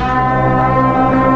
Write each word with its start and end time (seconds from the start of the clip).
Now, 0.00 1.29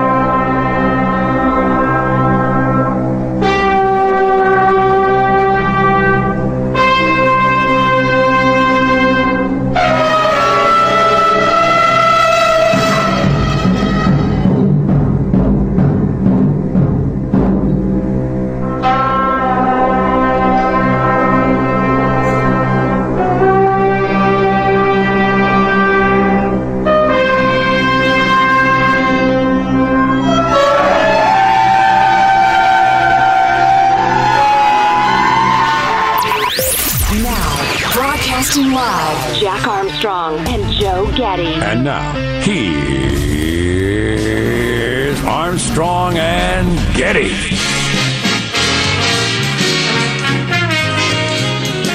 broadcasting 38.54 38.72
live, 38.72 39.36
Jack 39.36 39.66
Armstrong 39.66 40.38
and 40.48 40.72
Joe 40.72 41.10
Getty. 41.16 41.54
And 41.54 41.82
now, 41.84 42.12
here's 42.40 43.24
Armstrong 45.24 46.16
and 46.18 46.96
Getty. 46.96 47.30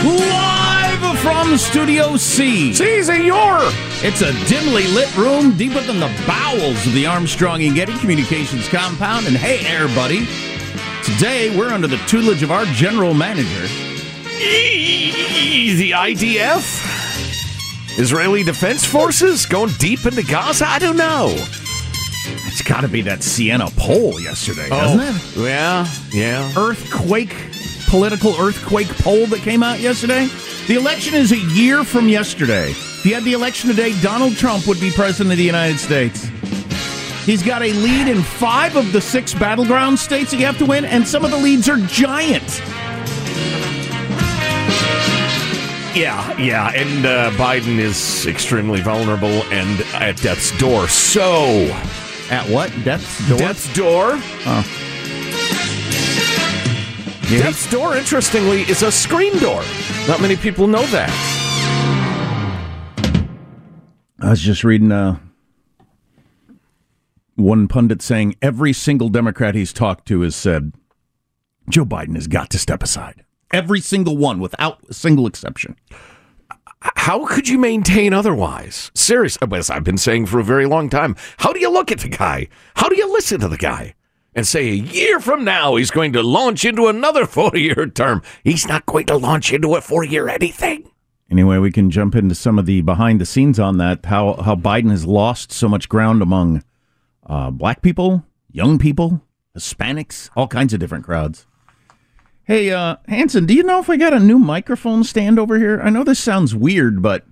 Live 0.05 1.19
from 1.19 1.57
Studio 1.57 2.17
C. 2.17 2.73
Si, 2.73 3.03
senor. 3.03 3.59
It's 4.01 4.21
a 4.21 4.31
dimly 4.47 4.87
lit 4.87 5.15
room 5.17 5.55
deeper 5.57 5.81
than 5.81 5.99
the 5.99 6.11
bowels 6.27 6.85
of 6.85 6.93
the 6.93 7.05
Armstrong 7.05 7.63
and 7.63 7.75
Getty 7.75 7.97
Communications 7.99 8.67
compound. 8.69 9.27
And 9.27 9.35
hey, 9.37 9.65
everybody, 9.65 10.27
today 11.03 11.55
we're 11.57 11.69
under 11.69 11.87
the 11.87 11.97
tutelage 12.07 12.43
of 12.43 12.51
our 12.51 12.65
general 12.65 13.13
manager. 13.13 13.88
The 14.39 15.91
IDF? 15.91 17.99
Israeli 17.99 18.43
Defense 18.43 18.85
Forces 18.85 19.45
going 19.45 19.71
deep 19.79 20.05
into 20.05 20.23
Gaza? 20.23 20.65
I 20.65 20.79
don't 20.79 20.95
know. 20.95 21.27
It's 22.47 22.61
got 22.61 22.81
to 22.81 22.87
be 22.87 23.01
that 23.01 23.21
Siena 23.21 23.67
poll 23.75 24.17
yesterday, 24.21 24.67
oh. 24.71 24.79
doesn't 24.97 24.99
it? 25.01 25.37
Oh, 25.37 25.45
Yeah, 25.45 25.85
yeah. 26.11 26.53
Earthquake, 26.57 27.35
political 27.89 28.33
earthquake 28.39 28.87
poll 28.99 29.25
that 29.27 29.41
came 29.41 29.61
out 29.61 29.81
yesterday. 29.81 30.27
The 30.67 30.75
election 30.75 31.15
is 31.15 31.33
a 31.33 31.37
year 31.53 31.83
from 31.83 32.07
yesterday. 32.07 32.69
If 32.69 33.05
you 33.05 33.15
had 33.15 33.25
the 33.25 33.33
election 33.33 33.69
today, 33.69 33.99
Donald 34.01 34.37
Trump 34.37 34.67
would 34.67 34.79
be 34.79 34.89
president 34.91 35.31
of 35.33 35.37
the 35.37 35.43
United 35.43 35.79
States. 35.79 36.29
He's 37.25 37.43
got 37.43 37.61
a 37.61 37.73
lead 37.73 38.07
in 38.07 38.21
five 38.21 38.77
of 38.77 38.93
the 38.93 39.01
six 39.01 39.33
battleground 39.33 39.99
states 39.99 40.31
that 40.31 40.37
you 40.37 40.45
have 40.45 40.57
to 40.59 40.65
win, 40.65 40.85
and 40.85 41.05
some 41.05 41.25
of 41.25 41.31
the 41.31 41.37
leads 41.37 41.67
are 41.67 41.77
giant. 41.87 42.61
Yeah, 45.95 46.37
yeah. 46.37 46.69
And 46.75 47.05
uh, 47.05 47.31
Biden 47.31 47.77
is 47.79 48.25
extremely 48.27 48.81
vulnerable 48.81 49.43
and 49.51 49.81
at 49.95 50.17
death's 50.17 50.57
door. 50.59 50.87
So, 50.87 51.45
At 52.29 52.47
what? 52.49 52.71
Death's 52.83 53.27
door? 53.27 53.37
death's 53.39 53.73
door? 53.73 54.15
Yeah, 57.31 57.43
Death's 57.43 57.69
door, 57.69 57.95
interestingly, 57.95 58.61
is 58.61 58.81
a 58.81 58.91
screen 58.91 59.37
door. 59.39 59.63
Not 60.07 60.19
many 60.21 60.35
people 60.35 60.67
know 60.67 60.83
that. 60.87 61.09
I 64.19 64.29
was 64.31 64.41
just 64.41 64.63
reading 64.63 64.91
uh, 64.91 65.17
one 67.35 67.67
pundit 67.67 68.01
saying 68.01 68.35
every 68.41 68.73
single 68.73 69.09
Democrat 69.09 69.53
he's 69.55 69.71
talked 69.73 70.07
to 70.07 70.21
has 70.21 70.35
said 70.35 70.73
Joe 71.69 71.85
Biden 71.85 72.15
has 72.15 72.27
got 72.27 72.49
to 72.51 72.57
step 72.59 72.81
aside. 72.83 73.23
Every 73.51 73.79
single 73.79 74.17
one, 74.17 74.39
without 74.39 74.79
a 74.89 74.93
single 74.93 75.25
exception. 75.25 75.75
How 76.81 77.25
could 77.25 77.49
you 77.49 77.57
maintain 77.57 78.13
otherwise? 78.13 78.91
Seriously, 78.93 79.47
as 79.53 79.69
I've 79.69 79.83
been 79.83 79.97
saying 79.97 80.27
for 80.27 80.39
a 80.39 80.43
very 80.43 80.65
long 80.65 80.89
time, 80.89 81.15
how 81.37 81.51
do 81.51 81.59
you 81.59 81.69
look 81.69 81.91
at 81.91 81.99
the 81.99 82.09
guy? 82.09 82.47
How 82.75 82.87
do 82.87 82.95
you 82.95 83.11
listen 83.11 83.39
to 83.41 83.49
the 83.49 83.57
guy 83.57 83.95
and 84.33 84.47
say 84.47 84.69
a 84.69 84.73
year 84.73 85.19
from 85.19 85.43
now 85.43 85.75
he's 85.75 85.91
going 85.91 86.13
to 86.13 86.23
launch 86.23 86.63
into 86.63 86.87
another 86.87 87.25
four 87.25 87.51
year 87.55 87.87
term? 87.87 88.21
He's 88.43 88.67
not 88.67 88.85
going 88.85 89.07
to 89.07 89.17
launch 89.17 89.51
into 89.51 89.75
a 89.75 89.81
four 89.81 90.05
year 90.05 90.29
anything. 90.29 90.89
Anyway, 91.29 91.57
we 91.57 91.71
can 91.71 91.91
jump 91.91 92.15
into 92.15 92.33
some 92.33 92.57
of 92.57 92.65
the 92.65 92.81
behind 92.81 93.19
the 93.19 93.25
scenes 93.25 93.59
on 93.59 93.77
that. 93.77 94.05
How 94.05 94.33
how 94.35 94.55
Biden 94.55 94.89
has 94.89 95.05
lost 95.05 95.51
so 95.51 95.67
much 95.67 95.89
ground 95.89 96.21
among 96.21 96.63
uh, 97.25 97.51
black 97.51 97.81
people, 97.81 98.25
young 98.49 98.79
people, 98.79 99.21
Hispanics, 99.55 100.29
all 100.35 100.47
kinds 100.47 100.73
of 100.73 100.79
different 100.79 101.05
crowds. 101.05 101.45
Hey, 102.49 102.71
uh, 102.71 102.95
Hanson, 103.07 103.45
do 103.45 103.53
you 103.53 103.61
know 103.61 103.77
if 103.79 103.91
I 103.91 103.95
got 103.95 104.11
a 104.11 104.19
new 104.19 104.39
microphone 104.39 105.03
stand 105.03 105.37
over 105.37 105.59
here? 105.59 105.79
I 105.83 105.91
know 105.91 106.03
this 106.03 106.17
sounds 106.17 106.55
weird, 106.55 106.99
but 106.99 107.23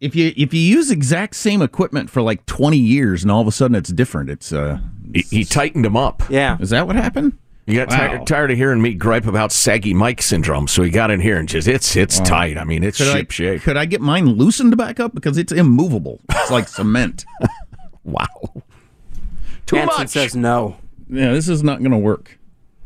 if 0.00 0.16
you 0.16 0.32
if 0.38 0.54
you 0.54 0.60
use 0.60 0.90
exact 0.90 1.36
same 1.36 1.60
equipment 1.60 2.08
for 2.08 2.22
like 2.22 2.46
twenty 2.46 2.78
years 2.78 3.22
and 3.22 3.30
all 3.30 3.42
of 3.42 3.46
a 3.46 3.52
sudden 3.52 3.74
it's 3.74 3.90
different, 3.92 4.30
it's 4.30 4.50
uh, 4.50 4.78
He, 5.12 5.20
he 5.20 5.44
tightened 5.44 5.84
him 5.84 5.98
up. 5.98 6.22
Yeah. 6.30 6.56
is 6.60 6.70
that 6.70 6.86
what 6.86 6.96
happened? 6.96 7.36
You 7.66 7.76
got 7.76 7.90
Wow. 7.90 7.96
tired, 7.98 8.26
tired 8.26 8.50
of 8.52 8.56
hearing 8.56 8.80
me 8.80 8.94
gripe 8.94 9.26
about 9.26 9.52
saggy 9.52 9.92
mic 9.92 10.22
syndrome, 10.22 10.66
so 10.66 10.82
he 10.82 10.88
got 10.88 11.10
in 11.10 11.20
here 11.20 11.36
and 11.36 11.46
just 11.46 11.68
it's 11.68 11.94
it's 11.94 12.18
tight. 12.20 12.56
I 12.56 12.64
mean, 12.64 12.82
it's 12.82 12.96
Could 12.96 13.08
I, 13.08 13.18
ship 13.18 13.30
shape. 13.32 13.60
could 13.62 13.76
I 13.76 13.84
get 13.84 14.00
mine 14.00 14.24
loosened 14.24 14.74
back 14.78 14.98
up 14.98 15.14
because 15.14 15.36
it's 15.36 15.52
immovable? 15.52 16.20
It's 16.30 16.50
like 16.50 16.68
cement. 16.68 17.26
Wow, 18.04 18.26
too 19.66 19.76
Hanson 19.76 20.00
much. 20.00 20.08
says 20.08 20.34
no. 20.34 20.76
Yeah, 21.08 21.32
this 21.32 21.48
is 21.48 21.62
not 21.62 21.80
going 21.80 21.92
to 21.92 21.98
work. 21.98 22.36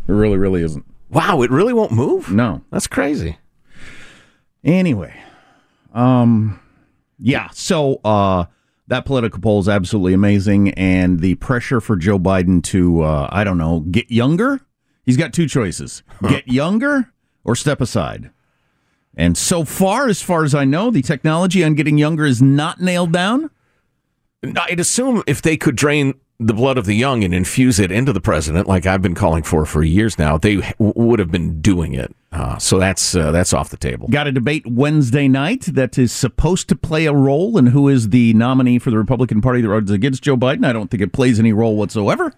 It 0.06 0.12
really, 0.12 0.36
really 0.36 0.60
isn't. 0.62 0.84
Wow, 1.10 1.42
it 1.42 1.50
really 1.50 1.72
won't 1.72 1.92
move. 1.92 2.30
No. 2.30 2.62
That's 2.70 2.86
crazy. 2.86 3.38
Anyway, 4.64 5.14
um, 5.94 6.60
yeah. 7.18 7.48
So 7.52 8.00
uh, 8.04 8.46
that 8.88 9.04
political 9.04 9.40
poll 9.40 9.60
is 9.60 9.68
absolutely 9.68 10.12
amazing, 10.12 10.70
and 10.70 11.20
the 11.20 11.36
pressure 11.36 11.80
for 11.80 11.96
Joe 11.96 12.18
Biden 12.18 12.62
to 12.64 13.02
uh, 13.02 13.28
I 13.30 13.44
don't 13.44 13.58
know 13.58 13.80
get 13.80 14.10
younger. 14.10 14.60
He's 15.04 15.16
got 15.16 15.32
two 15.32 15.46
choices: 15.46 16.02
get 16.28 16.48
younger 16.48 17.12
or 17.44 17.54
step 17.54 17.80
aside. 17.80 18.30
And 19.16 19.38
so 19.38 19.64
far, 19.64 20.08
as 20.08 20.20
far 20.20 20.44
as 20.44 20.54
I 20.54 20.64
know, 20.64 20.90
the 20.90 21.00
technology 21.00 21.64
on 21.64 21.74
getting 21.74 21.96
younger 21.96 22.26
is 22.26 22.42
not 22.42 22.80
nailed 22.80 23.12
down. 23.12 23.50
I'd 24.44 24.78
assume 24.78 25.22
if 25.26 25.40
they 25.40 25.56
could 25.56 25.74
drain 25.74 26.14
the 26.38 26.52
blood 26.52 26.76
of 26.76 26.84
the 26.84 26.94
young 26.94 27.24
and 27.24 27.34
infuse 27.34 27.78
it 27.80 27.90
into 27.90 28.12
the 28.12 28.20
president, 28.20 28.68
like 28.68 28.84
I've 28.84 29.00
been 29.00 29.14
calling 29.14 29.42
for 29.42 29.64
for 29.64 29.82
years 29.82 30.18
now, 30.18 30.36
they 30.36 30.56
w- 30.56 30.92
would 30.94 31.18
have 31.18 31.30
been 31.30 31.60
doing 31.62 31.94
it. 31.94 32.14
Uh, 32.30 32.58
so 32.58 32.78
that's 32.78 33.14
uh, 33.14 33.32
that's 33.32 33.54
off 33.54 33.70
the 33.70 33.78
table. 33.78 34.08
Got 34.08 34.26
a 34.26 34.32
debate 34.32 34.66
Wednesday 34.66 35.28
night 35.28 35.62
that 35.62 35.96
is 35.96 36.12
supposed 36.12 36.68
to 36.68 36.76
play 36.76 37.06
a 37.06 37.12
role 37.14 37.56
in 37.56 37.68
who 37.68 37.88
is 37.88 38.10
the 38.10 38.34
nominee 38.34 38.78
for 38.78 38.90
the 38.90 38.98
Republican 38.98 39.40
Party 39.40 39.62
that 39.62 39.68
runs 39.68 39.90
against 39.90 40.22
Joe 40.22 40.36
Biden. 40.36 40.66
I 40.66 40.74
don't 40.74 40.90
think 40.90 41.02
it 41.02 41.12
plays 41.12 41.38
any 41.38 41.54
role 41.54 41.76
whatsoever. 41.76 42.34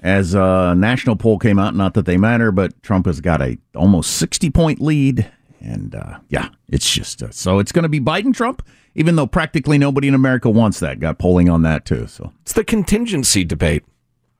As 0.00 0.34
a 0.34 0.76
national 0.76 1.16
poll 1.16 1.40
came 1.40 1.58
out, 1.58 1.74
not 1.74 1.94
that 1.94 2.06
they 2.06 2.16
matter, 2.16 2.52
but 2.52 2.80
Trump 2.84 3.06
has 3.06 3.20
got 3.20 3.42
a 3.42 3.58
almost 3.74 4.12
sixty 4.12 4.48
point 4.50 4.80
lead, 4.80 5.28
and 5.60 5.94
uh, 5.94 6.18
yeah, 6.28 6.48
it's 6.68 6.90
just 6.90 7.22
uh, 7.22 7.30
so 7.30 7.58
it's 7.58 7.72
going 7.72 7.82
to 7.84 7.88
be 7.88 8.00
Biden 8.00 8.34
Trump, 8.34 8.66
even 8.94 9.16
though 9.16 9.26
practically 9.26 9.78
nobody 9.78 10.08
in 10.08 10.14
America 10.14 10.48
wants 10.50 10.80
that. 10.80 11.00
Got 11.00 11.18
polling 11.18 11.48
on 11.48 11.62
that 11.62 11.84
too. 11.84 12.06
So 12.06 12.32
It's 12.42 12.52
the 12.52 12.64
contingency 12.64 13.44
debate. 13.44 13.84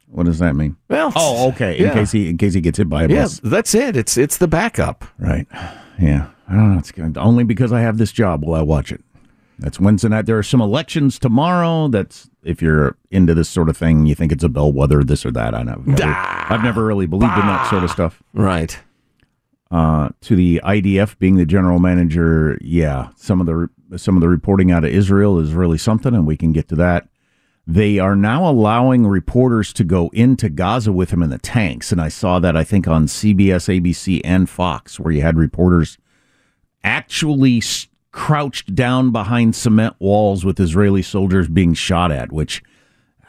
what 0.07 0.27
does 0.27 0.39
that 0.39 0.55
mean? 0.57 0.77
Well, 0.89 1.13
Oh, 1.17 1.49
okay. 1.51 1.77
In 1.79 1.85
yeah. 1.85 1.95
case 1.95 2.13
he 2.13 2.29
in 2.29 2.39
case 2.39 2.55
he 2.55 2.61
gets 2.61 2.79
hit 2.79 2.89
by 2.89 3.05
a 3.05 3.09
bus. 3.09 3.41
Yeah, 3.43 3.51
that's 3.51 3.75
it. 3.75 3.97
It's 3.97 4.17
it's 4.17 4.37
the 4.39 4.49
backup. 4.49 5.05
Right. 5.19 5.47
Yeah. 6.01 6.29
I 6.49 6.55
don't 6.55 6.73
know. 6.73 6.79
It's 6.79 6.93
good. 6.93 7.19
Only 7.19 7.45
because 7.45 7.73
I 7.73 7.81
have 7.83 7.99
this 7.99 8.11
job 8.13 8.45
will 8.45 8.55
I 8.55 8.63
watch 8.63 8.91
it. 8.93 9.03
That's 9.59 9.81
Wednesday 9.81 10.09
night. 10.09 10.27
There 10.27 10.39
are 10.39 10.43
some 10.45 10.61
elections 10.61 11.19
tomorrow. 11.19 11.89
That's 11.89 12.31
if 12.45 12.63
you're 12.63 12.97
into 13.11 13.35
this 13.35 13.49
sort 13.49 13.69
of 13.69 13.77
thing, 13.77 14.07
you 14.07 14.15
think 14.15 14.31
it's 14.31 14.45
a 14.45 14.49
bellwether, 14.49 15.03
this 15.03 15.27
or 15.27 15.33
that. 15.33 15.53
I 15.55 15.65
know. 15.65 15.73
I've 15.73 15.87
never, 15.89 16.05
I've 16.05 16.63
never 16.63 16.85
really 16.87 17.07
believed 17.07 17.35
in 17.35 17.41
that 17.41 17.69
sort 17.69 17.83
of 17.83 17.91
stuff. 17.91 18.23
Right. 18.33 18.79
Uh, 19.71 20.09
to 20.23 20.35
the 20.35 20.61
IDF 20.65 21.19
being 21.19 21.37
the 21.37 21.45
general 21.45 21.79
manager, 21.79 22.59
yeah, 22.63 23.09
some 23.17 23.41
of 23.41 23.47
the 23.47 23.55
re- 23.55 23.69
some 23.97 24.17
of 24.17 24.23
the 24.23 24.29
reporting 24.29 24.71
out 24.71 24.85
of 24.85 24.91
Israel 24.91 25.39
is 25.39 25.53
really 25.53 25.79
something, 25.79 26.15
and 26.15 26.27
we 26.27 26.37
can 26.37 26.53
get 26.53 26.69
to 26.69 26.75
that. 26.77 27.09
They 27.67 27.99
are 27.99 28.17
now 28.17 28.49
allowing 28.49 29.07
reporters 29.07 29.75
to 29.75 29.85
go 29.85 30.09
into 30.15 30.49
Gaza 30.49 30.91
with 30.91 31.11
him 31.11 31.23
in 31.23 31.29
the 31.29 31.37
tanks, 31.37 31.93
and 31.93 32.01
I 32.01 32.09
saw 32.09 32.39
that 32.39 32.57
I 32.57 32.65
think 32.65 32.89
on 32.89 33.07
CBS, 33.07 33.69
ABC, 33.69 34.23
and 34.25 34.49
Fox, 34.49 34.99
where 34.99 35.13
you 35.13 35.21
had 35.21 35.37
reporters 35.37 35.99
actually 36.83 37.63
crouched 38.11 38.75
down 38.75 39.13
behind 39.13 39.55
cement 39.55 39.97
walls 39.99 40.47
with 40.47 40.59
Israeli 40.59 41.03
soldiers 41.03 41.47
being 41.47 41.75
shot 41.75 42.11
at, 42.11 42.33
which 42.33 42.63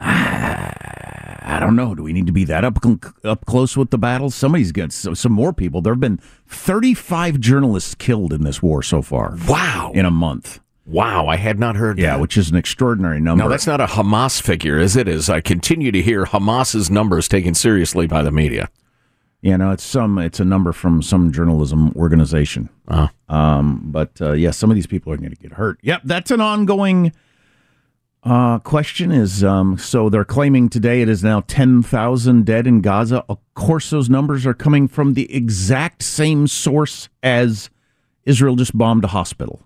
I 0.00 1.58
don't 1.60 1.76
know. 1.76 1.94
Do 1.94 2.02
we 2.02 2.12
need 2.12 2.26
to 2.26 2.32
be 2.32 2.44
that 2.44 2.64
up 2.64 2.78
up 3.24 3.44
close 3.46 3.76
with 3.76 3.90
the 3.90 3.98
battles? 3.98 4.34
Somebody's 4.34 4.72
got 4.72 4.92
some, 4.92 5.14
some 5.14 5.32
more 5.32 5.52
people. 5.52 5.80
There 5.82 5.92
have 5.92 6.00
been 6.00 6.20
35 6.46 7.40
journalists 7.40 7.94
killed 7.94 8.32
in 8.32 8.44
this 8.44 8.62
war 8.62 8.82
so 8.82 9.02
far 9.02 9.36
Wow. 9.48 9.92
in 9.94 10.04
a 10.06 10.10
month. 10.10 10.60
Wow. 10.86 11.26
I 11.26 11.36
had 11.36 11.58
not 11.58 11.76
heard 11.76 11.98
Yeah, 11.98 12.14
that. 12.14 12.20
which 12.20 12.36
is 12.36 12.50
an 12.50 12.56
extraordinary 12.56 13.20
number. 13.20 13.44
No, 13.44 13.50
that's 13.50 13.66
not 13.66 13.80
a 13.80 13.86
Hamas 13.86 14.40
figure, 14.40 14.78
is 14.78 14.96
it? 14.96 15.08
As 15.08 15.28
I 15.28 15.40
continue 15.40 15.92
to 15.92 16.00
hear 16.02 16.24
Hamas's 16.24 16.90
numbers 16.90 17.28
taken 17.28 17.54
seriously 17.54 18.06
by 18.06 18.22
the 18.22 18.30
media. 18.32 18.68
you 19.42 19.56
know, 19.56 19.70
it's 19.70 19.82
some 19.84 20.18
it's 20.18 20.38
a 20.40 20.44
number 20.44 20.70
from 20.72 21.00
some 21.02 21.32
journalism 21.32 21.92
organization. 21.96 22.68
Uh, 22.88 23.08
Um, 23.28 23.80
but 23.86 24.10
uh, 24.20 24.32
yeah, 24.32 24.50
some 24.50 24.70
of 24.70 24.74
these 24.76 24.86
people 24.86 25.12
are 25.12 25.16
going 25.16 25.30
to 25.30 25.36
get 25.36 25.52
hurt. 25.54 25.78
Yep, 25.82 26.02
that's 26.04 26.30
an 26.30 26.40
ongoing 26.40 27.12
uh, 28.22 28.58
question. 28.60 29.10
Is 29.10 29.42
um, 29.42 29.78
so 29.78 30.08
they're 30.08 30.24
claiming 30.24 30.68
today 30.68 31.02
it 31.02 31.08
is 31.08 31.24
now 31.24 31.40
ten 31.42 31.82
thousand 31.82 32.46
dead 32.46 32.66
in 32.66 32.80
Gaza. 32.80 33.24
Of 33.28 33.38
course, 33.54 33.90
those 33.90 34.10
numbers 34.10 34.46
are 34.46 34.54
coming 34.54 34.88
from 34.88 35.14
the 35.14 35.32
exact 35.34 36.02
same 36.02 36.46
source 36.46 37.08
as 37.22 37.70
Israel 38.24 38.56
just 38.56 38.76
bombed 38.76 39.04
a 39.04 39.08
hospital. 39.08 39.62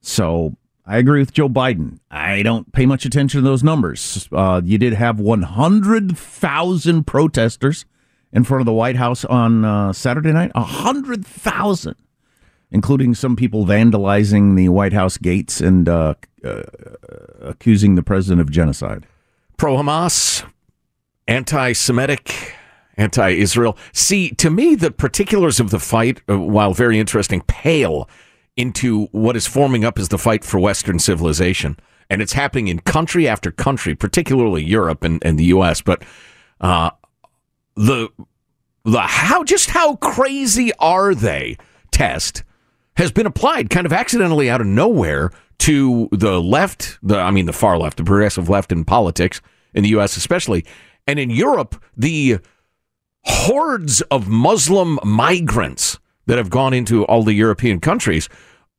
So 0.00 0.56
I 0.86 0.98
agree 0.98 1.20
with 1.20 1.32
Joe 1.32 1.48
Biden. 1.48 1.98
I 2.10 2.42
don't 2.42 2.72
pay 2.72 2.86
much 2.86 3.04
attention 3.04 3.42
to 3.42 3.48
those 3.48 3.62
numbers. 3.62 4.28
Uh, 4.32 4.60
you 4.64 4.78
did 4.78 4.94
have 4.94 5.20
one 5.20 5.42
hundred 5.42 6.16
thousand 6.16 7.06
protesters 7.06 7.84
in 8.32 8.44
front 8.44 8.60
of 8.60 8.66
the 8.66 8.72
White 8.72 8.96
House 8.96 9.24
on 9.24 9.64
uh, 9.64 9.92
Saturday 9.92 10.32
night. 10.32 10.52
A 10.54 10.62
hundred 10.62 11.26
thousand 11.26 11.96
including 12.70 13.14
some 13.14 13.36
people 13.36 13.66
vandalizing 13.66 14.56
the 14.56 14.68
White 14.68 14.92
House 14.92 15.16
gates 15.18 15.60
and 15.60 15.88
uh, 15.88 16.14
uh, 16.44 16.62
accusing 17.40 17.94
the 17.94 18.02
president 18.02 18.40
of 18.40 18.50
genocide. 18.50 19.06
Pro 19.56 19.76
Hamas, 19.76 20.44
anti 21.26 21.72
Semitic, 21.72 22.54
anti 22.96 23.30
Israel. 23.30 23.76
See, 23.92 24.30
to 24.32 24.50
me, 24.50 24.74
the 24.74 24.90
particulars 24.90 25.60
of 25.60 25.70
the 25.70 25.78
fight, 25.78 26.20
uh, 26.28 26.38
while 26.38 26.74
very 26.74 26.98
interesting, 26.98 27.42
pale 27.42 28.08
into 28.56 29.06
what 29.12 29.36
is 29.36 29.46
forming 29.46 29.84
up 29.84 29.98
as 29.98 30.08
the 30.08 30.18
fight 30.18 30.44
for 30.44 30.58
Western 30.58 30.98
civilization. 30.98 31.76
And 32.08 32.20
it's 32.20 32.32
happening 32.32 32.68
in 32.68 32.80
country 32.80 33.28
after 33.28 33.50
country, 33.52 33.94
particularly 33.94 34.64
Europe 34.64 35.04
and, 35.04 35.24
and 35.24 35.38
the 35.38 35.44
U.S. 35.44 35.80
But 35.80 36.02
uh, 36.60 36.90
the 37.76 38.08
the 38.84 39.00
how 39.00 39.44
just 39.44 39.70
how 39.70 39.96
crazy 39.96 40.72
are 40.78 41.14
they 41.14 41.56
test 41.90 42.42
has 42.96 43.12
been 43.12 43.26
applied 43.26 43.70
kind 43.70 43.86
of 43.86 43.92
accidentally 43.92 44.50
out 44.50 44.60
of 44.60 44.66
nowhere 44.66 45.30
to 45.60 46.08
the 46.12 46.40
left, 46.40 46.98
the 47.02 47.18
I 47.18 47.30
mean 47.30 47.46
the 47.46 47.52
far 47.52 47.78
left, 47.78 47.96
the 47.96 48.04
progressive 48.04 48.48
left 48.48 48.72
in 48.72 48.84
politics 48.84 49.40
in 49.74 49.82
the 49.82 49.90
US 49.90 50.16
especially. 50.16 50.64
And 51.06 51.18
in 51.18 51.30
Europe, 51.30 51.82
the 51.96 52.38
hordes 53.24 54.00
of 54.02 54.28
Muslim 54.28 54.98
migrants 55.04 55.98
that 56.26 56.38
have 56.38 56.50
gone 56.50 56.72
into 56.72 57.04
all 57.06 57.22
the 57.22 57.34
European 57.34 57.80
countries, 57.80 58.28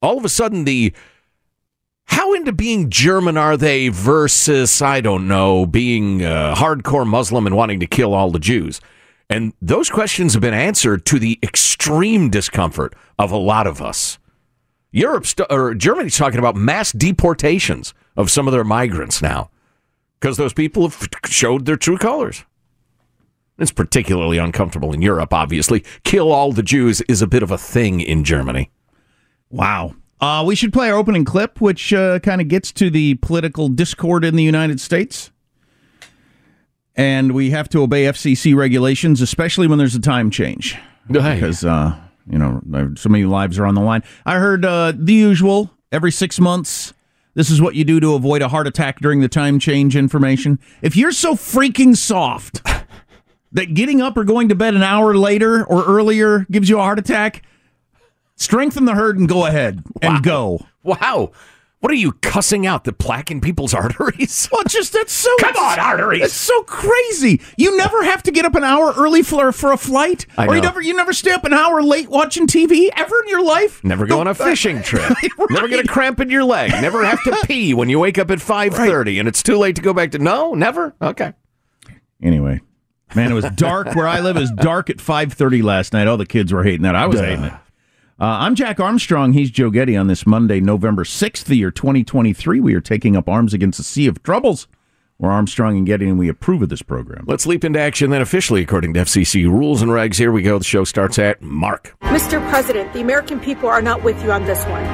all 0.01 0.17
of 0.17 0.25
a 0.25 0.29
sudden 0.29 0.65
the 0.65 0.93
how 2.05 2.33
into 2.33 2.51
being 2.51 2.89
German 2.89 3.37
are 3.37 3.55
they 3.55 3.87
versus, 3.87 4.81
I 4.81 4.99
don't 4.99 5.27
know, 5.27 5.65
being 5.65 6.23
uh, 6.23 6.55
hardcore 6.55 7.07
Muslim 7.07 7.45
and 7.47 7.55
wanting 7.55 7.79
to 7.79 7.87
kill 7.87 8.13
all 8.13 8.31
the 8.31 8.39
Jews? 8.39 8.81
And 9.29 9.53
those 9.61 9.89
questions 9.89 10.33
have 10.33 10.41
been 10.41 10.53
answered 10.53 11.05
to 11.05 11.19
the 11.19 11.39
extreme 11.41 12.29
discomfort 12.29 12.93
of 13.17 13.31
a 13.31 13.37
lot 13.37 13.65
of 13.65 13.81
us. 13.81 14.19
Europe 14.91 15.25
st- 15.25 15.47
or 15.49 15.73
Germany's 15.73 16.17
talking 16.17 16.39
about 16.39 16.55
mass 16.55 16.91
deportations 16.91 17.93
of 18.15 18.29
some 18.29 18.47
of 18.47 18.53
their 18.53 18.63
migrants 18.63 19.21
now 19.21 19.49
because 20.19 20.38
those 20.38 20.53
people 20.53 20.88
have 20.88 21.07
showed 21.25 21.65
their 21.65 21.77
true 21.77 21.97
colors. 21.97 22.45
It's 23.57 23.71
particularly 23.71 24.38
uncomfortable 24.38 24.93
in 24.93 25.01
Europe, 25.01 25.33
obviously. 25.33 25.83
Kill 26.03 26.31
all 26.31 26.51
the 26.51 26.63
Jews 26.63 27.01
is 27.01 27.21
a 27.21 27.27
bit 27.27 27.43
of 27.43 27.51
a 27.51 27.57
thing 27.57 28.01
in 28.01 28.23
Germany. 28.23 28.71
Wow. 29.49 29.95
Uh, 30.19 30.43
we 30.45 30.55
should 30.55 30.73
play 30.73 30.89
our 30.89 30.97
opening 30.97 31.25
clip, 31.25 31.61
which 31.61 31.93
uh, 31.93 32.19
kind 32.19 32.41
of 32.41 32.47
gets 32.47 32.71
to 32.73 32.89
the 32.89 33.15
political 33.15 33.67
discord 33.69 34.23
in 34.23 34.35
the 34.35 34.43
United 34.43 34.79
States. 34.79 35.31
And 36.95 37.31
we 37.31 37.51
have 37.51 37.69
to 37.69 37.81
obey 37.81 38.03
FCC 38.03 38.55
regulations, 38.55 39.21
especially 39.21 39.67
when 39.67 39.77
there's 39.77 39.95
a 39.95 40.01
time 40.01 40.29
change. 40.29 40.77
Because, 41.10 41.65
uh, 41.65 41.95
you 42.29 42.37
know, 42.37 42.93
so 42.95 43.09
many 43.09 43.25
lives 43.25 43.57
are 43.59 43.65
on 43.65 43.75
the 43.75 43.81
line. 43.81 44.03
I 44.25 44.37
heard 44.37 44.65
uh, 44.65 44.93
the 44.95 45.13
usual 45.13 45.71
every 45.91 46.11
six 46.11 46.39
months. 46.39 46.93
This 47.33 47.49
is 47.49 47.61
what 47.61 47.75
you 47.75 47.83
do 47.83 47.99
to 47.99 48.13
avoid 48.13 48.41
a 48.41 48.49
heart 48.49 48.67
attack 48.67 48.99
during 48.99 49.21
the 49.21 49.29
time 49.29 49.57
change 49.59 49.95
information. 49.95 50.59
If 50.81 50.97
you're 50.97 51.13
so 51.13 51.35
freaking 51.35 51.95
soft 51.95 52.61
that 53.53 53.73
getting 53.73 54.01
up 54.01 54.17
or 54.17 54.23
going 54.23 54.49
to 54.49 54.55
bed 54.55 54.75
an 54.75 54.83
hour 54.83 55.15
later 55.15 55.63
or 55.65 55.85
earlier 55.85 56.45
gives 56.51 56.69
you 56.69 56.77
a 56.77 56.81
heart 56.81 56.99
attack, 56.99 57.43
strengthen 58.35 58.85
the 58.85 58.95
herd 58.95 59.17
and 59.17 59.29
go 59.29 59.45
ahead 59.45 59.83
and 60.01 60.23
go. 60.23 60.65
Wow. 60.83 61.31
What 61.81 61.91
are 61.91 61.95
you 61.95 62.11
cussing 62.13 62.67
out? 62.67 62.83
The 62.83 62.93
plaque 62.93 63.31
in 63.31 63.41
people's 63.41 63.73
arteries? 63.73 64.47
Well, 64.51 64.61
just 64.67 64.93
that's 64.93 65.11
so. 65.11 65.35
Come 65.39 65.55
on, 65.57 65.79
arteries. 65.79 66.21
It's 66.23 66.33
so 66.33 66.61
crazy. 66.63 67.41
You 67.57 67.75
never 67.75 68.03
have 68.03 68.21
to 68.23 68.31
get 68.31 68.45
up 68.45 68.53
an 68.55 68.63
hour 68.63 68.93
early 68.95 69.23
for 69.23 69.51
for 69.51 69.71
a 69.71 69.77
flight, 69.77 70.27
I 70.38 70.45
or 70.45 70.55
you 70.55 70.61
know. 70.61 70.67
never 70.67 70.81
you 70.81 70.95
never 70.95 71.11
stay 71.11 71.31
up 71.31 71.43
an 71.43 71.53
hour 71.53 71.81
late 71.81 72.07
watching 72.07 72.45
TV 72.45 72.89
ever 72.95 73.21
in 73.23 73.29
your 73.29 73.43
life. 73.43 73.83
Never 73.83 74.05
go 74.05 74.19
on 74.19 74.27
a 74.27 74.35
fishing 74.35 74.83
trip. 74.83 75.11
Never 75.50 75.67
get 75.67 75.83
a 75.83 75.88
cramp 75.88 76.19
in 76.19 76.29
your 76.29 76.43
leg. 76.43 76.71
Never 76.71 77.03
have 77.03 77.21
to 77.23 77.35
pee 77.45 77.73
when 77.73 77.89
you 77.89 78.00
wake 78.00 78.17
up 78.19 78.29
at 78.31 78.38
5:30 78.39 79.19
and 79.19 79.27
it's 79.27 79.41
too 79.43 79.57
late 79.57 79.75
to 79.75 79.81
go 79.81 79.93
back 79.93 80.11
to 80.11 80.19
No, 80.19 80.53
never. 80.53 80.95
Okay. 81.01 81.33
Anyway, 82.21 82.61
man, 83.15 83.31
it 83.31 83.33
was 83.35 83.45
dark 83.55 83.95
where 83.95 84.07
I 84.07 84.19
live. 84.19 84.38
It 84.38 84.41
was 84.41 84.51
dark 84.51 84.91
at 84.91 85.01
five 85.01 85.33
thirty 85.33 85.63
last 85.63 85.93
night. 85.93 86.07
All 86.07 86.17
the 86.17 86.25
kids 86.27 86.53
were 86.53 86.63
hating 86.63 86.83
that. 86.83 86.95
I 86.95 87.07
was 87.07 87.19
hating 87.19 87.45
it. 87.45 87.53
Uh, 88.21 88.37
I'm 88.41 88.53
Jack 88.53 88.79
Armstrong. 88.79 89.33
He's 89.33 89.49
Joe 89.49 89.71
Getty. 89.71 89.97
On 89.97 90.05
this 90.05 90.27
Monday, 90.27 90.59
November 90.59 91.03
6th, 91.03 91.45
the 91.45 91.55
year 91.55 91.71
2023, 91.71 92.59
we 92.59 92.75
are 92.75 92.79
taking 92.79 93.17
up 93.17 93.27
arms 93.27 93.51
against 93.51 93.79
a 93.79 93.83
sea 93.83 94.05
of 94.05 94.21
troubles. 94.21 94.67
We're 95.17 95.31
Armstrong 95.31 95.75
and 95.75 95.87
Getty, 95.87 96.07
and 96.07 96.19
we 96.19 96.29
approve 96.29 96.61
of 96.61 96.69
this 96.69 96.83
program. 96.83 97.25
Let's 97.25 97.47
leap 97.47 97.63
into 97.63 97.79
action 97.79 98.11
then 98.11 98.21
officially 98.21 98.61
according 98.61 98.93
to 98.93 98.99
FCC 98.99 99.45
rules 99.45 99.81
and 99.81 99.89
regs. 99.89 100.19
Here 100.19 100.31
we 100.31 100.43
go. 100.43 100.59
The 100.59 100.63
show 100.63 100.83
starts 100.83 101.17
at 101.17 101.41
Mark. 101.41 101.95
Mr. 102.01 102.47
President, 102.51 102.93
the 102.93 103.01
American 103.01 103.39
people 103.39 103.67
are 103.67 103.81
not 103.81 104.03
with 104.03 104.23
you 104.23 104.31
on 104.31 104.45
this 104.45 104.63
one. 104.65 104.85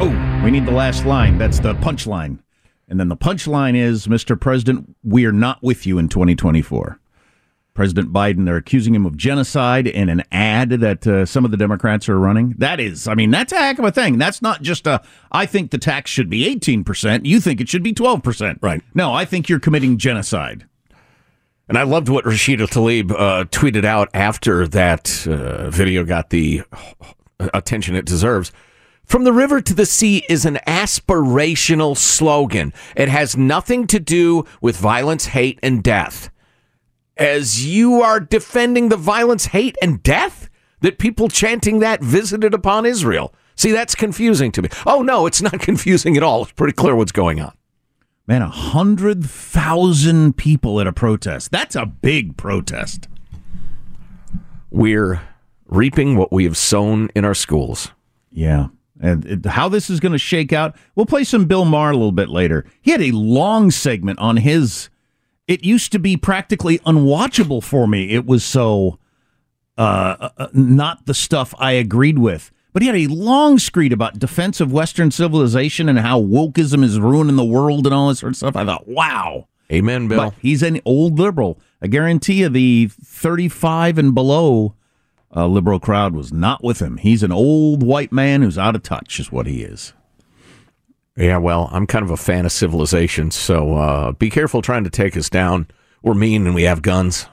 Oh, 0.00 0.42
we 0.42 0.50
need 0.50 0.66
the 0.66 0.72
last 0.72 1.06
line. 1.06 1.38
That's 1.38 1.60
the 1.60 1.74
punchline. 1.74 2.40
And 2.88 3.00
then 3.00 3.08
the 3.08 3.16
punchline 3.16 3.76
is, 3.76 4.06
Mr. 4.06 4.40
President, 4.40 4.94
we 5.02 5.24
are 5.26 5.32
not 5.32 5.62
with 5.62 5.86
you 5.86 5.98
in 5.98 6.08
2024. 6.08 7.00
President 7.74 8.10
Biden, 8.12 8.46
they're 8.46 8.56
accusing 8.56 8.94
him 8.94 9.04
of 9.04 9.16
genocide 9.16 9.86
in 9.86 10.08
an 10.08 10.22
ad 10.32 10.70
that 10.70 11.06
uh, 11.06 11.26
some 11.26 11.44
of 11.44 11.50
the 11.50 11.58
Democrats 11.58 12.08
are 12.08 12.18
running. 12.18 12.54
That 12.56 12.80
is, 12.80 13.06
I 13.06 13.14
mean, 13.14 13.30
that's 13.30 13.52
a 13.52 13.58
heck 13.58 13.78
of 13.78 13.84
a 13.84 13.92
thing. 13.92 14.16
That's 14.16 14.40
not 14.40 14.62
just 14.62 14.86
a, 14.86 15.02
I 15.30 15.44
think 15.44 15.70
the 15.70 15.78
tax 15.78 16.10
should 16.10 16.30
be 16.30 16.42
18%. 16.56 17.26
You 17.26 17.38
think 17.38 17.60
it 17.60 17.68
should 17.68 17.82
be 17.82 17.92
12%. 17.92 18.58
Right. 18.62 18.82
No, 18.94 19.12
I 19.12 19.26
think 19.26 19.48
you're 19.48 19.60
committing 19.60 19.98
genocide. 19.98 20.66
And 21.68 21.76
I 21.76 21.82
loved 21.82 22.08
what 22.08 22.24
Rashida 22.24 22.66
Tlaib 22.68 23.10
uh, 23.10 23.44
tweeted 23.46 23.84
out 23.84 24.08
after 24.14 24.66
that 24.68 25.26
uh, 25.26 25.68
video 25.68 26.04
got 26.04 26.30
the 26.30 26.62
attention 27.38 27.94
it 27.94 28.06
deserves. 28.06 28.52
From 29.06 29.24
the 29.24 29.32
river 29.32 29.60
to 29.60 29.72
the 29.72 29.86
sea 29.86 30.24
is 30.28 30.44
an 30.44 30.58
aspirational 30.66 31.96
slogan. 31.96 32.72
It 32.96 33.08
has 33.08 33.36
nothing 33.36 33.86
to 33.86 34.00
do 34.00 34.44
with 34.60 34.76
violence, 34.76 35.26
hate, 35.26 35.58
and 35.62 35.82
death 35.82 36.30
as 37.16 37.64
you 37.64 38.02
are 38.02 38.20
defending 38.20 38.88
the 38.88 38.96
violence, 38.96 39.46
hate, 39.46 39.76
and 39.80 40.02
death 40.02 40.50
that 40.80 40.98
people 40.98 41.28
chanting 41.28 41.78
that 41.78 42.02
visited 42.02 42.52
upon 42.52 42.84
Israel. 42.84 43.32
See, 43.54 43.72
that's 43.72 43.94
confusing 43.94 44.52
to 44.52 44.62
me. 44.62 44.68
Oh, 44.86 45.02
no, 45.02 45.26
it's 45.26 45.40
not 45.40 45.60
confusing 45.60 46.16
at 46.16 46.22
all. 46.22 46.42
It's 46.42 46.52
pretty 46.52 46.74
clear 46.74 46.94
what's 46.94 47.12
going 47.12 47.40
on. 47.40 47.56
Man, 48.26 48.42
a 48.42 48.48
hundred 48.48 49.24
thousand 49.24 50.36
people 50.36 50.80
at 50.80 50.86
a 50.86 50.92
protest. 50.92 51.52
That's 51.52 51.76
a 51.76 51.86
big 51.86 52.36
protest. 52.36 53.08
We're 54.70 55.22
reaping 55.68 56.16
what 56.16 56.32
we 56.32 56.44
have 56.44 56.56
sown 56.56 57.08
in 57.14 57.24
our 57.24 57.34
schools. 57.34 57.92
Yeah. 58.32 58.66
And 59.00 59.44
how 59.44 59.68
this 59.68 59.90
is 59.90 60.00
going 60.00 60.12
to 60.12 60.18
shake 60.18 60.52
out, 60.52 60.74
we'll 60.94 61.06
play 61.06 61.24
some 61.24 61.44
Bill 61.44 61.64
Maher 61.64 61.90
a 61.90 61.96
little 61.96 62.12
bit 62.12 62.30
later. 62.30 62.64
He 62.80 62.92
had 62.92 63.02
a 63.02 63.10
long 63.10 63.70
segment 63.70 64.18
on 64.18 64.38
his 64.38 64.88
it 65.46 65.64
used 65.64 65.92
to 65.92 65.98
be 65.98 66.16
practically 66.16 66.78
unwatchable 66.80 67.62
for 67.62 67.86
me. 67.86 68.10
It 68.10 68.26
was 68.26 68.44
so 68.44 68.98
uh, 69.78 70.16
uh, 70.20 70.28
uh, 70.38 70.48
not 70.52 71.06
the 71.06 71.14
stuff 71.14 71.54
I 71.58 71.72
agreed 71.72 72.18
with. 72.18 72.50
But 72.72 72.82
he 72.82 72.88
had 72.88 72.96
a 72.96 73.06
long 73.06 73.58
screed 73.58 73.92
about 73.92 74.18
defense 74.18 74.60
of 74.60 74.72
Western 74.72 75.10
civilization 75.10 75.88
and 75.88 75.98
how 75.98 76.20
wokeism 76.20 76.84
is 76.84 77.00
ruining 77.00 77.36
the 77.36 77.44
world 77.44 77.86
and 77.86 77.94
all 77.94 78.08
this 78.08 78.18
sort 78.18 78.32
of 78.32 78.36
stuff. 78.36 78.56
I 78.56 78.66
thought, 78.66 78.86
wow. 78.86 79.48
Amen, 79.72 80.08
Bill. 80.08 80.18
But 80.18 80.34
he's 80.40 80.62
an 80.62 80.80
old 80.84 81.18
liberal. 81.18 81.58
I 81.80 81.86
guarantee 81.86 82.40
you 82.40 82.48
the 82.48 82.90
35 83.02 83.98
and 83.98 84.14
below 84.14 84.74
uh, 85.34 85.46
liberal 85.46 85.80
crowd 85.80 86.14
was 86.14 86.32
not 86.32 86.62
with 86.62 86.80
him. 86.80 86.98
He's 86.98 87.22
an 87.22 87.32
old 87.32 87.82
white 87.82 88.12
man 88.12 88.42
who's 88.42 88.58
out 88.58 88.76
of 88.76 88.82
touch, 88.82 89.18
is 89.20 89.32
what 89.32 89.46
he 89.46 89.62
is. 89.62 89.92
Yeah, 91.16 91.38
well, 91.38 91.68
I'm 91.72 91.86
kind 91.86 92.04
of 92.04 92.10
a 92.10 92.16
fan 92.16 92.44
of 92.44 92.52
civilization, 92.52 93.30
so 93.30 93.74
uh, 93.76 94.12
be 94.12 94.28
careful 94.28 94.60
trying 94.60 94.84
to 94.84 94.90
take 94.90 95.16
us 95.16 95.30
down. 95.30 95.66
We're 96.02 96.14
mean 96.14 96.46
and 96.46 96.54
we 96.54 96.64
have 96.64 96.82
guns. 96.82 97.26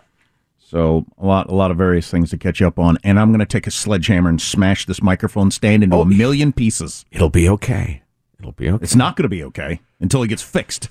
So 0.58 1.06
a 1.20 1.26
lot, 1.26 1.50
a 1.50 1.54
lot 1.54 1.70
of 1.70 1.78
various 1.78 2.10
things 2.10 2.30
to 2.32 2.38
catch 2.38 2.62
up 2.62 2.80
on, 2.80 2.98
and 3.04 3.20
I'm 3.20 3.30
going 3.30 3.42
to 3.42 3.46
take 3.46 3.68
a 3.68 3.72
sledgehammer 3.72 4.30
and 4.30 4.42
smash 4.42 4.86
this 4.86 5.04
microphone 5.04 5.52
stand 5.52 5.84
into 5.84 5.98
oh, 5.98 6.02
a 6.02 6.06
million 6.06 6.52
pieces. 6.52 7.06
It'll 7.12 7.30
be 7.30 7.48
okay. 7.48 8.02
It'll 8.40 8.54
be 8.54 8.70
okay. 8.70 8.84
It's 8.84 8.96
not 8.96 9.16
going 9.16 9.24
to 9.24 9.30
be 9.30 9.44
okay 9.44 9.82
until 10.00 10.24
it 10.24 10.30
gets 10.30 10.42
fixed. 10.42 10.90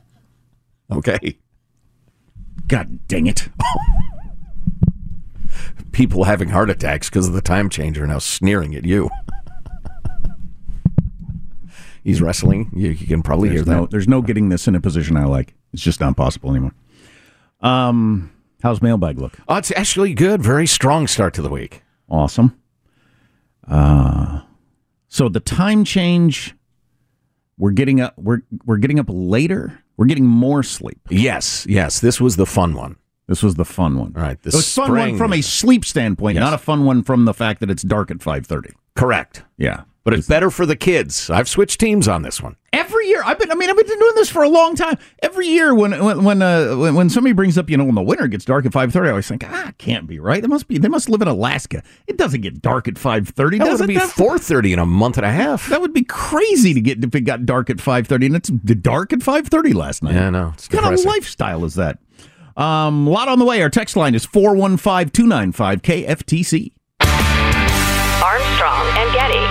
okay. 0.90 1.36
God 2.68 3.06
dang 3.06 3.26
it! 3.26 3.48
People 5.92 6.24
having 6.24 6.48
heart 6.48 6.70
attacks 6.70 7.08
because 7.08 7.26
of 7.26 7.34
the 7.34 7.40
time 7.40 7.68
change 7.68 7.98
are 7.98 8.06
now 8.06 8.18
sneering 8.18 8.74
at 8.74 8.84
you 8.84 9.10
he's 12.06 12.22
wrestling. 12.22 12.70
You, 12.72 12.90
you 12.90 13.06
can 13.06 13.22
probably 13.22 13.48
there's 13.48 13.66
hear 13.66 13.74
no, 13.74 13.80
that. 13.82 13.90
There's 13.90 14.08
no 14.08 14.22
getting 14.22 14.48
this 14.48 14.68
in 14.68 14.76
a 14.76 14.80
position 14.80 15.16
I 15.16 15.24
like. 15.24 15.54
It's 15.72 15.82
just 15.82 16.00
not 16.00 16.16
possible 16.16 16.50
anymore. 16.50 16.72
Um, 17.60 18.30
how's 18.62 18.80
mailbag 18.80 19.18
look? 19.18 19.36
Oh, 19.48 19.56
it's 19.56 19.72
actually 19.72 20.14
good. 20.14 20.40
Very 20.40 20.68
strong 20.68 21.08
start 21.08 21.34
to 21.34 21.42
the 21.42 21.50
week. 21.50 21.82
Awesome. 22.08 22.56
Uh, 23.68 24.42
so 25.08 25.28
the 25.28 25.40
time 25.40 25.84
change. 25.84 26.54
We're 27.58 27.72
getting 27.72 28.02
up. 28.02 28.14
We're 28.18 28.42
we're 28.66 28.76
getting 28.76 29.00
up 29.00 29.06
later. 29.08 29.82
We're 29.96 30.06
getting 30.06 30.26
more 30.26 30.62
sleep. 30.62 31.00
Yes, 31.08 31.66
yes. 31.66 32.00
This 32.00 32.20
was 32.20 32.36
the 32.36 32.44
fun 32.44 32.74
one. 32.74 32.96
This 33.28 33.42
was 33.42 33.56
the 33.56 33.64
fun 33.64 33.98
one. 33.98 34.12
All 34.16 34.22
right. 34.22 34.40
The 34.40 34.48
it 34.48 34.54
was 34.54 34.72
fun 34.72 34.92
one 34.92 35.16
from 35.18 35.32
a 35.32 35.40
sleep 35.40 35.84
standpoint, 35.84 36.36
yes. 36.36 36.42
not 36.42 36.54
a 36.54 36.58
fun 36.58 36.84
one 36.84 37.02
from 37.02 37.24
the 37.24 37.34
fact 37.34 37.60
that 37.60 37.70
it's 37.70 37.82
dark 37.82 38.10
at 38.10 38.22
five 38.22 38.46
thirty. 38.46 38.70
Correct. 38.94 39.42
Yeah 39.56 39.84
but 40.06 40.14
it's 40.14 40.28
better 40.28 40.52
for 40.52 40.64
the 40.64 40.76
kids. 40.76 41.28
I've 41.30 41.48
switched 41.48 41.80
teams 41.80 42.06
on 42.06 42.22
this 42.22 42.40
one. 42.40 42.54
Every 42.72 43.08
year, 43.08 43.22
I've 43.24 43.40
been. 43.40 43.50
I 43.50 43.56
mean, 43.56 43.68
I've 43.68 43.76
been 43.76 43.86
doing 43.86 44.14
this 44.14 44.30
for 44.30 44.44
a 44.44 44.48
long 44.48 44.76
time. 44.76 44.98
Every 45.20 45.48
year, 45.48 45.74
when 45.74 45.90
when 46.04 46.22
when, 46.22 46.42
uh, 46.42 46.76
when, 46.76 46.94
when 46.94 47.10
somebody 47.10 47.32
brings 47.32 47.58
up, 47.58 47.68
you 47.68 47.76
know, 47.76 47.82
when 47.82 47.96
the 47.96 48.02
winter 48.02 48.28
gets 48.28 48.44
dark 48.44 48.64
at 48.64 48.72
five 48.72 48.92
thirty, 48.92 49.08
I 49.08 49.10
always 49.10 49.26
think, 49.26 49.42
ah, 49.44 49.72
can't 49.78 50.06
be 50.06 50.20
right. 50.20 50.40
They 50.40 50.46
must 50.46 50.68
be. 50.68 50.78
They 50.78 50.86
must 50.86 51.08
live 51.08 51.22
in 51.22 51.28
Alaska. 51.28 51.82
It 52.06 52.18
doesn't 52.18 52.42
get 52.42 52.62
dark 52.62 52.86
at 52.86 52.98
five 52.98 53.30
thirty. 53.30 53.58
That 53.58 53.80
would 53.80 53.88
be 53.88 53.98
four 53.98 54.38
thirty 54.38 54.72
in 54.72 54.78
a 54.78 54.86
month 54.86 55.16
and 55.16 55.26
a 55.26 55.32
half. 55.32 55.68
That 55.70 55.80
would 55.80 55.92
be 55.92 56.04
crazy 56.04 56.72
to 56.72 56.80
get 56.80 57.02
if 57.02 57.12
it 57.12 57.22
got 57.22 57.44
dark 57.44 57.68
at 57.68 57.80
five 57.80 58.06
thirty, 58.06 58.26
and 58.26 58.36
it's 58.36 58.50
dark 58.50 59.12
at 59.12 59.24
five 59.24 59.48
thirty 59.48 59.72
last 59.72 60.04
night. 60.04 60.14
Yeah, 60.14 60.30
no. 60.30 60.44
What 60.50 60.70
kind 60.70 60.94
of 60.94 61.04
lifestyle 61.04 61.64
is 61.64 61.74
that? 61.74 61.98
Um, 62.56 63.06
a 63.06 63.10
lot 63.10 63.28
on 63.28 63.38
the 63.38 63.44
way. 63.44 63.60
Our 63.62 63.70
text 63.70 63.96
line 63.96 64.14
is 64.14 64.24
415 64.24 65.10
295 65.10 65.82
KFTC. 65.82 66.72
Armstrong 68.22 68.86
and 68.98 69.12
Getty. 69.12 69.46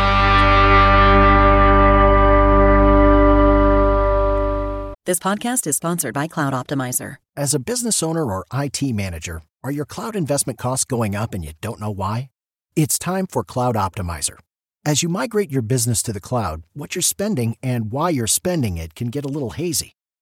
This 5.06 5.20
podcast 5.20 5.68
is 5.68 5.78
sponsored 5.78 6.16
by 6.16 6.26
Cloud 6.28 6.54
Optimizer. 6.54 7.18
As 7.38 7.54
a 7.54 7.60
business 7.60 8.02
owner 8.02 8.26
or 8.26 8.44
IT 8.52 8.82
manager, 8.82 9.44
are 9.64 9.70
your 9.70 9.86
cloud 9.86 10.16
investment 10.16 10.58
costs 10.58 10.84
going 10.84 11.16
up 11.16 11.36
and 11.36 11.46
you 11.46 11.52
don't 11.62 11.80
know 11.80 11.92
why? 11.92 12.32
It's 12.76 12.98
time 12.98 13.28
for 13.28 13.44
Cloud 13.44 13.76
Optimizer. 13.76 14.40
As 14.84 15.04
you 15.04 15.10
migrate 15.10 15.52
your 15.52 15.62
business 15.62 16.02
to 16.04 16.12
the 16.12 16.20
cloud, 16.20 16.64
what 16.74 16.96
you're 16.96 17.04
spending 17.04 17.56
and 17.62 17.92
why 17.92 18.10
you're 18.10 18.26
spending 18.26 18.78
it 18.78 18.96
can 18.96 19.10
get 19.10 19.26
a 19.26 19.30
little 19.30 19.52
hazy. 19.52 19.94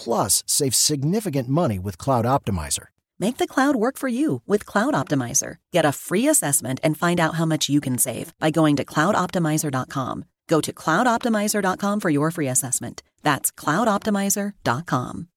plus 0.00 0.42
save 0.46 0.74
significant 0.74 1.48
money 1.48 1.78
with 1.78 1.98
Cloud 1.98 2.24
Optimizer. 2.24 2.86
Make 3.20 3.36
the 3.36 3.46
cloud 3.46 3.76
work 3.76 3.98
for 3.98 4.08
you 4.08 4.40
with 4.46 4.64
Cloud 4.64 4.94
Optimizer. 4.94 5.56
Get 5.72 5.84
a 5.84 5.92
free 5.92 6.26
assessment 6.26 6.80
and 6.82 6.96
find 6.96 7.20
out 7.20 7.34
how 7.34 7.44
much 7.44 7.68
you 7.68 7.80
can 7.80 7.98
save 7.98 8.32
by 8.38 8.50
going 8.50 8.76
to 8.76 8.84
cloudoptimizer.com. 8.84 10.24
Go 10.48 10.60
to 10.62 10.72
cloudoptimizer.com 10.72 12.00
for 12.00 12.10
your 12.10 12.30
free 12.30 12.48
assessment. 12.48 13.02
That's 13.22 13.52
cloudoptimizer.com. 13.52 15.28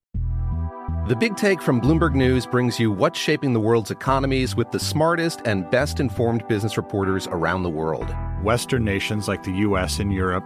The 1.09 1.17
Big 1.17 1.35
Take 1.35 1.61
from 1.61 1.81
Bloomberg 1.81 2.15
News 2.15 2.45
brings 2.45 2.79
you 2.79 2.89
what's 2.89 3.19
shaping 3.19 3.51
the 3.51 3.59
world's 3.59 3.91
economies 3.91 4.55
with 4.55 4.71
the 4.71 4.79
smartest 4.79 5.41
and 5.43 5.69
best 5.69 5.99
informed 5.99 6.47
business 6.47 6.77
reporters 6.77 7.27
around 7.27 7.63
the 7.63 7.69
world. 7.69 8.15
Western 8.41 8.85
nations 8.85 9.27
like 9.27 9.43
the 9.43 9.51
US 9.67 9.99
and 9.99 10.13
Europe. 10.13 10.45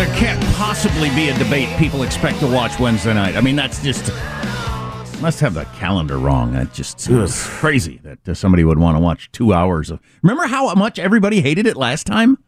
There 0.00 0.16
can't 0.16 0.42
possibly 0.54 1.10
be 1.10 1.28
a 1.28 1.36
debate 1.36 1.68
people 1.76 2.04
expect 2.04 2.40
to 2.40 2.46
watch 2.46 2.80
Wednesday 2.80 3.12
night. 3.12 3.36
I 3.36 3.42
mean, 3.42 3.54
that's 3.54 3.82
just 3.82 4.10
must 5.20 5.40
have 5.40 5.52
the 5.52 5.66
calendar 5.74 6.16
wrong. 6.16 6.54
That 6.54 6.72
just 6.72 7.06
is 7.10 7.44
crazy 7.44 8.00
that 8.02 8.26
uh, 8.26 8.32
somebody 8.32 8.64
would 8.64 8.78
want 8.78 8.96
to 8.96 9.00
watch 9.02 9.30
two 9.30 9.52
hours 9.52 9.90
of. 9.90 10.00
Remember 10.22 10.46
how 10.46 10.72
much 10.72 10.98
everybody 10.98 11.42
hated 11.42 11.66
it 11.66 11.76
last 11.76 12.06
time? 12.06 12.38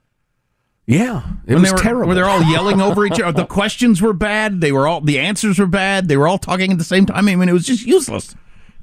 Yeah, 0.87 1.25
it 1.47 1.53
when 1.53 1.61
was 1.61 1.73
they 1.73 1.75
were, 1.75 1.83
terrible. 1.83 2.07
When 2.07 2.17
they're 2.17 2.25
all 2.25 2.43
yelling 2.43 2.81
over 2.81 3.05
each 3.05 3.21
other. 3.21 3.43
The 3.43 3.47
questions 3.47 4.01
were 4.01 4.15
bad. 4.15 4.63
They 4.63 4.73
were 4.73 4.89
all 4.89 5.03
the 5.03 5.19
answers 5.19 5.59
were 5.59 5.67
bad. 5.67 6.09
They 6.09 6.17
were 6.17 6.27
all 6.27 6.39
talking 6.39 6.73
at 6.73 6.79
the 6.79 6.85
same 6.85 7.05
time. 7.05 7.29
I 7.29 7.37
mean, 7.37 7.51
it 7.51 7.53
was 7.53 7.67
just 7.67 7.85
useless. 7.85 8.35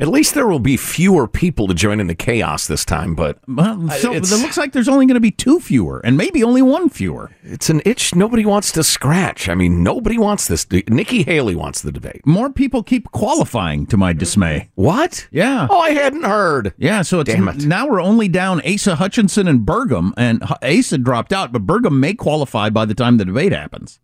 At 0.01 0.07
least 0.07 0.33
there 0.33 0.47
will 0.47 0.59
be 0.59 0.77
fewer 0.77 1.27
people 1.27 1.67
to 1.67 1.73
join 1.73 1.99
in 1.99 2.07
the 2.07 2.15
chaos 2.15 2.67
this 2.67 2.85
time, 2.85 3.15
but 3.15 3.37
Well, 3.49 3.89
so 3.89 4.13
it 4.13 4.29
looks 4.31 4.57
like 4.57 4.71
there's 4.71 4.87
only 4.87 5.05
going 5.05 5.15
to 5.15 5.19
be 5.19 5.29
two 5.31 5.59
fewer, 5.59 5.99
and 6.05 6.15
maybe 6.15 6.41
only 6.41 6.61
one 6.61 6.87
fewer. 6.87 7.31
it's 7.43 7.69
an 7.69 7.81
itch 7.85 8.15
nobody 8.15 8.45
wants 8.45 8.71
to 8.71 8.83
scratch. 8.83 9.49
I 9.49 9.55
mean, 9.55 9.83
nobody 9.83 10.17
wants 10.17 10.47
this. 10.47 10.65
Nikki 10.71 11.23
Haley 11.23 11.53
wants 11.53 11.81
the 11.81 11.91
debate. 11.91 12.25
More 12.25 12.49
people 12.49 12.81
keep 12.81 13.11
qualifying, 13.11 13.85
to 13.87 13.97
my 13.97 14.13
dismay. 14.13 14.69
What? 14.75 15.27
Yeah. 15.31 15.67
Oh, 15.69 15.79
I 15.79 15.89
hadn't 15.91 16.23
heard. 16.23 16.73
Yeah, 16.77 17.01
so 17.01 17.19
it's 17.19 17.29
Damn 17.33 17.49
it. 17.49 17.65
now 17.65 17.85
we're 17.85 18.01
only 18.01 18.29
down 18.29 18.61
Asa 18.65 18.95
Hutchinson 18.95 19.49
and 19.49 19.65
Burgum, 19.65 20.13
and 20.15 20.41
Asa 20.63 20.97
dropped 20.97 21.33
out, 21.33 21.51
but 21.51 21.65
Burgum 21.65 21.99
may 21.99 22.13
qualify 22.13 22.69
by 22.69 22.85
the 22.85 22.95
time 22.95 23.17
the 23.17 23.25
debate 23.25 23.51
happens. 23.51 23.99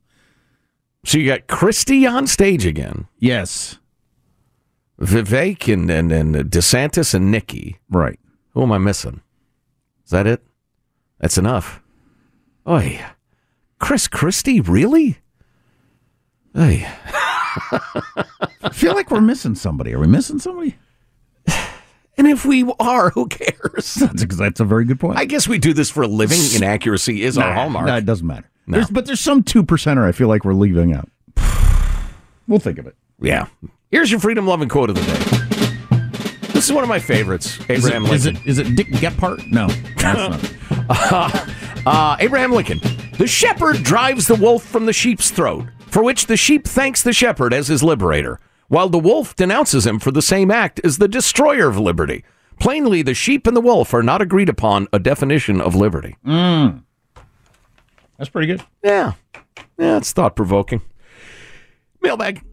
So 1.05 1.19
you 1.19 1.27
got 1.27 1.47
Christie 1.47 2.05
on 2.05 2.27
stage 2.27 2.65
again. 2.65 3.07
Yes, 3.19 3.77
Vivek 4.99 5.71
and, 5.71 5.89
and, 5.89 6.11
and 6.11 6.35
DeSantis 6.35 7.13
and 7.13 7.31
Nikki. 7.31 7.77
right. 7.89 8.19
Who 8.53 8.61
am 8.63 8.71
I 8.71 8.77
missing? 8.77 9.21
Is 10.05 10.11
that 10.11 10.25
it? 10.25 10.41
That's 11.19 11.37
enough. 11.37 11.81
Oy. 12.67 13.03
Chris 13.79 14.07
Christie, 14.07 14.61
really? 14.61 15.17
Oy. 16.57 16.87
I 17.71 18.69
feel 18.71 18.93
like 18.93 19.11
we're 19.11 19.19
missing 19.21 19.55
somebody. 19.55 19.93
Are 19.93 19.99
we 19.99 20.07
missing 20.07 20.39
somebody? 20.39 20.77
And 22.17 22.27
if 22.27 22.45
we 22.45 22.63
are, 22.79 23.09
who 23.09 23.27
cares? 23.27 23.95
That's, 23.95 24.37
that's 24.37 24.61
a 24.61 24.63
very 24.63 24.85
good 24.85 25.01
point. 25.01 25.17
I 25.19 25.25
guess 25.25 25.49
we 25.49 25.57
do 25.57 25.73
this 25.73 25.89
for 25.91 26.01
a 26.01 26.07
living. 26.07 26.39
Inaccuracy 26.55 27.21
is 27.23 27.37
our 27.37 27.53
hallmark. 27.53 27.87
nah, 27.87 27.97
it 27.97 28.05
doesn't 28.05 28.25
matter. 28.25 28.49
No. 28.67 28.77
There's, 28.77 28.89
but 28.89 29.05
there's 29.05 29.19
some 29.19 29.43
two 29.43 29.65
percenter 29.65 30.05
I 30.07 30.13
feel 30.13 30.29
like 30.29 30.45
we're 30.45 30.53
leaving 30.53 30.93
out. 30.93 31.09
We'll 32.47 32.59
think 32.59 32.77
of 32.77 32.87
it. 32.87 32.95
Yeah. 33.19 33.47
Here's 33.95 34.11
your 34.11 34.19
freedom 34.19 34.45
loving 34.45 34.67
quote 34.67 34.89
of 34.89 34.97
the 34.97 35.01
day. 35.03 36.47
This 36.51 36.65
is 36.65 36.73
one 36.73 36.83
of 36.83 36.89
my 36.89 36.99
favorites. 36.99 37.57
Is 37.69 37.85
it, 37.85 37.93
Abraham 37.93 38.05
is 38.07 38.25
Lincoln. 38.25 38.43
it 38.43 38.49
is 38.49 38.57
it 38.59 38.75
Dick 38.75 38.87
Gephardt? 38.87 39.49
No, 39.49 39.67
that's 39.95 40.89
not. 40.89 41.49
Uh, 41.87 42.17
Abraham 42.19 42.51
Lincoln. 42.51 42.79
The 43.17 43.25
shepherd 43.25 43.83
drives 43.83 44.27
the 44.27 44.35
wolf 44.35 44.65
from 44.65 44.85
the 44.85 44.91
sheep's 44.91 45.31
throat, 45.31 45.67
for 45.87 46.03
which 46.03 46.25
the 46.25 46.35
sheep 46.35 46.67
thanks 46.67 47.01
the 47.03 47.13
shepherd 47.13 47.53
as 47.53 47.69
his 47.69 47.83
liberator, 47.83 48.37
while 48.67 48.89
the 48.89 48.99
wolf 48.99 49.33
denounces 49.33 49.87
him 49.87 49.99
for 49.99 50.11
the 50.11 50.21
same 50.21 50.51
act 50.51 50.81
as 50.83 50.97
the 50.97 51.07
destroyer 51.07 51.69
of 51.69 51.79
liberty. 51.79 52.25
Plainly, 52.59 53.01
the 53.01 53.13
sheep 53.13 53.47
and 53.47 53.55
the 53.55 53.61
wolf 53.61 53.93
are 53.93 54.03
not 54.03 54.21
agreed 54.21 54.49
upon 54.49 54.89
a 54.91 54.99
definition 54.99 55.61
of 55.61 55.73
liberty. 55.73 56.17
Mm. 56.25 56.83
That's 58.17 58.29
pretty 58.29 58.47
good. 58.47 58.61
Yeah. 58.83 59.13
Yeah, 59.77 59.95
it's 59.95 60.11
thought 60.11 60.35
provoking. 60.35 60.81
Mailbag. 62.01 62.43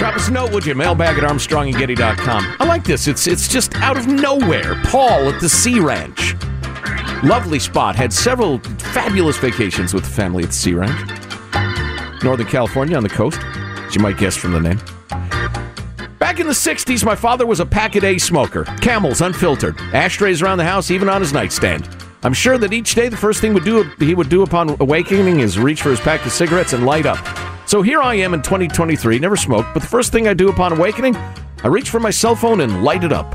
Drop 0.00 0.16
us 0.16 0.28
a 0.28 0.32
note, 0.32 0.50
would 0.52 0.64
you? 0.64 0.74
Mailbag 0.74 1.18
at 1.18 1.24
armstrongandgetty.com. 1.24 2.56
I 2.58 2.64
like 2.64 2.84
this. 2.84 3.06
It's 3.06 3.26
it's 3.26 3.46
just 3.46 3.74
out 3.76 3.98
of 3.98 4.06
nowhere. 4.06 4.80
Paul 4.84 5.28
at 5.28 5.42
the 5.42 5.48
Sea 5.50 5.78
Ranch. 5.78 6.34
Lovely 7.22 7.58
spot. 7.58 7.96
Had 7.96 8.10
several 8.10 8.60
fabulous 8.78 9.36
vacations 9.36 9.92
with 9.92 10.04
the 10.04 10.10
family 10.10 10.42
at 10.42 10.48
the 10.48 10.54
Sea 10.54 10.72
Ranch. 10.72 12.24
Northern 12.24 12.46
California 12.46 12.96
on 12.96 13.02
the 13.02 13.10
coast, 13.10 13.40
as 13.42 13.94
you 13.94 14.00
might 14.00 14.16
guess 14.16 14.34
from 14.34 14.52
the 14.52 14.60
name. 14.60 14.80
Back 16.18 16.40
in 16.40 16.46
the 16.46 16.54
60s, 16.54 17.04
my 17.04 17.14
father 17.14 17.44
was 17.44 17.60
a 17.60 17.66
pack 17.66 17.94
a 17.94 18.00
day 18.00 18.16
smoker. 18.16 18.64
Camels, 18.80 19.20
unfiltered. 19.20 19.78
Ashtrays 19.92 20.40
around 20.40 20.56
the 20.56 20.64
house, 20.64 20.90
even 20.90 21.10
on 21.10 21.20
his 21.20 21.34
nightstand. 21.34 21.86
I'm 22.22 22.32
sure 22.32 22.56
that 22.56 22.72
each 22.72 22.94
day 22.94 23.10
the 23.10 23.18
first 23.18 23.42
thing 23.42 23.52
would 23.52 23.64
do 23.64 23.82
he 23.98 24.14
would 24.14 24.30
do 24.30 24.44
upon 24.44 24.78
awakening 24.80 25.40
is 25.40 25.58
reach 25.58 25.82
for 25.82 25.90
his 25.90 26.00
pack 26.00 26.24
of 26.24 26.32
cigarettes 26.32 26.72
and 26.72 26.86
light 26.86 27.04
up. 27.04 27.18
So 27.70 27.82
here 27.82 28.02
I 28.02 28.16
am 28.16 28.34
in 28.34 28.42
2023, 28.42 29.20
never 29.20 29.36
smoked, 29.36 29.68
but 29.74 29.80
the 29.80 29.86
first 29.86 30.10
thing 30.10 30.26
I 30.26 30.34
do 30.34 30.48
upon 30.48 30.72
awakening, 30.72 31.14
I 31.14 31.68
reach 31.68 31.88
for 31.88 32.00
my 32.00 32.10
cell 32.10 32.34
phone 32.34 32.62
and 32.62 32.82
light 32.82 33.04
it 33.04 33.12
up. 33.12 33.32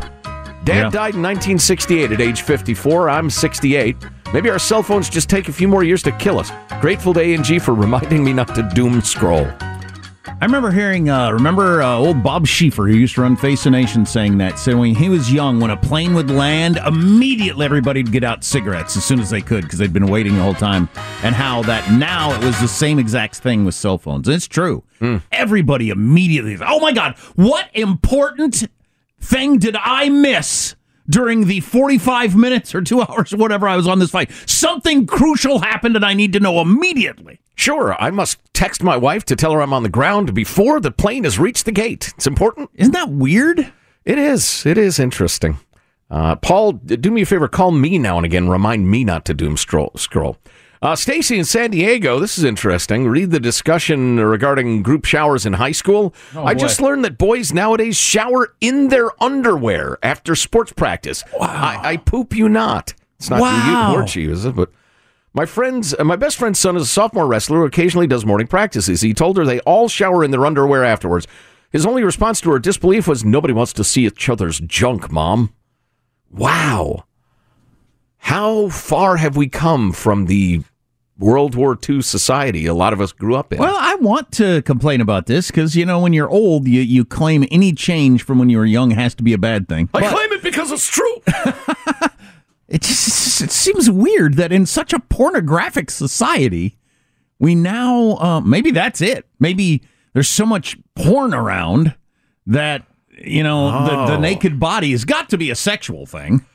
Dad 0.66 0.76
Yeah. 0.78 0.90
died 0.90 1.16
in 1.16 1.22
1968 1.22 2.12
at 2.12 2.20
age 2.20 2.42
54. 2.42 3.10
I'm 3.10 3.30
68. 3.30 3.96
Maybe 4.34 4.50
our 4.50 4.60
cell 4.60 4.84
phones 4.84 5.08
just 5.08 5.30
take 5.30 5.48
a 5.48 5.54
few 5.54 5.70
more 5.70 5.86
years 5.86 6.04
to 6.04 6.12
kill 6.12 6.38
us. 6.38 6.52
Grateful 6.82 7.14
to 7.14 7.22
A&G 7.22 7.60
for 7.60 7.74
reminding 7.74 8.26
me 8.26 8.34
not 8.34 8.54
to 8.56 8.64
doom 8.74 9.00
scroll. 9.00 9.48
I 10.28 10.46
remember 10.46 10.72
hearing, 10.72 11.10
uh, 11.10 11.32
remember 11.32 11.82
uh, 11.82 11.98
old 11.98 12.24
Bob 12.24 12.46
Schieffer, 12.48 12.90
who 12.90 12.98
used 12.98 13.16
to 13.16 13.22
run 13.22 13.36
Face 13.36 13.64
the 13.64 13.70
Nation, 13.70 14.06
saying 14.06 14.38
that. 14.40 14.58
Said 14.58 14.76
when 14.76 14.96
he 14.96 15.08
was 15.08 15.32
young, 15.32 15.60
when 15.60 15.70
a 15.72 15.78
plane 15.78 16.14
would 16.16 16.32
land, 16.32 16.78
immediately 16.86 17.64
everybody 17.64 18.02
would 18.04 18.12
get 18.12 18.24
out 18.24 18.44
cigarettes 18.44 18.98
as 18.98 19.06
soon 19.06 19.20
as 19.20 19.30
they 19.30 19.42
could 19.42 19.64
because 19.64 19.80
they'd 19.80 19.94
been 19.94 20.08
waiting 20.08 20.36
the 20.36 20.42
whole 20.42 20.54
time. 20.56 20.90
And 21.24 21.36
how 21.36 21.62
that 21.64 21.92
now 21.92 22.34
it 22.34 22.44
was 22.44 22.60
the 22.60 22.68
same 22.68 22.98
exact 23.00 23.36
thing 23.38 23.66
with 23.66 23.76
cell 23.76 23.98
phones. 23.98 24.28
And 24.28 24.36
it's 24.36 24.48
true. 24.48 24.84
Everybody 25.32 25.90
immediately, 25.90 26.58
oh 26.66 26.80
my 26.80 26.92
God, 26.92 27.18
what 27.36 27.70
important 27.74 28.68
thing 29.20 29.58
did 29.60 29.76
I 29.80 30.10
miss? 30.10 30.76
During 31.08 31.46
the 31.46 31.60
45 31.60 32.36
minutes 32.36 32.74
or 32.74 32.82
two 32.82 33.00
hours 33.08 33.32
or 33.32 33.38
whatever 33.38 33.68
I 33.68 33.76
was 33.76 33.88
on 33.88 34.00
this 34.00 34.10
flight, 34.10 34.32
something 34.48 35.06
crucial 35.06 35.60
happened 35.60 35.96
and 35.96 36.04
I 36.04 36.16
need 36.16 36.34
to 36.34 36.40
know 36.40 36.62
immediately. 36.62 37.40
Sure, 37.56 37.96
I 38.02 38.12
must 38.12 38.38
text 38.54 38.84
my 38.84 38.98
wife 38.98 39.24
to 39.26 39.36
tell 39.36 39.54
her 39.54 39.62
I'm 39.62 39.74
on 39.74 39.84
the 39.84 39.90
ground 39.90 40.34
before 40.34 40.80
the 40.80 40.92
plane 40.92 41.24
has 41.24 41.40
reached 41.40 41.66
the 41.66 41.72
gate. 41.72 42.14
It's 42.18 42.28
important. 42.28 42.70
Isn't 42.76 42.94
that 42.94 43.10
weird? 43.10 43.72
It 44.04 44.18
is. 44.18 44.66
It 44.66 44.78
is 44.78 45.00
interesting. 45.00 45.58
Uh, 46.12 46.36
Paul, 46.36 46.74
do 46.74 47.10
me 47.12 47.22
a 47.24 47.26
favor. 47.26 47.48
Call 47.48 47.72
me 47.72 47.98
now 47.98 48.18
and 48.18 48.26
again. 48.26 48.50
Remind 48.50 48.90
me 48.92 49.04
not 49.04 49.26
to 49.26 49.34
doom 49.34 49.58
scroll. 49.58 49.92
scroll. 49.96 50.38
Uh, 50.82 50.96
Stacy 50.96 51.40
in 51.40 51.46
San 51.46 51.72
Diego. 51.72 52.20
This 52.20 52.38
is 52.38 52.44
interesting. 52.44 53.08
Read 53.08 53.32
the 53.32 53.40
discussion 53.40 54.20
regarding 54.20 54.84
group 54.84 55.06
showers 55.06 55.46
in 55.46 55.54
high 55.54 55.72
school. 55.72 56.14
Oh, 56.36 56.44
I 56.46 56.54
boy. 56.54 56.60
just 56.60 56.80
learned 56.80 57.06
that 57.06 57.18
boys 57.18 57.54
nowadays 57.54 57.98
shower 57.98 58.54
in 58.62 58.90
their 58.90 59.10
underwear 59.24 59.98
after 60.04 60.36
sports 60.36 60.74
practice. 60.74 61.24
I, 61.42 61.80
I 61.84 61.98
poop 61.98 62.36
you 62.36 62.50
not. 62.50 62.94
It's 63.18 63.30
not 63.32 63.40
Wow. 63.40 63.92
the 63.94 63.98
word 64.00 64.10
she 64.10 64.22
uses, 64.22 64.52
but 64.54 64.70
my 65.36 65.46
friend's, 65.46 65.94
uh, 66.00 66.04
my 66.04 66.16
best 66.16 66.38
friend's 66.38 66.58
son 66.58 66.76
is 66.78 66.84
a 66.84 66.88
sophomore 66.88 67.28
wrestler 67.28 67.60
who 67.60 67.66
occasionally 67.66 68.08
does 68.08 68.26
morning 68.26 68.48
practices. 68.48 69.02
He 69.02 69.14
told 69.14 69.38
her 69.38 69.46
they 69.46 69.60
all 69.60 69.90
shower 69.90 70.24
in 70.24 70.32
their 70.32 70.46
underwear 70.46 70.84
afterwards. 70.84 71.28
His 71.72 71.86
only 71.86 72.04
response 72.04 72.40
to 72.42 72.52
her 72.52 72.60
disbelief 72.60 73.06
was, 73.08 73.26
"Nobody 73.26 73.54
wants 73.54 73.74
to 73.74 73.84
see 73.84 74.06
each 74.06 74.30
other's 74.30 74.60
junk, 74.62 75.12
mom." 75.12 75.52
Wow, 76.32 77.04
how 78.18 78.70
far 78.70 79.18
have 79.18 79.36
we 79.36 79.48
come 79.48 79.92
from 79.92 80.28
the 80.28 80.62
World 81.20 81.54
War 81.56 81.78
II 81.88 82.02
society 82.02 82.66
a 82.66 82.74
lot 82.74 82.94
of 82.94 83.02
us 83.02 83.12
grew 83.12 83.36
up 83.36 83.52
in? 83.52 83.60
Well, 83.60 83.76
I 83.78 83.96
want 83.96 84.32
to 84.34 84.62
complain 84.62 85.02
about 85.02 85.26
this 85.26 85.48
because 85.48 85.76
you 85.76 85.86
know 85.86 86.00
when 86.00 86.14
you're 86.14 86.30
old, 86.30 86.68
you 86.68 86.82
you 86.82 87.04
claim 87.04 87.46
any 87.52 87.74
change 87.74 88.24
from 88.24 88.40
when 88.40 88.50
you 88.50 88.58
were 88.58 88.66
young 88.66 88.92
has 88.92 89.14
to 89.16 89.24
be 89.24 89.34
a 89.34 89.38
bad 89.38 89.68
thing. 89.68 89.90
I 89.94 90.00
But 90.02 90.12
claim 90.12 90.32
it 90.32 90.44
because 90.44 90.72
it's 90.72 90.88
true. 90.88 91.22
it 92.68 92.82
just 92.82 93.42
it 93.42 93.52
seems 93.52 93.90
weird 93.90 94.36
that 94.36 94.52
in 94.52 94.66
such 94.66 94.94
a 94.94 95.00
pornographic 95.00 95.92
society, 95.92 96.78
we 97.40 97.56
now 97.56 98.18
uh, 98.18 98.42
maybe 98.42 98.72
that's 98.72 99.02
it. 99.02 99.26
Maybe 99.40 99.82
there's 100.14 100.30
so 100.30 100.46
much 100.46 100.78
porn 100.96 101.34
around 101.34 101.96
that 102.48 102.86
you 103.10 103.44
know 103.44 103.72
the, 103.86 104.06
the 104.08 104.18
Oh. 104.18 104.20
naked 104.20 104.60
body 104.60 104.92
has 104.92 105.06
got 105.06 105.30
to 105.30 105.38
be 105.38 105.50
a 105.52 105.56
sexual 105.56 106.06
thing. 106.06 106.46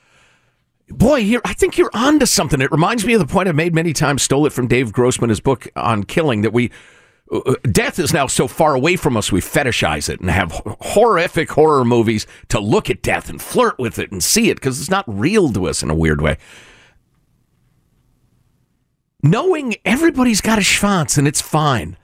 Boy, 0.88 1.18
you're, 1.18 1.42
I 1.44 1.52
think 1.52 1.78
you're 1.78 1.90
onto 1.94 2.26
something. 2.26 2.60
It 2.60 2.72
reminds 2.72 3.06
me 3.06 3.12
of 3.14 3.20
the 3.20 3.26
point 3.32 3.48
I've 3.48 3.54
made 3.54 3.74
many 3.74 3.92
times. 3.92 4.22
Stole 4.22 4.44
it 4.46 4.52
from 4.52 4.66
Dave 4.66 4.92
Grossman, 4.92 5.30
his 5.30 5.38
book 5.38 5.68
on 5.76 6.02
killing. 6.02 6.42
That 6.42 6.52
we 6.52 6.72
death 7.70 7.98
is 7.98 8.12
now 8.12 8.26
so 8.26 8.48
far 8.48 8.74
away 8.74 8.96
from 8.96 9.16
us, 9.16 9.30
we 9.30 9.40
fetishize 9.40 10.08
it 10.08 10.20
and 10.20 10.30
have 10.30 10.50
horrific 10.80 11.50
horror 11.50 11.84
movies 11.84 12.26
to 12.48 12.58
look 12.58 12.90
at 12.90 13.02
death 13.02 13.28
and 13.30 13.40
flirt 13.40 13.78
with 13.78 13.98
it 13.98 14.10
and 14.10 14.22
see 14.22 14.50
it 14.50 14.54
because 14.56 14.80
it's 14.80 14.90
not 14.90 15.04
real 15.06 15.52
to 15.52 15.66
us 15.68 15.82
in 15.82 15.90
a 15.90 15.94
weird 15.94 16.20
way. 16.20 16.38
Knowing 19.22 19.76
everybody's 19.84 20.40
got 20.40 20.58
a 20.58 20.62
schwanz 20.62 21.18
and 21.18 21.28
it's 21.28 21.40
fine, 21.42 21.96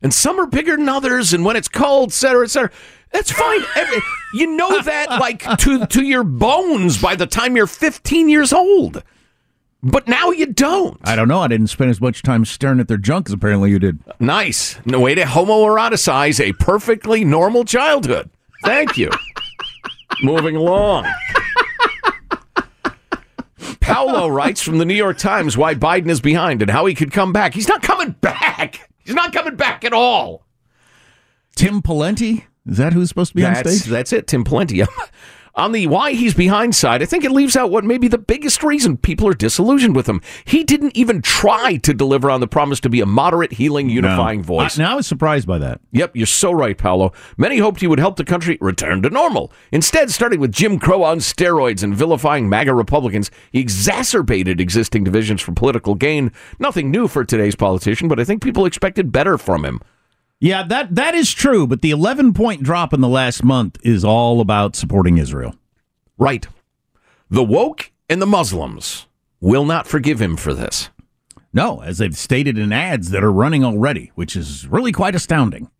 and 0.00 0.12
some 0.12 0.40
are 0.40 0.46
bigger 0.46 0.76
than 0.76 0.88
others, 0.88 1.32
and 1.32 1.44
when 1.44 1.54
it's 1.54 1.68
cold, 1.68 2.10
et 2.10 2.14
cetera, 2.14 2.44
et 2.44 2.48
cetera. 2.50 2.70
That's 3.12 3.30
fine. 3.30 3.60
Every- 3.76 4.00
you 4.34 4.56
know 4.56 4.80
that 4.80 5.10
like 5.20 5.44
to 5.58 5.86
to 5.86 6.02
your 6.02 6.24
bones 6.24 7.00
by 7.00 7.14
the 7.14 7.26
time 7.26 7.56
you're 7.56 7.66
15 7.66 8.28
years 8.30 8.52
old. 8.54 9.02
But 9.82 10.06
now 10.06 10.30
you 10.30 10.46
don't. 10.46 10.96
I 11.02 11.16
don't 11.16 11.26
know. 11.26 11.40
I 11.40 11.48
didn't 11.48 11.66
spend 11.66 11.90
as 11.90 12.00
much 12.00 12.22
time 12.22 12.44
staring 12.44 12.78
at 12.78 12.86
their 12.86 12.96
junk 12.96 13.28
as 13.28 13.32
apparently 13.32 13.70
you 13.70 13.80
did. 13.80 13.98
Nice. 14.20 14.78
No 14.84 15.00
way 15.00 15.14
to 15.16 15.22
homoeroticize 15.22 16.38
a 16.40 16.52
perfectly 16.52 17.24
normal 17.24 17.64
childhood. 17.64 18.30
Thank 18.64 18.96
you. 18.96 19.10
Moving 20.22 20.54
along. 20.54 21.06
Paolo 23.80 24.28
writes 24.28 24.62
from 24.62 24.78
the 24.78 24.84
New 24.84 24.94
York 24.94 25.18
Times 25.18 25.56
why 25.56 25.74
Biden 25.74 26.08
is 26.08 26.20
behind 26.20 26.62
and 26.62 26.70
how 26.70 26.86
he 26.86 26.94
could 26.94 27.10
come 27.10 27.32
back. 27.32 27.52
He's 27.52 27.66
not 27.68 27.82
coming 27.82 28.12
back. 28.12 28.88
He's 29.04 29.14
not 29.14 29.32
coming 29.32 29.56
back 29.56 29.84
at 29.84 29.92
all. 29.92 30.46
Tim 31.56 31.82
Pawlenty? 31.82 32.44
Is 32.66 32.76
that 32.76 32.92
who's 32.92 33.08
supposed 33.08 33.32
to 33.32 33.36
be 33.36 33.44
on 33.44 33.56
stage? 33.56 33.82
that's 33.84 34.12
it, 34.12 34.28
Tim 34.28 34.44
Pawlenty. 34.44 34.86
on 35.54 35.72
the 35.72 35.86
why 35.86 36.12
he's 36.12 36.34
behind 36.34 36.74
side, 36.74 37.02
I 37.02 37.06
think 37.06 37.24
it 37.24 37.30
leaves 37.30 37.56
out 37.56 37.70
what 37.70 37.84
may 37.84 37.98
be 37.98 38.08
the 38.08 38.18
biggest 38.18 38.62
reason 38.62 38.96
people 38.96 39.28
are 39.28 39.34
disillusioned 39.34 39.94
with 39.94 40.08
him. 40.08 40.20
He 40.44 40.64
didn't 40.64 40.96
even 40.96 41.20
try 41.20 41.76
to 41.76 41.92
deliver 41.92 42.30
on 42.30 42.40
the 42.40 42.46
promise 42.48 42.80
to 42.80 42.88
be 42.88 43.00
a 43.00 43.06
moderate, 43.06 43.52
healing, 43.52 43.90
unifying 43.90 44.40
No. 44.40 44.44
voice. 44.44 44.78
I, 44.78 44.82
now 44.82 44.92
I 44.92 44.94
was 44.96 45.06
surprised 45.06 45.46
by 45.46 45.58
that. 45.58 45.80
Yep, 45.92 46.16
you're 46.16 46.26
so 46.26 46.52
right, 46.52 46.76
Paolo. 46.78 47.12
Many 47.36 47.58
hoped 47.58 47.80
he 47.80 47.86
would 47.86 47.98
help 47.98 48.16
the 48.16 48.24
country 48.24 48.56
return 48.60 49.02
to 49.02 49.10
normal. 49.10 49.52
Instead, 49.70 50.10
starting 50.10 50.40
with 50.40 50.52
Jim 50.52 50.78
Crow 50.78 51.02
on 51.02 51.18
steroids 51.18 51.82
and 51.82 51.94
vilifying 51.94 52.48
MAGA 52.48 52.74
Republicans, 52.74 53.30
he 53.50 53.60
exacerbated 53.60 54.60
existing 54.60 55.04
divisions 55.04 55.42
for 55.42 55.52
political 55.52 55.94
gain. 55.94 56.32
Nothing 56.58 56.90
new 56.90 57.08
for 57.08 57.24
today's 57.24 57.54
politician, 57.56 58.08
but 58.08 58.18
I 58.18 58.24
think 58.24 58.42
people 58.42 58.64
expected 58.64 59.12
better 59.12 59.36
from 59.36 59.64
him. 59.64 59.80
Yeah, 60.42 60.64
that 60.64 60.96
that 60.96 61.14
is 61.14 61.32
true, 61.32 61.68
but 61.68 61.82
the 61.82 61.92
11 61.92 62.34
point 62.34 62.64
drop 62.64 62.92
in 62.92 63.00
the 63.00 63.06
last 63.06 63.44
month 63.44 63.78
is 63.84 64.04
all 64.04 64.40
about 64.40 64.74
supporting 64.74 65.18
Israel. 65.18 65.54
Right. 66.18 66.48
The 67.30 67.44
woke 67.44 67.92
and 68.10 68.20
the 68.20 68.26
Muslims 68.26 69.06
will 69.40 69.64
not 69.64 69.86
forgive 69.86 70.20
him 70.20 70.36
for 70.36 70.52
this. 70.52 70.90
No, 71.52 71.80
as 71.82 71.98
they've 71.98 72.16
stated 72.16 72.58
in 72.58 72.72
ads 72.72 73.10
that 73.10 73.22
are 73.22 73.30
running 73.30 73.64
already, 73.64 74.10
which 74.16 74.34
is 74.34 74.66
really 74.66 74.90
quite 74.90 75.14
astounding. 75.14 75.70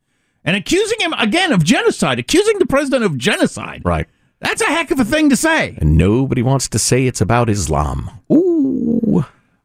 And 0.44 0.54
accusing 0.54 1.00
him 1.00 1.12
again 1.14 1.50
of 1.50 1.64
genocide, 1.64 2.20
accusing 2.20 2.60
the 2.60 2.66
president 2.66 3.02
of 3.02 3.18
genocide. 3.18 3.82
Right. 3.84 4.06
That's 4.38 4.62
a 4.62 4.66
heck 4.66 4.92
of 4.92 5.00
a 5.00 5.04
thing 5.04 5.28
to 5.30 5.36
say. 5.36 5.76
And 5.80 5.98
nobody 5.98 6.40
wants 6.40 6.68
to 6.68 6.78
say 6.78 7.08
it's 7.08 7.20
about 7.20 7.50
Islam. 7.50 8.10
Ooh. 8.32 9.24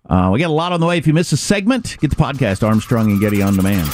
Uh, 0.10 0.32
we 0.34 0.40
got 0.40 0.50
a 0.50 0.54
lot 0.54 0.72
on 0.72 0.80
the 0.80 0.88
way. 0.88 0.98
If 0.98 1.06
you 1.06 1.14
miss 1.14 1.32
a 1.34 1.38
segment, 1.38 1.98
get 2.00 2.10
the 2.10 2.16
podcast 2.16 2.68
Armstrong 2.68 3.12
and 3.12 3.22
Getty 3.22 3.44
on 3.44 3.56
demand. 3.56 3.94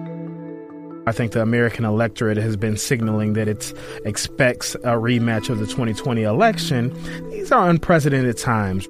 I 1.07 1.11
think 1.11 1.31
the 1.31 1.41
American 1.41 1.83
electorate 1.83 2.37
has 2.37 2.55
been 2.55 2.77
signaling 2.77 3.33
that 3.33 3.47
it 3.47 3.73
expects 4.05 4.75
a 4.75 4.93
rematch 4.93 5.49
of 5.49 5.57
the 5.57 5.65
2020 5.65 6.21
election. 6.21 6.93
These 7.31 7.51
are 7.51 7.69
unprecedented 7.69 8.37
times. 8.37 8.87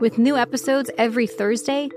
With 0.00 0.18
new 0.18 0.36
episodes 0.36 0.90
every 0.98 1.26
Thursday, 1.26 1.88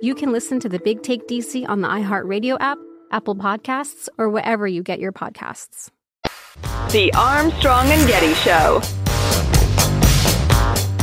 you 0.00 0.16
can 0.16 0.32
listen 0.32 0.58
to 0.60 0.68
the 0.68 0.80
Big 0.80 1.02
Take 1.02 1.28
DC 1.28 1.68
on 1.68 1.80
the 1.80 1.88
iHeartRadio 1.88 2.56
app, 2.60 2.78
Apple 3.12 3.36
Podcasts, 3.36 4.08
or 4.18 4.28
wherever 4.28 4.66
you 4.66 4.82
get 4.82 4.98
your 4.98 5.12
podcasts. 5.12 5.90
The 6.90 7.12
Armstrong 7.16 7.86
and 7.86 8.08
Getty 8.08 8.34
Show. 8.34 8.80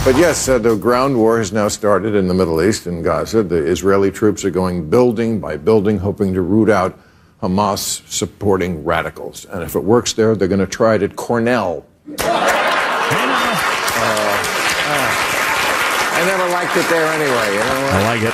But 0.03 0.17
yes, 0.17 0.47
uh, 0.47 0.59
the 0.59 0.75
ground 0.75 1.17
war 1.17 1.39
has 1.39 1.51
now 1.51 1.67
started 1.67 2.13
in 2.13 2.27
the 2.27 2.33
Middle 2.33 2.61
East, 2.61 2.85
in 2.87 3.01
Gaza. 3.01 3.41
The 3.41 3.65
Israeli 3.65 4.11
troops 4.11 4.45
are 4.45 4.51
going 4.51 4.89
building 4.89 5.39
by 5.39 5.57
building, 5.57 5.97
hoping 5.97 6.33
to 6.35 6.41
root 6.41 6.69
out 6.69 6.99
Hamas 7.45 8.01
supporting 8.11 8.83
radicals. 8.83 9.45
And 9.45 9.61
if 9.63 9.75
it 9.75 9.83
works 9.83 10.13
there, 10.13 10.35
they're 10.35 10.47
going 10.47 10.59
to 10.59 10.67
try 10.67 10.95
it 10.95 11.03
at 11.03 11.15
Cornell. 11.15 11.85
I 16.17 16.23
never 16.25 16.49
liked 16.51 16.75
it 16.75 16.89
there 16.89 17.05
anyway. 17.13 17.53
You 17.53 17.59
know 17.59 17.81
what? 17.83 17.93
I 17.93 18.03
like 18.03 18.23
it. 18.23 18.33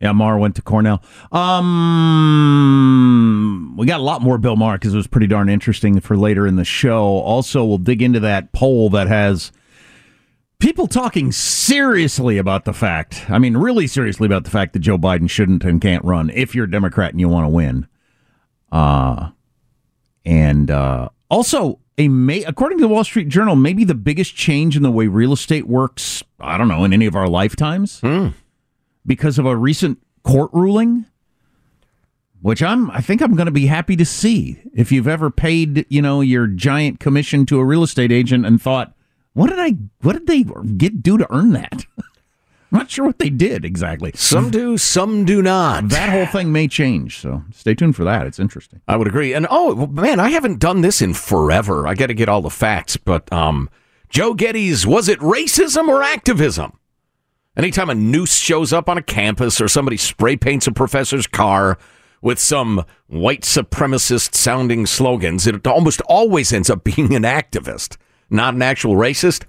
Yeah, 0.00 0.12
Maher 0.12 0.38
went 0.38 0.56
to 0.56 0.62
Cornell. 0.62 1.02
Um, 1.30 1.62
we 3.76 3.86
got 3.86 4.00
a 4.00 4.02
lot 4.02 4.22
more 4.22 4.38
Bill 4.38 4.56
Maher 4.56 4.76
because 4.76 4.94
it 4.94 4.96
was 4.96 5.06
pretty 5.06 5.26
darn 5.26 5.48
interesting 5.48 6.00
for 6.00 6.16
later 6.16 6.46
in 6.46 6.56
the 6.56 6.64
show. 6.64 7.04
Also, 7.04 7.64
we'll 7.64 7.78
dig 7.78 8.02
into 8.02 8.18
that 8.20 8.52
poll 8.52 8.90
that 8.90 9.06
has 9.08 9.52
people 10.62 10.86
talking 10.86 11.32
seriously 11.32 12.38
about 12.38 12.64
the 12.64 12.72
fact. 12.72 13.26
I 13.28 13.40
mean, 13.40 13.56
really 13.56 13.88
seriously 13.88 14.26
about 14.26 14.44
the 14.44 14.50
fact 14.50 14.72
that 14.74 14.78
Joe 14.78 14.96
Biden 14.96 15.28
shouldn't 15.28 15.64
and 15.64 15.80
can't 15.80 16.04
run 16.04 16.30
if 16.30 16.54
you're 16.54 16.66
a 16.66 16.70
Democrat 16.70 17.10
and 17.10 17.18
you 17.18 17.28
want 17.28 17.46
to 17.46 17.48
win. 17.48 17.88
Uh, 18.70 19.30
and 20.24 20.70
uh, 20.70 21.08
also 21.28 21.80
a 21.98 22.06
may, 22.06 22.44
according 22.44 22.78
to 22.78 22.82
the 22.82 22.88
Wall 22.88 23.02
Street 23.02 23.28
Journal, 23.28 23.56
maybe 23.56 23.82
the 23.82 23.96
biggest 23.96 24.36
change 24.36 24.76
in 24.76 24.84
the 24.84 24.90
way 24.92 25.08
real 25.08 25.32
estate 25.32 25.66
works. 25.66 26.22
I 26.38 26.56
don't 26.56 26.68
know 26.68 26.84
in 26.84 26.92
any 26.92 27.06
of 27.06 27.16
our 27.16 27.28
lifetimes 27.28 28.00
because 29.04 29.40
of 29.40 29.46
a 29.46 29.56
recent 29.56 29.98
court 30.22 30.50
ruling, 30.52 31.06
which 32.40 32.62
I'm 32.62 32.88
I 32.92 33.00
think 33.00 33.20
I'm 33.20 33.34
going 33.34 33.46
to 33.46 33.52
be 33.52 33.66
happy 33.66 33.96
to 33.96 34.04
see. 34.04 34.60
If 34.72 34.92
you've 34.92 35.08
ever 35.08 35.28
paid, 35.28 35.86
you 35.88 36.00
know, 36.00 36.20
your 36.20 36.46
giant 36.46 37.00
commission 37.00 37.46
to 37.46 37.58
a 37.58 37.64
real 37.64 37.82
estate 37.82 38.12
agent 38.12 38.46
and 38.46 38.62
thought, 38.62 38.94
what 39.34 39.50
did 39.50 39.58
I 39.58 39.76
what 40.00 40.12
did 40.12 40.26
they 40.26 40.44
get 40.76 41.02
do 41.02 41.18
to 41.18 41.32
earn 41.34 41.52
that? 41.52 41.86
I'm 41.98 42.04
not 42.78 42.90
sure 42.90 43.06
what 43.06 43.18
they 43.18 43.30
did 43.30 43.64
exactly. 43.64 44.12
Some 44.14 44.50
do, 44.50 44.78
some 44.78 45.24
do 45.24 45.42
not. 45.42 45.88
That 45.88 46.10
whole 46.10 46.26
thing 46.26 46.52
may 46.52 46.68
change, 46.68 47.18
so 47.18 47.42
stay 47.52 47.74
tuned 47.74 47.96
for 47.96 48.04
that. 48.04 48.26
It's 48.26 48.38
interesting. 48.38 48.80
I 48.88 48.96
would 48.96 49.08
agree. 49.08 49.34
And 49.34 49.46
oh 49.50 49.86
man, 49.86 50.20
I 50.20 50.30
haven't 50.30 50.58
done 50.58 50.80
this 50.80 51.02
in 51.02 51.14
forever. 51.14 51.86
I 51.86 51.94
got 51.94 52.06
to 52.06 52.14
get 52.14 52.28
all 52.28 52.42
the 52.42 52.50
facts. 52.50 52.96
But 52.96 53.32
um, 53.32 53.68
Joe 54.08 54.34
Getty's 54.34 54.86
was 54.86 55.08
it 55.08 55.18
racism 55.20 55.88
or 55.88 56.02
activism? 56.02 56.78
Anytime 57.54 57.90
a 57.90 57.94
noose 57.94 58.36
shows 58.36 58.72
up 58.72 58.88
on 58.88 58.96
a 58.96 59.02
campus 59.02 59.60
or 59.60 59.68
somebody 59.68 59.98
spray 59.98 60.36
paints 60.36 60.66
a 60.66 60.72
professor's 60.72 61.26
car 61.26 61.76
with 62.22 62.38
some 62.38 62.84
white 63.08 63.42
supremacist 63.42 64.34
sounding 64.34 64.86
slogans, 64.86 65.46
it 65.46 65.66
almost 65.66 66.00
always 66.02 66.50
ends 66.52 66.70
up 66.70 66.82
being 66.84 67.14
an 67.14 67.24
activist, 67.24 67.98
not 68.32 68.54
an 68.54 68.62
actual 68.62 68.94
racist. 68.94 69.44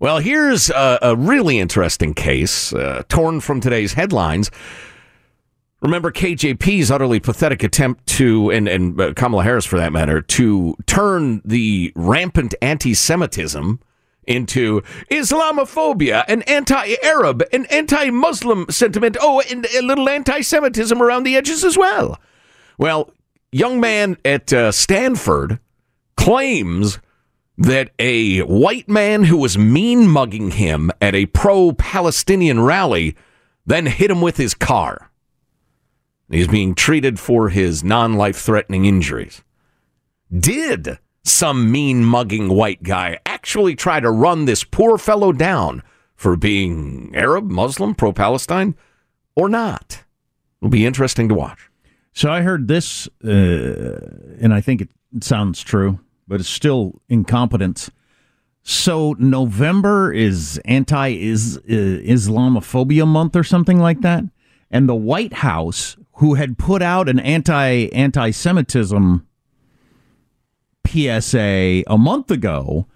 Well, 0.00 0.18
here's 0.18 0.68
a, 0.70 0.98
a 1.02 1.16
really 1.16 1.58
interesting 1.58 2.14
case 2.14 2.72
uh, 2.72 3.04
torn 3.08 3.40
from 3.40 3.60
today's 3.60 3.92
headlines. 3.92 4.50
Remember 5.80 6.10
KJP's 6.10 6.90
utterly 6.90 7.20
pathetic 7.20 7.62
attempt 7.62 8.06
to, 8.06 8.50
and, 8.50 8.68
and 8.68 9.00
uh, 9.00 9.12
Kamala 9.14 9.44
Harris 9.44 9.64
for 9.64 9.78
that 9.78 9.92
matter, 9.92 10.22
to 10.22 10.76
turn 10.86 11.42
the 11.44 11.92
rampant 11.94 12.54
anti 12.62 12.94
Semitism 12.94 13.80
into 14.26 14.80
Islamophobia 15.10 16.24
and 16.28 16.48
anti 16.48 16.94
Arab 17.02 17.42
and 17.52 17.70
anti 17.70 18.10
Muslim 18.10 18.66
sentiment. 18.70 19.16
Oh, 19.20 19.42
and 19.50 19.66
a 19.74 19.82
little 19.82 20.08
anti 20.08 20.40
Semitism 20.40 21.00
around 21.00 21.24
the 21.24 21.36
edges 21.36 21.64
as 21.64 21.76
well. 21.76 22.20
Well, 22.78 23.10
young 23.50 23.80
man 23.80 24.16
at 24.24 24.52
uh, 24.52 24.72
Stanford 24.72 25.58
claims 26.16 26.98
that 27.58 27.90
a 27.98 28.40
white 28.40 28.88
man 28.88 29.24
who 29.24 29.36
was 29.36 29.58
mean 29.58 30.08
mugging 30.08 30.52
him 30.52 30.90
at 31.00 31.14
a 31.14 31.26
pro 31.26 31.72
Palestinian 31.72 32.60
rally 32.60 33.16
then 33.66 33.86
hit 33.86 34.10
him 34.10 34.20
with 34.20 34.36
his 34.36 34.54
car. 34.54 35.10
He's 36.30 36.48
being 36.48 36.74
treated 36.74 37.20
for 37.20 37.50
his 37.50 37.84
non 37.84 38.14
life 38.14 38.38
threatening 38.38 38.86
injuries. 38.86 39.42
Did 40.34 40.98
some 41.24 41.70
mean 41.70 42.04
mugging 42.04 42.48
white 42.48 42.82
guy 42.82 43.18
actually 43.26 43.74
try 43.74 44.00
to 44.00 44.10
run 44.10 44.46
this 44.46 44.64
poor 44.64 44.96
fellow 44.96 45.32
down 45.32 45.82
for 46.16 46.36
being 46.36 47.12
Arab, 47.14 47.50
Muslim, 47.50 47.94
pro 47.94 48.12
Palestine, 48.12 48.74
or 49.36 49.48
not? 49.48 50.04
It'll 50.60 50.70
be 50.70 50.86
interesting 50.86 51.28
to 51.28 51.34
watch. 51.34 51.68
So 52.14 52.30
I 52.30 52.40
heard 52.40 52.68
this, 52.68 53.08
uh, 53.24 54.38
and 54.40 54.54
I 54.54 54.60
think 54.60 54.80
it 54.80 54.88
sounds 55.20 55.62
true, 55.62 56.00
but 56.26 56.40
it's 56.40 56.48
still 56.48 57.00
incompetence. 57.08 57.90
So 58.62 59.14
November 59.18 60.12
is 60.12 60.60
anti 60.64 61.08
uh, 61.08 61.58
Islamophobia 61.66 63.06
month 63.06 63.34
or 63.34 63.44
something 63.44 63.78
like 63.78 64.02
that, 64.02 64.24
and 64.70 64.88
the 64.88 64.94
White 64.94 65.34
House, 65.34 65.96
who 66.14 66.34
had 66.34 66.58
put 66.58 66.80
out 66.80 67.08
an 67.08 67.18
anti 67.18 67.88
anti 67.92 68.30
Semitism 68.30 69.26
PSA 70.86 71.82
a 71.86 71.98
month 71.98 72.30
ago, 72.30 72.86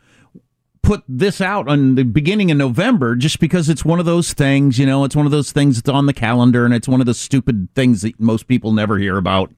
put 0.86 1.02
this 1.08 1.40
out 1.40 1.66
on 1.66 1.96
the 1.96 2.04
beginning 2.04 2.52
of 2.52 2.56
November 2.56 3.16
just 3.16 3.40
because 3.40 3.68
it's 3.68 3.84
one 3.84 3.98
of 3.98 4.06
those 4.06 4.32
things, 4.32 4.78
you 4.78 4.86
know, 4.86 5.02
it's 5.02 5.16
one 5.16 5.26
of 5.26 5.32
those 5.32 5.50
things 5.50 5.82
that's 5.82 5.92
on 5.92 6.06
the 6.06 6.12
calendar 6.12 6.64
and 6.64 6.72
it's 6.72 6.86
one 6.86 7.00
of 7.00 7.06
the 7.06 7.14
stupid 7.14 7.68
things 7.74 8.02
that 8.02 8.20
most 8.20 8.46
people 8.46 8.72
never 8.72 8.96
hear 8.96 9.16
about, 9.16 9.52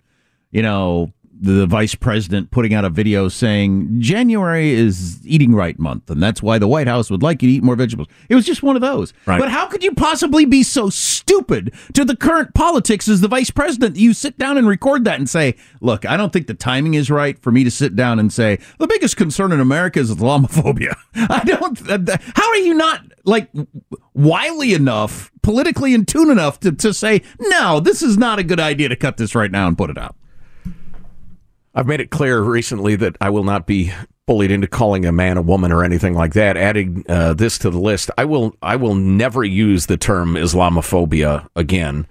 you 0.51 0.63
know, 0.63 1.13
the 1.41 1.67
vice 1.67 1.95
president 1.95 2.51
putting 2.51 2.75
out 2.75 2.85
a 2.85 2.91
video 2.91 3.29
saying 3.29 4.01
January 4.01 4.73
is 4.73 5.27
eating 5.27 5.55
right 5.55 5.79
month, 5.79 6.11
and 6.11 6.23
that's 6.23 6.43
why 6.43 6.59
the 6.59 6.69
White 6.69 6.89
House 6.89 7.11
would 7.11 7.23
like 7.23 7.43
you 7.43 7.49
to 7.49 7.55
eat 7.55 7.63
more 7.63 7.77
vegetables. 7.77 8.09
It 8.29 8.35
was 8.35 8.45
just 8.45 8.63
one 8.63 8.77
of 8.77 8.83
those. 8.83 9.13
Right. 9.27 9.39
But 9.39 9.51
how 9.51 9.67
could 9.67 9.85
you 9.85 9.93
possibly 9.93 10.45
be 10.45 10.63
so 10.63 10.91
stupid 10.91 11.73
to 11.95 12.05
the 12.05 12.17
current 12.17 12.55
politics 12.55 13.09
as 13.09 13.21
the 13.21 13.29
vice 13.29 13.51
president? 13.51 13.97
You 13.97 14.13
sit 14.13 14.39
down 14.39 14.59
and 14.59 14.67
record 14.67 15.05
that 15.05 15.19
and 15.19 15.29
say, 15.29 15.55
"Look, 15.81 16.05
I 16.05 16.17
don't 16.17 16.33
think 16.33 16.47
the 16.47 16.55
timing 16.55 16.95
is 16.95 17.11
right 17.11 17.39
for 17.39 17.53
me 17.53 17.65
to 17.65 17.71
sit 17.71 17.95
down 17.95 18.19
and 18.19 18.33
say 18.33 18.59
the 18.79 18.87
biggest 18.87 19.17
concern 19.17 19.53
in 19.53 19.61
America 19.61 20.01
is 20.01 20.11
Islamophobia." 20.11 20.97
I 21.15 21.45
don't. 21.45 21.79
How 22.35 22.49
are 22.49 22.57
you 22.57 22.75
not 22.75 23.03
like 23.25 23.51
wily 24.15 24.75
enough, 24.75 25.31
politically 25.43 25.95
in 25.95 26.05
tune 26.05 26.31
enough 26.31 26.59
to, 26.61 26.73
to 26.73 26.93
say, 26.93 27.23
"No, 27.41 27.79
this 27.79 28.03
is 28.03 28.19
not 28.19 28.39
a 28.39 28.45
good 28.45 28.61
idea 28.61 28.89
to 28.89 28.97
cut 28.97 29.19
this 29.19 29.35
right 29.35 29.51
now 29.51 29.69
and 29.69 29.79
put 29.79 29.91
it 29.91 29.99
out." 29.99 30.17
I've 31.79 31.87
made 31.87 32.01
it 32.01 32.11
clear 32.11 32.41
recently 32.43 32.97
that 32.97 33.15
I 33.21 33.31
will 33.31 33.45
not 33.45 33.65
be 33.65 33.93
bullied 34.27 34.51
into 34.51 34.67
calling 34.67 35.07
a 35.07 35.13
man 35.13 35.37
a 35.37 35.43
woman 35.43 35.71
or 35.71 35.85
anything 35.85 36.13
like 36.13 36.33
that. 36.33 36.57
Adding 36.57 37.05
uh, 37.09 37.35
this 37.35 37.57
to 37.59 37.71
the 37.71 37.79
list, 37.79 38.11
I 38.19 38.25
will 38.25 38.57
I 38.61 38.75
will 38.75 38.97
never 38.97 39.45
use 39.45 39.87
the 39.87 39.97
term 39.97 40.35
Islamophobia 40.35 41.47
again. 41.55 42.09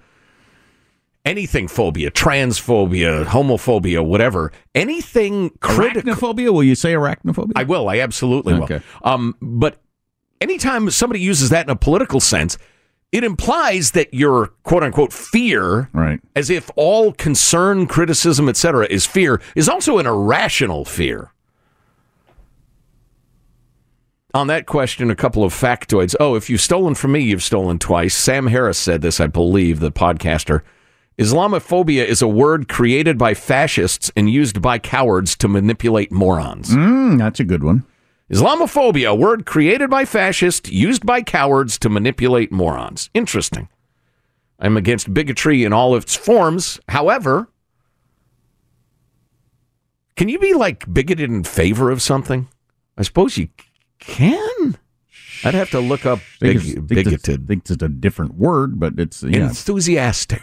Anything 1.26 1.68
phobia, 1.68 2.10
transphobia, 2.10 3.26
homophobia, 3.26 4.02
whatever, 4.02 4.52
anything 4.74 5.50
critical. 5.60 6.14
Arachnophobia? 6.14 6.50
Will 6.50 6.64
you 6.64 6.74
say 6.74 6.94
arachnophobia? 6.94 7.52
I 7.54 7.64
will. 7.64 7.90
I 7.90 7.98
absolutely 7.98 8.54
Okay. 8.54 8.80
will. 9.04 9.10
Um, 9.12 9.34
but 9.42 9.82
anytime 10.40 10.88
somebody 10.88 11.20
uses 11.20 11.50
that 11.50 11.66
in 11.66 11.70
a 11.70 11.76
political 11.76 12.20
sense, 12.20 12.56
it 13.10 13.24
implies 13.24 13.92
that 13.92 14.12
your 14.12 14.48
quote 14.64 14.82
unquote 14.82 15.12
fear, 15.12 15.88
right. 15.92 16.20
as 16.36 16.50
if 16.50 16.70
all 16.76 17.12
concern, 17.12 17.86
criticism, 17.86 18.48
etc., 18.48 18.86
is 18.90 19.06
fear, 19.06 19.40
is 19.54 19.68
also 19.68 19.98
an 19.98 20.06
irrational 20.06 20.84
fear. 20.84 21.32
On 24.34 24.46
that 24.48 24.66
question, 24.66 25.10
a 25.10 25.16
couple 25.16 25.42
of 25.42 25.54
factoids. 25.54 26.14
Oh, 26.20 26.34
if 26.34 26.50
you've 26.50 26.60
stolen 26.60 26.94
from 26.94 27.12
me, 27.12 27.20
you've 27.20 27.42
stolen 27.42 27.78
twice. 27.78 28.14
Sam 28.14 28.46
Harris 28.46 28.76
said 28.76 29.00
this, 29.00 29.20
I 29.20 29.26
believe, 29.26 29.80
the 29.80 29.90
podcaster. 29.90 30.60
Islamophobia 31.18 32.04
is 32.04 32.20
a 32.20 32.28
word 32.28 32.68
created 32.68 33.16
by 33.16 33.32
fascists 33.32 34.12
and 34.14 34.30
used 34.30 34.60
by 34.60 34.78
cowards 34.78 35.34
to 35.38 35.48
manipulate 35.48 36.12
morons. 36.12 36.70
Mm, 36.70 37.18
that's 37.18 37.40
a 37.40 37.44
good 37.44 37.64
one. 37.64 37.84
Islamophobia, 38.30 39.10
a 39.10 39.14
word 39.14 39.46
created 39.46 39.88
by 39.88 40.04
fascists, 40.04 40.70
used 40.70 41.06
by 41.06 41.22
cowards 41.22 41.78
to 41.78 41.88
manipulate 41.88 42.52
morons. 42.52 43.08
Interesting. 43.14 43.68
I'm 44.60 44.76
against 44.76 45.14
bigotry 45.14 45.64
in 45.64 45.72
all 45.72 45.96
its 45.96 46.14
forms. 46.14 46.78
However, 46.88 47.48
can 50.16 50.28
you 50.28 50.38
be 50.38 50.52
like 50.52 50.92
bigoted 50.92 51.30
in 51.30 51.44
favor 51.44 51.90
of 51.90 52.02
something? 52.02 52.48
I 52.98 53.02
suppose 53.02 53.38
you 53.38 53.48
can. 53.98 54.76
I'd 55.44 55.54
have 55.54 55.70
to 55.70 55.80
look 55.80 56.04
up 56.04 56.18
big, 56.40 56.60
think 56.60 56.88
bigoted. 56.88 57.44
I 57.44 57.46
think 57.46 57.70
it's 57.70 57.82
a 57.82 57.88
different 57.88 58.34
word, 58.34 58.80
but 58.80 58.98
it's 58.98 59.22
yeah. 59.22 59.48
Enthusiastic. 59.48 60.42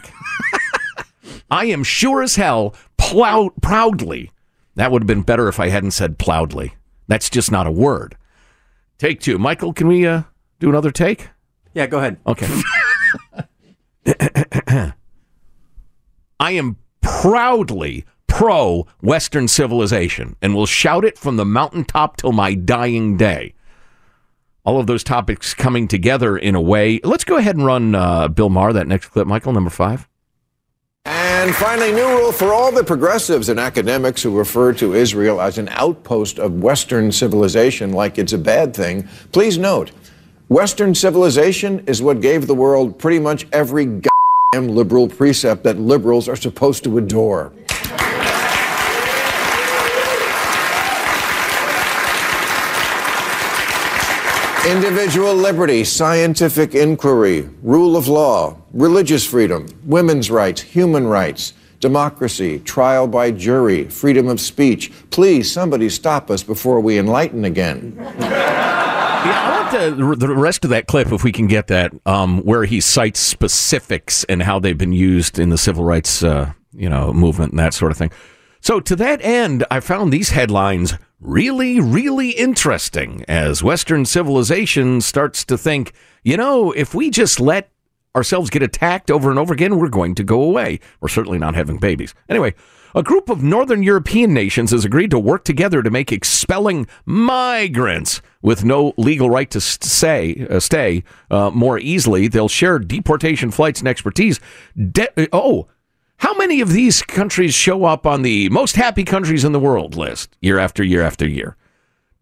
I 1.50 1.66
am 1.66 1.84
sure 1.84 2.22
as 2.22 2.36
hell 2.36 2.74
plow- 2.96 3.52
proudly. 3.60 4.30
That 4.74 4.90
would 4.90 5.02
have 5.02 5.06
been 5.06 5.22
better 5.22 5.48
if 5.48 5.60
I 5.60 5.68
hadn't 5.68 5.92
said 5.92 6.18
proudly. 6.18 6.74
That's 7.08 7.30
just 7.30 7.50
not 7.52 7.66
a 7.66 7.70
word. 7.70 8.16
Take 8.98 9.20
two. 9.20 9.38
Michael, 9.38 9.72
can 9.72 9.88
we 9.88 10.06
uh, 10.06 10.22
do 10.58 10.68
another 10.68 10.90
take? 10.90 11.28
Yeah, 11.74 11.86
go 11.86 11.98
ahead. 11.98 12.18
Okay. 12.26 12.48
I 16.40 16.52
am 16.52 16.76
proudly 17.00 18.04
pro 18.26 18.86
Western 19.00 19.48
civilization 19.48 20.36
and 20.42 20.54
will 20.54 20.66
shout 20.66 21.04
it 21.04 21.18
from 21.18 21.36
the 21.36 21.44
mountaintop 21.44 22.16
till 22.16 22.32
my 22.32 22.54
dying 22.54 23.16
day. 23.16 23.54
All 24.64 24.80
of 24.80 24.86
those 24.86 25.04
topics 25.04 25.54
coming 25.54 25.86
together 25.86 26.36
in 26.36 26.54
a 26.54 26.60
way. 26.60 27.00
Let's 27.04 27.24
go 27.24 27.36
ahead 27.36 27.56
and 27.56 27.64
run 27.64 27.94
uh, 27.94 28.28
Bill 28.28 28.48
Maher, 28.48 28.72
that 28.72 28.86
next 28.88 29.08
clip, 29.08 29.26
Michael, 29.26 29.52
number 29.52 29.70
five. 29.70 30.08
And 31.46 31.54
finally, 31.54 31.92
new 31.92 32.08
rule 32.08 32.32
for 32.32 32.52
all 32.52 32.72
the 32.72 32.82
progressives 32.82 33.50
and 33.50 33.60
academics 33.60 34.20
who 34.20 34.36
refer 34.36 34.72
to 34.72 34.94
Israel 34.94 35.40
as 35.40 35.58
an 35.58 35.68
outpost 35.68 36.40
of 36.40 36.60
Western 36.60 37.12
civilization 37.12 37.92
like 37.92 38.18
it's 38.18 38.32
a 38.32 38.38
bad 38.38 38.74
thing. 38.74 39.06
Please 39.30 39.56
note, 39.56 39.92
Western 40.48 40.92
civilization 40.92 41.84
is 41.86 42.02
what 42.02 42.20
gave 42.20 42.48
the 42.48 42.54
world 42.56 42.98
pretty 42.98 43.20
much 43.20 43.46
every 43.52 44.00
liberal 44.56 45.06
precept 45.06 45.62
that 45.62 45.78
liberals 45.78 46.28
are 46.28 46.34
supposed 46.34 46.82
to 46.82 46.98
adore. 46.98 47.52
Individual 54.66 55.32
liberty, 55.32 55.84
scientific 55.84 56.74
inquiry, 56.74 57.48
rule 57.62 57.96
of 57.96 58.08
law, 58.08 58.56
religious 58.72 59.24
freedom, 59.24 59.68
women's 59.84 60.28
rights, 60.28 60.60
human 60.60 61.06
rights, 61.06 61.52
democracy, 61.78 62.58
trial 62.58 63.06
by 63.06 63.30
jury, 63.30 63.84
freedom 63.84 64.26
of 64.26 64.40
speech. 64.40 64.90
Please, 65.10 65.52
somebody 65.52 65.88
stop 65.88 66.32
us 66.32 66.42
before 66.42 66.80
we 66.80 66.98
enlighten 66.98 67.44
again. 67.44 67.94
Yeah, 68.18 69.70
I 69.70 69.70
want 69.70 70.18
the, 70.20 70.26
the 70.26 70.34
rest 70.34 70.64
of 70.64 70.70
that 70.70 70.88
clip, 70.88 71.12
if 71.12 71.22
we 71.22 71.30
can 71.30 71.46
get 71.46 71.68
that, 71.68 71.92
um, 72.04 72.40
where 72.42 72.64
he 72.64 72.80
cites 72.80 73.20
specifics 73.20 74.24
and 74.24 74.42
how 74.42 74.58
they've 74.58 74.76
been 74.76 74.92
used 74.92 75.38
in 75.38 75.50
the 75.50 75.58
civil 75.58 75.84
rights, 75.84 76.24
uh, 76.24 76.52
you 76.72 76.88
know, 76.88 77.12
movement 77.12 77.52
and 77.52 77.60
that 77.60 77.72
sort 77.72 77.92
of 77.92 77.98
thing. 77.98 78.10
So 78.66 78.80
to 78.80 78.96
that 78.96 79.24
end, 79.24 79.64
I 79.70 79.78
found 79.78 80.12
these 80.12 80.30
headlines 80.30 80.94
really, 81.20 81.78
really 81.78 82.30
interesting 82.30 83.24
as 83.28 83.62
Western 83.62 84.04
civilization 84.04 85.00
starts 85.00 85.44
to 85.44 85.56
think, 85.56 85.92
you 86.24 86.36
know, 86.36 86.72
if 86.72 86.92
we 86.92 87.08
just 87.08 87.38
let 87.38 87.70
ourselves 88.16 88.50
get 88.50 88.64
attacked 88.64 89.08
over 89.08 89.30
and 89.30 89.38
over 89.38 89.54
again, 89.54 89.78
we're 89.78 89.88
going 89.88 90.16
to 90.16 90.24
go 90.24 90.42
away. 90.42 90.80
We're 91.00 91.06
certainly 91.06 91.38
not 91.38 91.54
having 91.54 91.78
babies. 91.78 92.12
Anyway, 92.28 92.56
a 92.92 93.04
group 93.04 93.28
of 93.28 93.40
Northern 93.40 93.84
European 93.84 94.34
nations 94.34 94.72
has 94.72 94.84
agreed 94.84 95.12
to 95.12 95.18
work 95.20 95.44
together 95.44 95.80
to 95.80 95.90
make 95.90 96.10
expelling 96.10 96.88
migrants 97.04 98.20
with 98.42 98.64
no 98.64 98.94
legal 98.96 99.30
right 99.30 99.48
to 99.52 99.60
st- 99.60 99.84
say, 99.84 100.44
uh, 100.50 100.58
stay 100.58 101.04
uh, 101.30 101.50
more 101.50 101.78
easily. 101.78 102.26
They'll 102.26 102.48
share 102.48 102.80
deportation 102.80 103.52
flights 103.52 103.78
and 103.78 103.86
expertise. 103.86 104.40
De- 104.90 105.28
oh, 105.32 105.68
how 106.18 106.34
many 106.34 106.60
of 106.60 106.72
these 106.72 107.02
countries 107.02 107.54
show 107.54 107.84
up 107.84 108.06
on 108.06 108.22
the 108.22 108.48
most 108.48 108.76
happy 108.76 109.04
countries 109.04 109.44
in 109.44 109.52
the 109.52 109.60
world 109.60 109.96
list 109.96 110.36
year 110.40 110.58
after 110.58 110.82
year 110.82 111.02
after 111.02 111.28
year? 111.28 111.56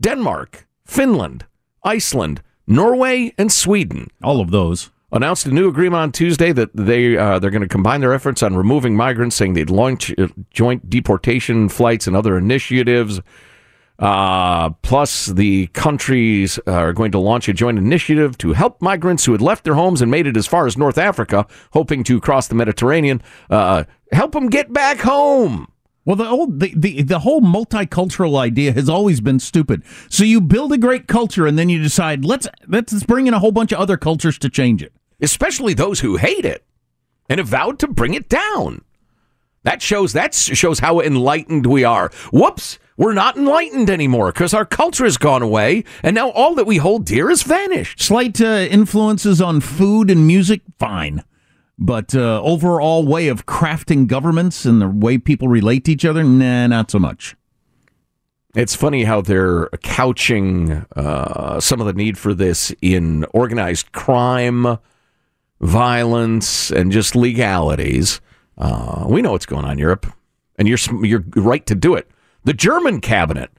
Denmark, 0.00 0.66
Finland, 0.84 1.46
Iceland, 1.84 2.42
Norway, 2.66 3.32
and 3.38 3.52
Sweden. 3.52 4.08
All 4.22 4.40
of 4.40 4.50
those 4.50 4.90
announced 5.12 5.46
a 5.46 5.50
new 5.50 5.68
agreement 5.68 6.02
on 6.02 6.12
Tuesday 6.12 6.52
that 6.52 6.74
they 6.74 7.16
uh, 7.16 7.38
they're 7.38 7.50
going 7.50 7.62
to 7.62 7.68
combine 7.68 8.00
their 8.00 8.12
efforts 8.12 8.42
on 8.42 8.56
removing 8.56 8.96
migrants, 8.96 9.36
saying 9.36 9.54
they'd 9.54 9.70
launch 9.70 10.12
uh, 10.18 10.28
joint 10.50 10.90
deportation 10.90 11.68
flights 11.68 12.06
and 12.06 12.16
other 12.16 12.36
initiatives. 12.36 13.20
Uh, 13.98 14.70
plus, 14.82 15.26
the 15.26 15.68
countries 15.68 16.58
are 16.66 16.92
going 16.92 17.12
to 17.12 17.18
launch 17.18 17.48
a 17.48 17.52
joint 17.52 17.78
initiative 17.78 18.36
to 18.38 18.52
help 18.52 18.82
migrants 18.82 19.24
who 19.24 19.32
had 19.32 19.40
left 19.40 19.64
their 19.64 19.74
homes 19.74 20.02
and 20.02 20.10
made 20.10 20.26
it 20.26 20.36
as 20.36 20.46
far 20.46 20.66
as 20.66 20.76
North 20.76 20.98
Africa, 20.98 21.46
hoping 21.72 22.02
to 22.04 22.20
cross 22.20 22.48
the 22.48 22.54
Mediterranean, 22.56 23.22
uh, 23.50 23.84
help 24.10 24.32
them 24.32 24.48
get 24.48 24.72
back 24.72 24.98
home. 24.98 25.68
Well, 26.04 26.16
the 26.16 26.28
old 26.28 26.60
the, 26.60 26.72
the 26.76 27.02
the 27.02 27.20
whole 27.20 27.40
multicultural 27.40 28.38
idea 28.38 28.72
has 28.72 28.90
always 28.90 29.22
been 29.22 29.38
stupid. 29.38 29.82
So 30.10 30.22
you 30.22 30.40
build 30.40 30.72
a 30.72 30.78
great 30.78 31.06
culture 31.06 31.46
and 31.46 31.58
then 31.58 31.70
you 31.70 31.82
decide 31.82 32.26
let's 32.26 32.46
let's 32.66 33.04
bring 33.04 33.26
in 33.26 33.32
a 33.32 33.38
whole 33.38 33.52
bunch 33.52 33.72
of 33.72 33.78
other 33.78 33.96
cultures 33.96 34.38
to 34.40 34.50
change 34.50 34.82
it, 34.82 34.92
especially 35.22 35.72
those 35.72 36.00
who 36.00 36.16
hate 36.16 36.44
it 36.44 36.62
and 37.28 37.38
have 37.38 37.48
vowed 37.48 37.78
to 37.78 37.88
bring 37.88 38.12
it 38.12 38.28
down. 38.28 38.84
That 39.62 39.80
shows 39.80 40.12
that 40.12 40.34
shows 40.34 40.80
how 40.80 41.00
enlightened 41.00 41.64
we 41.64 41.84
are. 41.84 42.10
Whoops, 42.32 42.78
we're 42.96 43.14
not 43.14 43.36
enlightened 43.36 43.90
anymore 43.90 44.32
because 44.32 44.54
our 44.54 44.64
culture 44.64 45.04
has 45.04 45.16
gone 45.16 45.42
away, 45.42 45.84
and 46.02 46.14
now 46.14 46.30
all 46.30 46.54
that 46.54 46.66
we 46.66 46.76
hold 46.76 47.06
dear 47.06 47.28
has 47.28 47.42
vanished. 47.42 48.00
Slight 48.00 48.40
uh, 48.40 48.66
influences 48.70 49.40
on 49.40 49.60
food 49.60 50.10
and 50.10 50.26
music, 50.26 50.62
fine. 50.78 51.24
But 51.76 52.14
uh, 52.14 52.40
overall 52.42 53.04
way 53.04 53.28
of 53.28 53.46
crafting 53.46 54.06
governments 54.06 54.64
and 54.64 54.80
the 54.80 54.88
way 54.88 55.18
people 55.18 55.48
relate 55.48 55.84
to 55.86 55.92
each 55.92 56.04
other, 56.04 56.22
nah, 56.22 56.68
not 56.68 56.90
so 56.90 56.98
much. 57.00 57.34
It's 58.54 58.76
funny 58.76 59.02
how 59.02 59.20
they're 59.20 59.66
couching 59.82 60.86
uh, 60.94 61.58
some 61.58 61.80
of 61.80 61.88
the 61.88 61.92
need 61.92 62.16
for 62.16 62.32
this 62.32 62.72
in 62.80 63.24
organized 63.32 63.90
crime, 63.90 64.78
violence, 65.60 66.70
and 66.70 66.92
just 66.92 67.16
legalities. 67.16 68.20
Uh, 68.56 69.06
we 69.08 69.22
know 69.22 69.32
what's 69.32 69.46
going 69.46 69.64
on 69.64 69.72
in 69.72 69.78
Europe, 69.78 70.06
and 70.56 70.68
you're 70.68 70.78
you're 71.04 71.24
right 71.34 71.66
to 71.66 71.74
do 71.74 71.96
it. 71.96 72.08
The 72.44 72.52
German 72.52 73.00
cabinet 73.00 73.50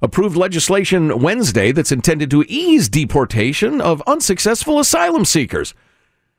approved 0.00 0.36
legislation 0.36 1.20
Wednesday 1.20 1.72
that's 1.72 1.90
intended 1.90 2.30
to 2.30 2.44
ease 2.46 2.88
deportation 2.88 3.80
of 3.80 4.02
unsuccessful 4.06 4.78
asylum 4.78 5.24
seekers, 5.24 5.74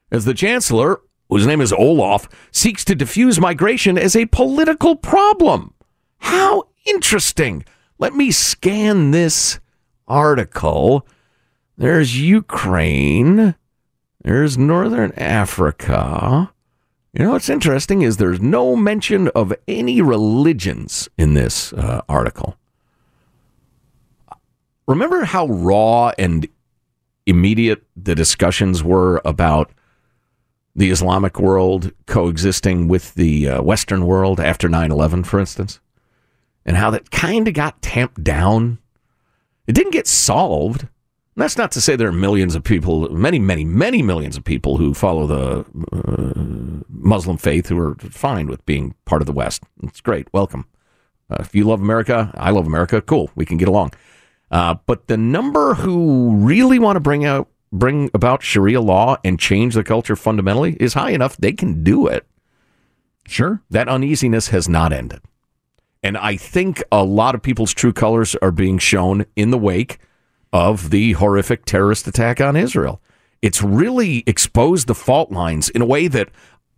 as 0.09 0.23
the 0.23 0.33
chancellor, 0.33 1.01
whose 1.27 1.45
name 1.45 1.59
is 1.59 1.73
Olaf, 1.73 2.29
seeks 2.51 2.85
to 2.85 2.95
diffuse 2.95 3.39
migration 3.39 3.97
as 3.97 4.15
a 4.15 4.27
political 4.27 4.95
problem. 4.95 5.73
How 6.19 6.69
interesting! 6.85 7.65
Let 7.99 8.13
me 8.13 8.31
scan 8.31 9.11
this 9.11 9.59
article. 10.07 11.05
There's 11.77 12.17
Ukraine. 12.17 13.55
There's 14.23 14.57
Northern 14.57 15.11
Africa. 15.13 16.53
You 17.13 17.23
know 17.23 17.31
what's 17.31 17.49
interesting 17.49 18.01
is 18.01 18.17
there's 18.17 18.41
no 18.41 18.75
mention 18.75 19.29
of 19.29 19.53
any 19.67 20.01
religions 20.01 21.09
in 21.17 21.33
this 21.33 21.73
uh, 21.73 22.01
article. 22.07 22.57
Remember 24.87 25.23
how 25.23 25.47
raw 25.47 26.11
and 26.17 26.47
immediate 27.25 27.83
the 27.95 28.15
discussions 28.15 28.83
were 28.83 29.21
about 29.25 29.71
the 30.75 30.91
Islamic 30.91 31.39
world 31.39 31.91
coexisting 32.05 32.87
with 32.87 33.13
the 33.15 33.49
uh, 33.49 33.61
Western 33.61 34.05
world 34.05 34.39
after 34.39 34.69
9 34.69 34.91
11, 34.91 35.23
for 35.23 35.39
instance? 35.39 35.79
And 36.65 36.77
how 36.77 36.91
that 36.91 37.11
kind 37.11 37.47
of 37.47 37.53
got 37.53 37.81
tamped 37.81 38.23
down? 38.23 38.77
It 39.65 39.73
didn't 39.73 39.93
get 39.93 40.07
solved 40.07 40.87
that's 41.37 41.57
not 41.57 41.71
to 41.73 41.81
say 41.81 41.95
there 41.95 42.09
are 42.09 42.13
millions 42.13 42.55
of 42.55 42.63
people, 42.63 43.09
many, 43.09 43.39
many, 43.39 43.63
many 43.63 44.01
millions 44.01 44.35
of 44.35 44.43
people 44.43 44.77
who 44.77 44.93
follow 44.93 45.27
the 45.27 45.65
uh, 45.91 46.83
Muslim 46.89 47.37
faith 47.37 47.67
who 47.67 47.79
are 47.79 47.95
fine 47.95 48.47
with 48.47 48.65
being 48.65 48.95
part 49.05 49.21
of 49.21 49.27
the 49.27 49.31
West. 49.31 49.63
It's 49.83 50.01
great. 50.01 50.27
Welcome. 50.33 50.65
Uh, 51.29 51.37
if 51.39 51.53
you 51.53 51.63
love 51.65 51.79
America, 51.79 52.31
I 52.35 52.49
love 52.49 52.65
America. 52.65 53.01
Cool. 53.01 53.29
We 53.35 53.45
can 53.45 53.57
get 53.57 53.67
along. 53.67 53.93
Uh, 54.49 54.75
but 54.85 55.07
the 55.07 55.17
number 55.17 55.75
who 55.75 56.35
really 56.37 56.79
want 56.79 56.95
to 56.95 57.01
bring 57.01 57.25
out 57.25 57.49
bring 57.71 58.09
about 58.13 58.41
Sharia 58.41 58.79
law 58.79 59.17
and 59.25 59.37
change 59.37 59.75
the 59.75 59.83
culture 59.83 60.15
fundamentally 60.15 60.77
is 60.79 60.93
high 60.93 61.11
enough 61.11 61.35
they 61.37 61.51
can 61.51 61.83
do 61.83 62.07
it. 62.07 62.25
Sure. 63.27 63.61
That 63.69 63.89
uneasiness 63.89 64.47
has 64.47 64.69
not 64.69 64.93
ended. 64.93 65.21
And 66.01 66.17
I 66.17 66.37
think 66.37 66.81
a 66.91 67.03
lot 67.03 67.35
of 67.35 67.41
people's 67.41 67.73
true 67.73 67.91
colors 67.91 68.35
are 68.41 68.51
being 68.51 68.77
shown 68.77 69.25
in 69.35 69.51
the 69.51 69.57
wake 69.57 69.99
of 70.53 70.89
the 70.89 71.13
horrific 71.13 71.65
terrorist 71.65 72.07
attack 72.07 72.41
on 72.41 72.55
Israel. 72.55 73.01
It's 73.41 73.61
really 73.61 74.23
exposed 74.25 74.87
the 74.87 74.95
fault 74.95 75.31
lines 75.31 75.69
in 75.69 75.81
a 75.81 75.85
way 75.85 76.07
that, 76.07 76.29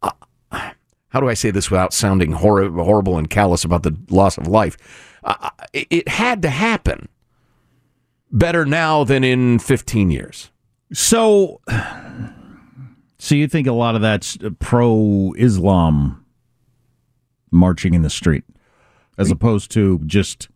uh, 0.02 0.12
how 0.52 1.20
do 1.20 1.30
I 1.30 1.34
say 1.34 1.52
this 1.52 1.72
without 1.72 1.94
sounding 1.94 2.34
hor- 2.34 2.70
horrible 2.70 3.18
and 3.18 3.30
callous 3.30 3.64
about 3.64 3.84
the 3.84 3.96
loss 4.10 4.38
of 4.38 4.48
life? 4.48 4.78
Uh, 5.24 5.50
it, 5.74 5.88
it 5.90 6.08
had 6.08 6.42
to 6.42 6.50
happen 6.50 7.08
better 8.32 8.66
now 8.66 9.04
than 9.04 9.24
in 9.24 9.60
15 9.60 10.12
years. 10.12 10.52
So, 10.92 11.62
so 13.18 13.36
you 13.36 13.48
think 13.48 13.68
a 13.68 13.74
lot 13.74 13.96
of 13.96 14.02
that's 14.02 14.38
pro 14.60 15.34
Islam 15.38 16.26
marching 17.52 17.94
in 17.94 18.02
the 18.02 18.10
street 18.10 18.44
as 19.18 19.32
opposed 19.32 19.72
to 19.72 20.00
just 20.06 20.48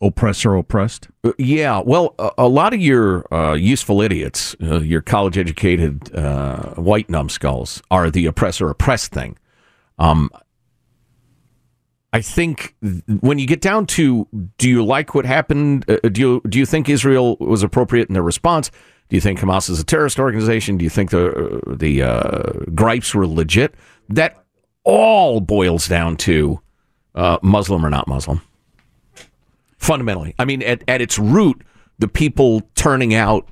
oppressor 0.00 0.54
oppressed? 0.54 1.08
Uh, 1.24 1.32
yeah. 1.38 1.82
Well, 1.84 2.14
a, 2.18 2.30
a, 2.38 2.48
lot 2.48 2.74
of 2.74 2.80
your 2.80 3.32
uh, 3.32 3.54
useful 3.54 4.00
idiots, 4.00 4.56
uh, 4.62 4.80
your 4.80 5.00
college 5.00 5.36
educated 5.36 6.14
uh, 6.14 6.74
white 6.74 7.10
numbskulls, 7.10 7.82
are 7.90 8.10
the 8.10 8.26
oppressor 8.26 8.68
oppressed 8.70 9.12
thing. 9.12 9.36
Um, 9.98 10.30
I 12.12 12.22
think 12.22 12.74
when 13.20 13.38
you 13.38 13.46
get 13.46 13.60
down 13.60 13.86
to, 13.86 14.26
do 14.56 14.68
you 14.68 14.84
like 14.84 15.14
what 15.14 15.26
happened? 15.26 15.84
Uh, 15.90 16.08
do 16.08 16.20
you 16.20 16.42
do 16.48 16.58
you 16.58 16.66
think 16.66 16.88
Israel 16.88 17.36
was 17.38 17.62
appropriate 17.62 18.08
in 18.08 18.14
their 18.14 18.22
response? 18.22 18.70
Do 19.08 19.16
you 19.16 19.20
think 19.20 19.40
Hamas 19.40 19.68
is 19.68 19.80
a 19.80 19.84
terrorist 19.84 20.18
organization? 20.18 20.78
Do 20.78 20.84
you 20.84 20.90
think 20.90 21.10
the 21.10 21.60
the 21.66 22.02
uh, 22.02 22.52
gripes 22.74 23.14
were 23.14 23.26
legit? 23.26 23.74
That 24.08 24.42
all 24.84 25.40
boils 25.40 25.86
down 25.86 26.16
to 26.18 26.60
Muslim 27.42 27.84
or 27.84 27.90
not 27.90 28.08
Muslim 28.08 28.40
fundamentally. 29.88 30.34
I 30.38 30.44
mean, 30.44 30.62
at, 30.62 30.84
at 30.86 31.00
its 31.00 31.18
root, 31.18 31.64
the 31.98 32.08
people 32.08 32.60
turning 32.74 33.14
out 33.14 33.48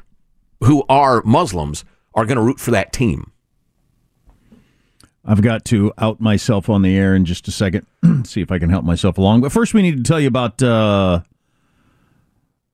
who 0.63 0.85
are 0.87 1.23
Muslims 1.25 1.83
are 2.15 2.27
going 2.27 2.37
to 2.37 2.43
root 2.43 2.61
for 2.61 2.73
that 2.73 2.93
team. 2.93 3.33
I've 5.25 5.41
got 5.41 5.65
to 5.67 5.95
out 5.97 6.21
myself 6.21 6.69
on 6.69 6.83
the 6.83 6.95
air 6.95 7.15
in 7.15 7.25
just 7.25 7.49
a 7.49 7.51
second, 7.51 7.87
see 8.25 8.43
if 8.43 8.53
I 8.53 8.59
can 8.59 8.69
help 8.69 8.85
myself 8.85 9.17
along. 9.17 9.41
But 9.41 9.51
first, 9.51 9.73
we 9.73 9.81
need 9.81 9.97
to 9.97 10.03
tell 10.03 10.21
you 10.21 10.29
about 10.29 10.63
uh, 10.63 11.23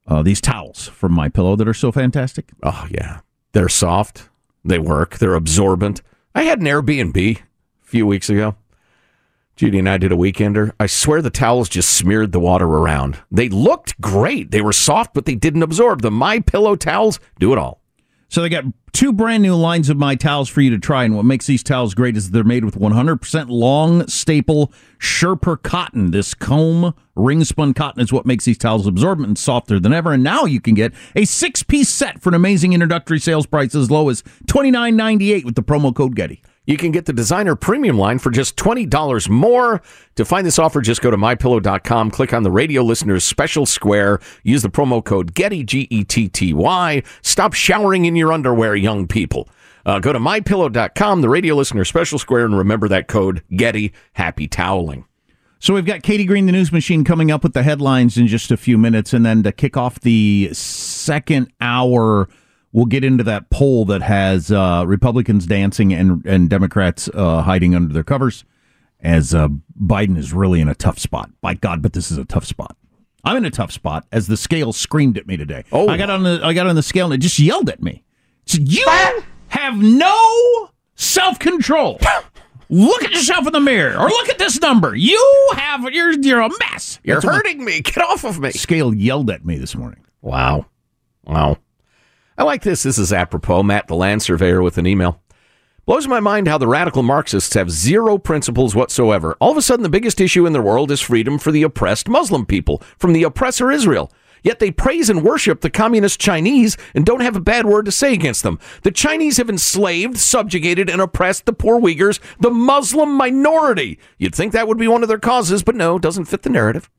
uh, 0.08 0.22
these 0.22 0.40
towels 0.40 0.88
from 0.88 1.12
My 1.12 1.28
Pillow 1.28 1.54
that 1.54 1.68
are 1.68 1.72
so 1.72 1.92
fantastic. 1.92 2.50
Oh 2.64 2.88
yeah, 2.90 3.20
they're 3.52 3.68
soft, 3.68 4.28
they 4.64 4.80
work, 4.80 5.18
they're 5.18 5.36
absorbent. 5.36 6.02
I 6.34 6.42
had 6.42 6.58
an 6.58 6.66
Airbnb 6.66 7.38
a 7.38 7.44
few 7.84 8.06
weeks 8.06 8.28
ago. 8.28 8.56
Judy 9.56 9.78
and 9.78 9.88
I 9.88 9.98
did 9.98 10.12
a 10.12 10.16
weekender. 10.16 10.72
I 10.80 10.86
swear 10.86 11.20
the 11.20 11.30
towels 11.30 11.68
just 11.68 11.92
smeared 11.92 12.32
the 12.32 12.40
water 12.40 12.66
around. 12.66 13.18
They 13.30 13.48
looked 13.48 14.00
great. 14.00 14.50
They 14.50 14.62
were 14.62 14.72
soft, 14.72 15.14
but 15.14 15.26
they 15.26 15.34
didn't 15.34 15.62
absorb. 15.62 16.02
The 16.02 16.10
My 16.10 16.40
Pillow 16.40 16.74
towels 16.74 17.20
do 17.38 17.52
it 17.52 17.58
all. 17.58 17.82
So 18.28 18.40
they 18.40 18.48
got 18.48 18.64
two 18.92 19.12
brand 19.12 19.42
new 19.42 19.54
lines 19.54 19.90
of 19.90 19.98
My 19.98 20.14
Towels 20.14 20.48
for 20.48 20.62
you 20.62 20.70
to 20.70 20.78
try. 20.78 21.04
And 21.04 21.14
what 21.14 21.26
makes 21.26 21.44
these 21.44 21.62
towels 21.62 21.92
great 21.92 22.16
is 22.16 22.30
they're 22.30 22.44
made 22.44 22.64
with 22.64 22.76
100% 22.76 23.50
long 23.50 24.06
staple 24.08 24.72
Sherper 24.98 25.62
cotton. 25.62 26.12
This 26.12 26.32
comb 26.32 26.94
ring 27.14 27.44
spun 27.44 27.74
cotton 27.74 28.00
is 28.00 28.10
what 28.10 28.24
makes 28.24 28.46
these 28.46 28.56
towels 28.56 28.86
absorbent 28.86 29.28
and 29.28 29.38
softer 29.38 29.78
than 29.78 29.92
ever. 29.92 30.12
And 30.12 30.22
now 30.22 30.46
you 30.46 30.62
can 30.62 30.72
get 30.72 30.94
a 31.14 31.26
six 31.26 31.62
piece 31.62 31.90
set 31.90 32.22
for 32.22 32.30
an 32.30 32.34
amazing 32.34 32.72
introductory 32.72 33.18
sales 33.18 33.44
price 33.44 33.74
as 33.74 33.90
low 33.90 34.08
as 34.08 34.22
$29.98 34.46 35.44
with 35.44 35.54
the 35.54 35.62
promo 35.62 35.94
code 35.94 36.16
Getty. 36.16 36.42
You 36.64 36.76
can 36.76 36.92
get 36.92 37.06
the 37.06 37.12
designer 37.12 37.56
premium 37.56 37.98
line 37.98 38.20
for 38.20 38.30
just 38.30 38.56
$20 38.56 39.28
more. 39.28 39.82
To 40.14 40.24
find 40.24 40.46
this 40.46 40.60
offer, 40.60 40.80
just 40.80 41.02
go 41.02 41.10
to 41.10 41.16
mypillow.com, 41.16 42.12
click 42.12 42.32
on 42.32 42.44
the 42.44 42.52
radio 42.52 42.82
listeners 42.82 43.24
special 43.24 43.66
square, 43.66 44.20
use 44.44 44.62
the 44.62 44.70
promo 44.70 45.04
code 45.04 45.34
Getty, 45.34 45.64
G 45.64 45.88
E 45.90 46.04
T 46.04 46.28
T 46.28 46.54
Y. 46.54 47.02
Stop 47.22 47.54
showering 47.54 48.04
in 48.04 48.14
your 48.14 48.32
underwear, 48.32 48.76
young 48.76 49.08
people. 49.08 49.48
Uh, 49.84 49.98
go 49.98 50.12
to 50.12 50.20
mypillow.com, 50.20 51.20
the 51.20 51.28
radio 51.28 51.56
listener 51.56 51.84
special 51.84 52.18
square, 52.18 52.44
and 52.44 52.56
remember 52.56 52.86
that 52.86 53.08
code 53.08 53.42
Getty. 53.56 53.92
Happy 54.12 54.46
toweling. 54.46 55.04
So 55.58 55.74
we've 55.74 55.86
got 55.86 56.02
Katie 56.02 56.24
Green, 56.24 56.46
the 56.46 56.52
news 56.52 56.72
machine, 56.72 57.02
coming 57.02 57.30
up 57.32 57.42
with 57.42 57.54
the 57.54 57.62
headlines 57.62 58.16
in 58.16 58.28
just 58.28 58.52
a 58.52 58.56
few 58.56 58.78
minutes, 58.78 59.12
and 59.12 59.26
then 59.26 59.42
to 59.42 59.50
kick 59.50 59.76
off 59.76 59.98
the 60.00 60.50
second 60.52 61.52
hour 61.60 62.28
we'll 62.72 62.86
get 62.86 63.04
into 63.04 63.24
that 63.24 63.50
poll 63.50 63.84
that 63.86 64.02
has 64.02 64.50
uh, 64.50 64.84
Republicans 64.86 65.46
dancing 65.46 65.92
and 65.92 66.24
and 66.26 66.50
Democrats 66.50 67.08
uh, 67.14 67.42
hiding 67.42 67.74
under 67.74 67.92
their 67.92 68.04
covers, 68.04 68.44
as 69.00 69.34
uh, 69.34 69.48
Biden 69.80 70.16
is 70.16 70.32
really 70.32 70.60
in 70.60 70.68
a 70.68 70.74
tough 70.74 70.98
spot. 70.98 71.30
By 71.40 71.54
God, 71.54 71.82
but 71.82 71.92
this 71.92 72.10
is 72.10 72.18
a 72.18 72.24
tough 72.24 72.44
spot. 72.44 72.76
I'm 73.24 73.36
in 73.36 73.44
a 73.44 73.50
tough 73.50 73.70
spot 73.70 74.06
as 74.10 74.26
the 74.26 74.36
scale 74.36 74.72
screamed 74.72 75.16
at 75.16 75.26
me 75.26 75.36
today. 75.36 75.64
Oh. 75.70 75.88
I 75.88 75.96
got 75.96 76.10
on 76.10 76.24
the 76.24 76.40
I 76.42 76.52
got 76.52 76.66
on 76.66 76.74
the 76.74 76.82
scale 76.82 77.06
and 77.06 77.14
it 77.14 77.18
just 77.18 77.38
yelled 77.38 77.68
at 77.68 77.82
me. 77.82 78.04
It 78.46 78.50
said, 78.50 78.68
"You 78.68 78.86
have 79.48 79.80
no 79.80 80.70
self-control. 80.94 82.00
look 82.68 83.04
at 83.04 83.10
yourself 83.12 83.46
in 83.46 83.52
the 83.52 83.60
mirror 83.60 83.98
or 83.98 84.08
look 84.08 84.28
at 84.28 84.38
this 84.38 84.60
number. 84.60 84.94
You 84.94 85.50
have 85.54 85.84
you're 85.92 86.12
you're 86.12 86.40
a 86.40 86.48
mess. 86.70 86.98
You're 87.04 87.20
That's 87.20 87.34
hurting 87.34 87.64
me. 87.64 87.80
Get 87.80 87.98
off 87.98 88.24
of 88.24 88.40
me. 88.40 88.50
Scale 88.52 88.94
yelled 88.94 89.30
at 89.30 89.44
me 89.44 89.56
this 89.56 89.74
morning. 89.74 90.04
Wow. 90.20 90.66
Wow. 91.24 91.58
I 92.42 92.44
like 92.44 92.62
this. 92.62 92.82
This 92.82 92.98
is 92.98 93.12
apropos. 93.12 93.62
Matt, 93.62 93.86
the 93.86 93.94
land 93.94 94.20
surveyor, 94.20 94.62
with 94.62 94.76
an 94.76 94.84
email. 94.84 95.22
Blows 95.86 96.08
my 96.08 96.18
mind 96.18 96.48
how 96.48 96.58
the 96.58 96.66
radical 96.66 97.04
Marxists 97.04 97.54
have 97.54 97.70
zero 97.70 98.18
principles 98.18 98.74
whatsoever. 98.74 99.36
All 99.38 99.52
of 99.52 99.56
a 99.56 99.62
sudden, 99.62 99.84
the 99.84 99.88
biggest 99.88 100.20
issue 100.20 100.44
in 100.44 100.52
their 100.52 100.60
world 100.60 100.90
is 100.90 101.00
freedom 101.00 101.38
for 101.38 101.52
the 101.52 101.62
oppressed 101.62 102.08
Muslim 102.08 102.44
people 102.44 102.82
from 102.98 103.12
the 103.12 103.22
oppressor 103.22 103.70
Israel. 103.70 104.10
Yet 104.42 104.58
they 104.58 104.72
praise 104.72 105.08
and 105.08 105.22
worship 105.22 105.60
the 105.60 105.70
communist 105.70 106.18
Chinese 106.18 106.76
and 106.96 107.06
don't 107.06 107.20
have 107.20 107.36
a 107.36 107.40
bad 107.40 107.64
word 107.64 107.84
to 107.84 107.92
say 107.92 108.12
against 108.12 108.42
them. 108.42 108.58
The 108.82 108.90
Chinese 108.90 109.36
have 109.36 109.48
enslaved, 109.48 110.18
subjugated, 110.18 110.90
and 110.90 111.00
oppressed 111.00 111.46
the 111.46 111.52
poor 111.52 111.80
Uyghurs, 111.80 112.18
the 112.40 112.50
Muslim 112.50 113.12
minority. 113.12 114.00
You'd 114.18 114.34
think 114.34 114.52
that 114.52 114.66
would 114.66 114.78
be 114.78 114.88
one 114.88 115.04
of 115.04 115.08
their 115.08 115.20
causes, 115.20 115.62
but 115.62 115.76
no, 115.76 115.94
it 115.94 116.02
doesn't 116.02 116.24
fit 116.24 116.42
the 116.42 116.50
narrative. 116.50 116.90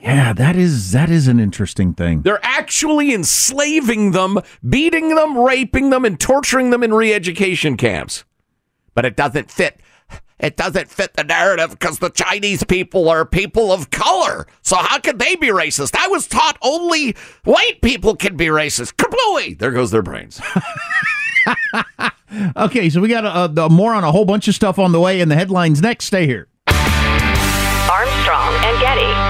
Yeah, 0.00 0.32
that 0.32 0.56
is 0.56 0.92
that 0.92 1.10
is 1.10 1.28
an 1.28 1.38
interesting 1.38 1.92
thing. 1.92 2.22
They're 2.22 2.44
actually 2.44 3.12
enslaving 3.12 4.12
them, 4.12 4.38
beating 4.66 5.14
them, 5.14 5.38
raping 5.38 5.90
them, 5.90 6.04
and 6.04 6.18
torturing 6.18 6.70
them 6.70 6.82
in 6.82 6.94
re 6.94 7.12
education 7.12 7.76
camps. 7.76 8.24
But 8.94 9.04
it 9.04 9.16
doesn't 9.16 9.50
fit. 9.50 9.80
It 10.38 10.56
doesn't 10.56 10.88
fit 10.88 11.14
the 11.14 11.24
narrative 11.24 11.70
because 11.70 11.98
the 11.98 12.08
Chinese 12.08 12.64
people 12.64 13.10
are 13.10 13.26
people 13.26 13.72
of 13.72 13.90
color. 13.90 14.46
So 14.62 14.76
how 14.76 14.98
could 14.98 15.18
they 15.18 15.36
be 15.36 15.48
racist? 15.48 15.94
I 15.94 16.08
was 16.08 16.26
taught 16.26 16.56
only 16.62 17.14
white 17.44 17.82
people 17.82 18.16
can 18.16 18.38
be 18.38 18.46
racist. 18.46 18.94
Kablooey! 18.94 19.58
There 19.58 19.70
goes 19.70 19.90
their 19.90 20.02
brains. 20.02 20.40
Okay, 22.56 22.88
so 22.90 23.00
we 23.00 23.08
got 23.08 23.24
uh, 23.24 23.48
a 23.60 23.68
more 23.68 23.92
on 23.92 24.04
a 24.04 24.12
whole 24.12 24.24
bunch 24.24 24.46
of 24.46 24.54
stuff 24.54 24.78
on 24.78 24.92
the 24.92 25.00
way, 25.00 25.20
and 25.20 25.30
the 25.30 25.34
headlines 25.34 25.82
next. 25.82 26.04
Stay 26.04 26.26
here. 26.26 26.46
Armstrong 26.68 28.54
and 28.64 28.80
Getty. 28.80 29.29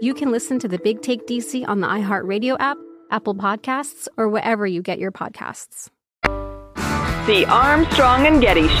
you 0.00 0.14
can 0.14 0.30
listen 0.30 0.58
to 0.60 0.68
the 0.68 0.78
Big 0.78 1.02
Take 1.02 1.26
DC 1.26 1.66
on 1.68 1.80
the 1.80 1.86
iHeartRadio 1.88 2.56
app, 2.58 2.78
Apple 3.10 3.34
Podcasts, 3.34 4.08
or 4.16 4.28
wherever 4.28 4.66
you 4.66 4.82
get 4.82 4.98
your 4.98 5.12
podcasts. 5.12 5.88
The 7.26 7.44
Armstrong 7.48 8.26
and 8.26 8.40
Getty 8.40 8.68
Show. 8.68 8.76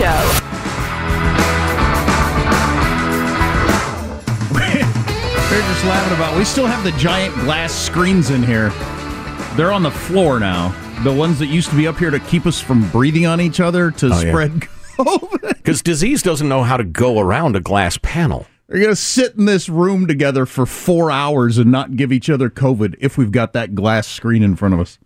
They're 5.50 5.62
just 5.62 5.84
laughing 5.84 6.16
about. 6.16 6.36
We 6.38 6.44
still 6.44 6.66
have 6.66 6.84
the 6.84 6.92
giant 6.98 7.34
glass 7.36 7.72
screens 7.72 8.30
in 8.30 8.42
here. 8.42 8.70
They're 9.56 9.72
on 9.72 9.82
the 9.82 9.90
floor 9.90 10.38
now. 10.40 10.74
The 11.02 11.12
ones 11.12 11.38
that 11.40 11.46
used 11.46 11.70
to 11.70 11.76
be 11.76 11.86
up 11.86 11.98
here 11.98 12.10
to 12.10 12.20
keep 12.20 12.46
us 12.46 12.60
from 12.60 12.88
breathing 12.90 13.26
on 13.26 13.40
each 13.40 13.58
other 13.60 13.90
to 13.92 14.06
Oh, 14.06 14.20
yeah. 14.20 14.30
spread. 14.30 14.62
Because 15.40 15.80
disease 15.82 16.22
doesn't 16.22 16.46
know 16.48 16.62
how 16.62 16.76
to 16.76 16.84
go 16.84 17.18
around 17.20 17.56
a 17.56 17.60
glass 17.60 17.96
panel. 18.02 18.44
They're 18.70 18.80
gonna 18.80 18.94
sit 18.94 19.34
in 19.34 19.46
this 19.46 19.68
room 19.68 20.06
together 20.06 20.46
for 20.46 20.64
four 20.64 21.10
hours 21.10 21.58
and 21.58 21.72
not 21.72 21.96
give 21.96 22.12
each 22.12 22.30
other 22.30 22.48
COVID 22.48 22.94
if 23.00 23.18
we've 23.18 23.32
got 23.32 23.52
that 23.52 23.74
glass 23.74 24.06
screen 24.06 24.44
in 24.44 24.54
front 24.54 24.74
of 24.74 24.80
us. 24.80 24.98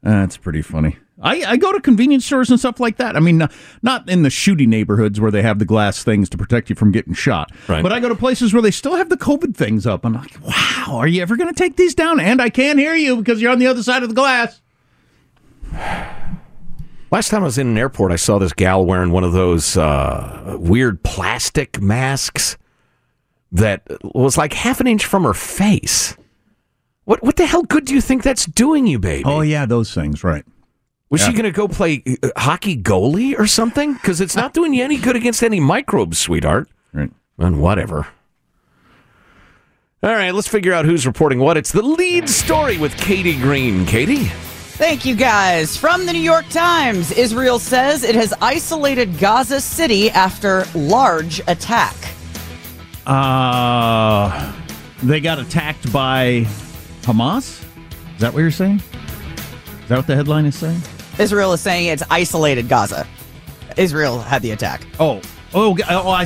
That's 0.00 0.36
pretty 0.36 0.62
funny. 0.62 0.96
I, 1.20 1.42
I 1.42 1.56
go 1.58 1.72
to 1.72 1.80
convenience 1.80 2.24
stores 2.24 2.48
and 2.50 2.58
stuff 2.58 2.80
like 2.80 2.96
that. 2.96 3.14
I 3.16 3.20
mean, 3.20 3.36
not- 3.36 3.52
not 3.82 4.08
in 4.08 4.22
the 4.22 4.30
shooty 4.30 4.66
neighborhoods 4.66 5.20
where 5.20 5.30
they 5.30 5.42
have 5.42 5.58
the 5.58 5.66
glass 5.66 6.02
things 6.02 6.30
to 6.30 6.38
protect 6.38 6.70
you 6.70 6.76
from 6.76 6.92
getting 6.92 7.12
shot. 7.12 7.50
Right. 7.68 7.82
But 7.82 7.92
I 7.92 8.00
go 8.00 8.08
to 8.08 8.14
places 8.14 8.54
where 8.54 8.62
they 8.62 8.70
still 8.70 8.94
have 8.96 9.10
the 9.10 9.18
COVID 9.18 9.54
things 9.54 9.86
up. 9.86 10.06
I'm 10.06 10.14
like, 10.14 10.40
wow, 10.42 10.96
are 10.96 11.06
you 11.08 11.20
ever 11.20 11.36
going 11.36 11.52
to 11.52 11.58
take 11.58 11.76
these 11.76 11.94
down? 11.94 12.20
And 12.20 12.40
I 12.40 12.48
can't 12.48 12.78
hear 12.78 12.94
you 12.94 13.16
because 13.16 13.42
you're 13.42 13.52
on 13.52 13.58
the 13.58 13.66
other 13.66 13.82
side 13.82 14.02
of 14.02 14.08
the 14.08 14.14
glass. 14.14 14.62
Last 17.10 17.28
time 17.28 17.42
I 17.42 17.46
was 17.46 17.58
in 17.58 17.66
an 17.66 17.76
airport, 17.76 18.12
I 18.12 18.16
saw 18.16 18.38
this 18.38 18.52
gal 18.54 18.86
wearing 18.86 19.10
one 19.10 19.24
of 19.24 19.32
those 19.32 19.76
uh, 19.76 20.56
weird 20.58 21.02
plastic 21.02 21.82
masks 21.82 22.56
that 23.52 23.82
was 24.02 24.36
like 24.36 24.52
half 24.52 24.80
an 24.80 24.86
inch 24.86 25.04
from 25.04 25.24
her 25.24 25.34
face. 25.34 26.16
What 27.04 27.22
what 27.22 27.36
the 27.36 27.46
hell 27.46 27.62
good 27.62 27.84
do 27.86 27.94
you 27.94 28.00
think 28.00 28.22
that's 28.22 28.46
doing 28.46 28.86
you, 28.86 28.98
baby? 28.98 29.24
Oh 29.26 29.40
yeah, 29.40 29.66
those 29.66 29.92
things, 29.92 30.22
right? 30.22 30.44
Was 31.10 31.24
she 31.24 31.32
going 31.32 31.42
to 31.42 31.50
go 31.50 31.66
play 31.66 32.04
uh, 32.22 32.28
hockey 32.36 32.80
goalie 32.80 33.36
or 33.36 33.48
something? 33.48 33.94
Because 33.94 34.20
it's 34.20 34.36
not 34.36 34.54
doing 34.54 34.72
you 34.72 34.84
any 34.84 34.96
good 34.96 35.16
against 35.16 35.42
any 35.42 35.58
microbes, 35.58 36.20
sweetheart. 36.20 36.68
Right. 36.92 37.10
And 37.36 37.60
whatever. 37.60 38.06
All 40.04 40.14
right, 40.14 40.32
let's 40.32 40.46
figure 40.46 40.72
out 40.72 40.84
who's 40.84 41.06
reporting 41.06 41.40
what. 41.40 41.56
It's 41.56 41.72
the 41.72 41.82
lead 41.82 42.28
story 42.28 42.78
with 42.78 42.96
Katie 42.96 43.36
Green. 43.36 43.84
Katie? 43.86 44.26
Thank 44.78 45.04
you, 45.04 45.16
guys. 45.16 45.76
From 45.76 46.06
the 46.06 46.12
New 46.12 46.20
York 46.20 46.48
Times, 46.48 47.10
Israel 47.10 47.58
says 47.58 48.04
it 48.04 48.14
has 48.14 48.32
isolated 48.40 49.18
Gaza 49.18 49.60
City 49.60 50.10
after 50.10 50.64
large 50.76 51.40
attack. 51.48 51.96
Uh, 53.06 54.52
they 55.02 55.20
got 55.20 55.38
attacked 55.38 55.92
by 55.92 56.46
Hamas? 57.02 57.62
Is 58.14 58.20
that 58.20 58.32
what 58.32 58.40
you're 58.40 58.50
saying? 58.50 58.76
Is 59.82 59.88
that 59.88 59.96
what 59.96 60.06
the 60.06 60.14
headline 60.16 60.44
is 60.46 60.56
saying? 60.56 60.80
Israel 61.18 61.52
is 61.52 61.60
saying 61.60 61.86
it's 61.86 62.02
isolated 62.10 62.68
Gaza. 62.68 63.06
Israel 63.76 64.20
had 64.20 64.42
the 64.42 64.50
attack. 64.52 64.86
Oh, 64.98 65.20
oh, 65.54 65.76
oh 65.88 66.08
I, 66.10 66.22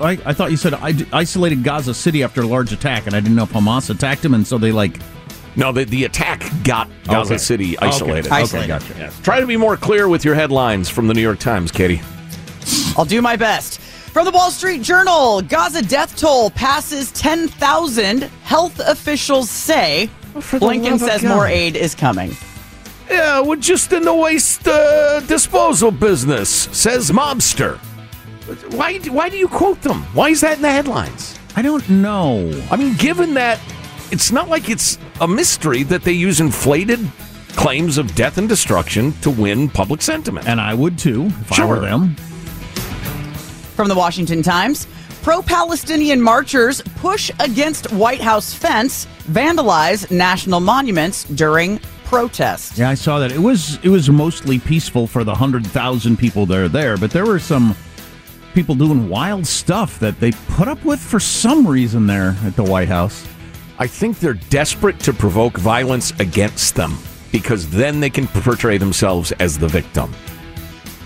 I, 0.00 0.18
I 0.26 0.32
thought 0.32 0.50
you 0.50 0.56
said 0.56 0.74
isolated 1.12 1.62
Gaza 1.64 1.94
City 1.94 2.22
after 2.22 2.42
a 2.42 2.46
large 2.46 2.72
attack, 2.72 3.06
and 3.06 3.14
I 3.14 3.20
didn't 3.20 3.36
know 3.36 3.44
if 3.44 3.50
Hamas 3.52 3.90
attacked 3.90 4.24
him, 4.24 4.34
and 4.34 4.46
so 4.46 4.58
they 4.58 4.72
like 4.72 4.98
No, 5.56 5.72
the, 5.72 5.84
the 5.84 6.04
attack 6.04 6.42
got 6.64 6.88
Gaza 7.04 7.34
Okay. 7.34 7.38
City 7.38 7.76
Okay. 7.78 7.86
isolated. 7.86 8.26
Okay, 8.26 8.36
Isolated. 8.42 8.68
gotcha. 8.68 8.94
Yes. 8.98 9.18
Try 9.22 9.40
to 9.40 9.46
be 9.46 9.56
more 9.56 9.76
clear 9.76 10.08
with 10.08 10.24
your 10.24 10.34
headlines 10.34 10.88
from 10.88 11.06
the 11.06 11.14
New 11.14 11.22
York 11.22 11.38
Times, 11.38 11.70
Katie. 11.72 12.02
I'll 12.96 13.04
do 13.04 13.20
my 13.22 13.36
best. 13.36 13.80
From 14.14 14.26
the 14.26 14.30
Wall 14.30 14.52
Street 14.52 14.80
Journal, 14.80 15.42
Gaza 15.42 15.82
death 15.82 16.16
toll 16.16 16.48
passes 16.50 17.10
10,000. 17.10 18.22
Health 18.44 18.78
officials 18.78 19.50
say. 19.50 20.08
the 20.34 20.38
Blinken 20.38 21.00
says 21.00 21.22
God. 21.22 21.34
more 21.34 21.48
aid 21.48 21.74
is 21.74 21.96
coming. 21.96 22.36
Yeah, 23.10 23.40
we're 23.40 23.56
just 23.56 23.92
in 23.92 24.04
the 24.04 24.14
waste 24.14 24.68
uh, 24.68 25.18
disposal 25.22 25.90
business, 25.90 26.48
says 26.48 27.10
mobster. 27.10 27.78
Why, 28.76 28.98
why 28.98 29.28
do 29.30 29.36
you 29.36 29.48
quote 29.48 29.82
them? 29.82 30.04
Why 30.14 30.28
is 30.28 30.42
that 30.42 30.58
in 30.58 30.62
the 30.62 30.70
headlines? 30.70 31.36
I 31.56 31.62
don't 31.62 31.90
know. 31.90 32.52
I 32.70 32.76
mean, 32.76 32.94
given 32.94 33.34
that 33.34 33.58
it's 34.12 34.30
not 34.30 34.48
like 34.48 34.70
it's 34.70 34.96
a 35.20 35.26
mystery 35.26 35.82
that 35.82 36.04
they 36.04 36.12
use 36.12 36.38
inflated 36.38 37.00
claims 37.56 37.98
of 37.98 38.14
death 38.14 38.38
and 38.38 38.48
destruction 38.48 39.10
to 39.22 39.30
win 39.30 39.68
public 39.68 40.02
sentiment. 40.02 40.46
And 40.46 40.60
I 40.60 40.72
would 40.72 41.00
too 41.00 41.24
if 41.26 41.58
I 41.58 41.64
were 41.64 41.80
them. 41.80 42.14
From 43.74 43.88
the 43.88 43.94
Washington 43.94 44.40
Times, 44.40 44.86
pro 45.22 45.42
Palestinian 45.42 46.20
marchers 46.22 46.80
push 46.96 47.30
against 47.40 47.90
White 47.92 48.20
House 48.20 48.54
fence, 48.54 49.06
vandalize 49.24 50.08
national 50.12 50.60
monuments 50.60 51.24
during 51.24 51.80
protests. 52.04 52.78
Yeah, 52.78 52.90
I 52.90 52.94
saw 52.94 53.18
that. 53.18 53.32
It 53.32 53.40
was 53.40 53.78
it 53.82 53.88
was 53.88 54.08
mostly 54.08 54.60
peaceful 54.60 55.08
for 55.08 55.24
the 55.24 55.34
hundred 55.34 55.66
thousand 55.66 56.18
people 56.18 56.46
that 56.46 56.58
are 56.58 56.68
there, 56.68 56.96
but 56.96 57.10
there 57.10 57.26
were 57.26 57.40
some 57.40 57.74
people 58.54 58.76
doing 58.76 59.08
wild 59.08 59.44
stuff 59.44 59.98
that 59.98 60.20
they 60.20 60.30
put 60.50 60.68
up 60.68 60.84
with 60.84 61.00
for 61.00 61.18
some 61.18 61.66
reason 61.66 62.06
there 62.06 62.36
at 62.44 62.54
the 62.54 62.62
White 62.62 62.88
House. 62.88 63.26
I 63.80 63.88
think 63.88 64.20
they're 64.20 64.34
desperate 64.34 65.00
to 65.00 65.12
provoke 65.12 65.56
violence 65.56 66.12
against 66.20 66.76
them 66.76 66.96
because 67.32 67.68
then 67.70 67.98
they 67.98 68.10
can 68.10 68.28
portray 68.28 68.78
themselves 68.78 69.32
as 69.40 69.58
the 69.58 69.66
victim. 69.66 70.14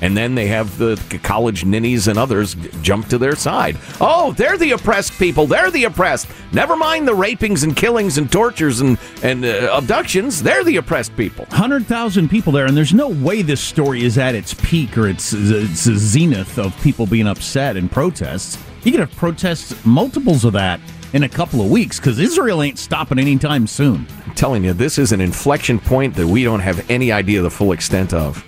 And 0.01 0.17
then 0.17 0.35
they 0.35 0.47
have 0.47 0.79
the 0.79 0.97
college 1.23 1.65
ninnies 1.65 2.09
and 2.09 2.19
others 2.19 2.55
jump 2.83 3.09
to 3.09 3.19
their 3.19 3.35
side. 3.35 3.77
Oh, 4.01 4.33
they're 4.33 4.57
the 4.57 4.73
oppressed 4.73 5.13
people. 5.19 5.47
They're 5.47 5.71
the 5.71 5.85
oppressed. 5.85 6.29
Never 6.53 6.77
mind 6.77 7.09
the 7.09 7.15
rapings 7.15 7.65
and 7.65 7.77
killings 7.77 8.19
and 8.19 8.31
tortures 8.31 8.81
and, 8.81 8.99
and 9.23 9.45
uh, 9.45 9.71
abductions. 9.73 10.43
They're 10.43 10.65
the 10.65 10.77
oppressed 10.77 11.17
people. 11.17 11.47
Hundred 11.47 11.87
thousand 11.87 12.29
people 12.29 12.53
there, 12.53 12.67
and 12.67 12.77
there's 12.77 12.95
no 12.95 13.09
way 13.09 13.43
this 13.43 13.61
story 13.61 14.05
is 14.05 14.19
at 14.19 14.35
its 14.35 14.55
peak 14.55 14.97
or 14.97 15.09
its 15.09 15.33
its 15.33 15.83
zenith 15.83 16.59
of 16.59 16.79
people 16.83 17.07
being 17.07 17.27
upset 17.27 17.77
and 17.77 17.91
protests. 17.91 18.59
You 18.85 18.93
could 18.93 19.01
have 19.01 19.15
protests 19.17 19.85
multiples 19.85 20.45
of 20.45 20.53
that 20.53 20.81
in 21.13 21.25
a 21.25 21.29
couple 21.29 21.61
of 21.61 21.71
weeks 21.71 21.99
because 21.99 22.19
Israel 22.19 22.63
ain't 22.63 22.79
stopping 22.79 23.19
anytime 23.19 23.67
soon. 23.67 24.07
I'm 24.27 24.35
telling 24.35 24.65
you, 24.65 24.73
this 24.73 24.99
is 24.99 25.13
an 25.13 25.21
inflection 25.21 25.79
point 25.79 26.15
that 26.15 26.27
we 26.27 26.45
don't 26.45 26.61
have 26.61 26.89
any 26.91 27.11
idea 27.13 27.43
the 27.43 27.51
full 27.51 27.73
extent 27.73 28.13
of. 28.15 28.45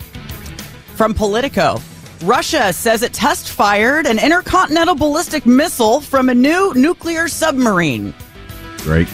From 1.00 1.14
Politico, 1.14 1.80
Russia 2.24 2.74
says 2.74 3.02
it 3.02 3.14
test 3.14 3.48
fired 3.48 4.04
an 4.04 4.18
intercontinental 4.18 4.94
ballistic 4.94 5.46
missile 5.46 6.02
from 6.02 6.28
a 6.28 6.34
new 6.34 6.74
nuclear 6.74 7.26
submarine. 7.26 8.12
Great. 8.80 9.08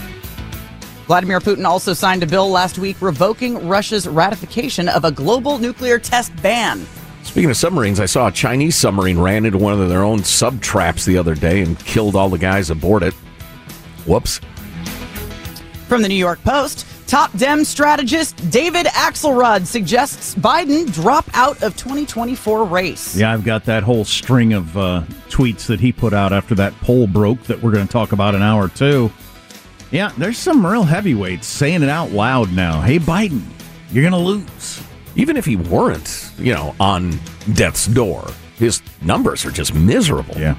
Vladimir 1.07 1.39
Putin 1.39 1.65
also 1.65 1.93
signed 1.93 2.25
a 2.25 2.27
bill 2.27 2.51
last 2.51 2.77
week 2.77 2.97
revoking 3.01 3.69
Russia's 3.69 4.09
ratification 4.09 4.89
of 4.89 5.05
a 5.05 5.13
global 5.13 5.59
nuclear 5.59 6.01
test 6.01 6.35
ban. 6.43 6.85
Speaking 7.23 7.51
of 7.51 7.57
submarines, 7.57 8.01
I 8.01 8.07
saw 8.07 8.27
a 8.27 8.33
Chinese 8.33 8.75
submarine 8.75 9.21
ran 9.21 9.45
into 9.45 9.59
one 9.59 9.81
of 9.81 9.89
their 9.89 10.03
own 10.03 10.25
sub 10.25 10.61
traps 10.61 11.05
the 11.05 11.17
other 11.17 11.37
day 11.37 11.63
and 11.63 11.79
killed 11.79 12.17
all 12.17 12.29
the 12.29 12.37
guys 12.37 12.69
aboard 12.69 13.05
it. 13.05 13.15
Whoops. 14.07 14.41
From 15.89 16.03
the 16.03 16.09
New 16.09 16.17
York 16.17 16.43
Post, 16.43 16.85
top 17.07 17.33
Dem 17.39 17.65
strategist 17.65 18.51
David 18.51 18.87
Axelrod 18.87 19.67
suggests 19.67 20.35
Biden 20.35 20.93
drop 20.93 21.25
out 21.33 21.63
of 21.63 21.77
2024 21.77 22.65
race. 22.65 23.15
Yeah, 23.17 23.33
I've 23.33 23.45
got 23.45 23.65
that 23.67 23.85
whole 23.85 24.05
string 24.05 24.53
of 24.53 24.77
uh, 24.77 25.05
tweets 25.29 25.67
that 25.67 25.79
he 25.79 25.93
put 25.93 26.13
out 26.13 26.33
after 26.33 26.57
that 26.57 26.75
poll 26.81 27.07
broke 27.07 27.41
that 27.45 27.63
we're 27.63 27.71
going 27.71 27.87
to 27.87 27.93
talk 27.93 28.11
about 28.11 28.35
in 28.35 28.43
hour 28.43 28.69
two. 28.69 29.13
Yeah, 29.93 30.11
there's 30.19 30.39
some 30.39 30.67
real 30.67 30.83
heavyweights 30.83 31.47
saying 31.47 31.85
it 31.85 31.89
out 31.89 32.11
loud 32.11 32.53
now. 32.53 32.81
Hey, 32.81 32.99
Biden, 32.99 33.43
you're 33.93 34.03
going 34.03 34.11
to 34.11 34.19
lose. 34.19 34.83
Even 35.15 35.37
if 35.37 35.45
he 35.45 35.55
weren't, 35.55 36.33
you 36.37 36.53
know, 36.53 36.75
on 36.81 37.17
death's 37.55 37.87
door, 37.87 38.27
his 38.59 38.83
numbers 39.03 39.47
are 39.47 39.53
just 39.53 39.73
miserable. 39.73 40.35
Yeah. 40.37 40.55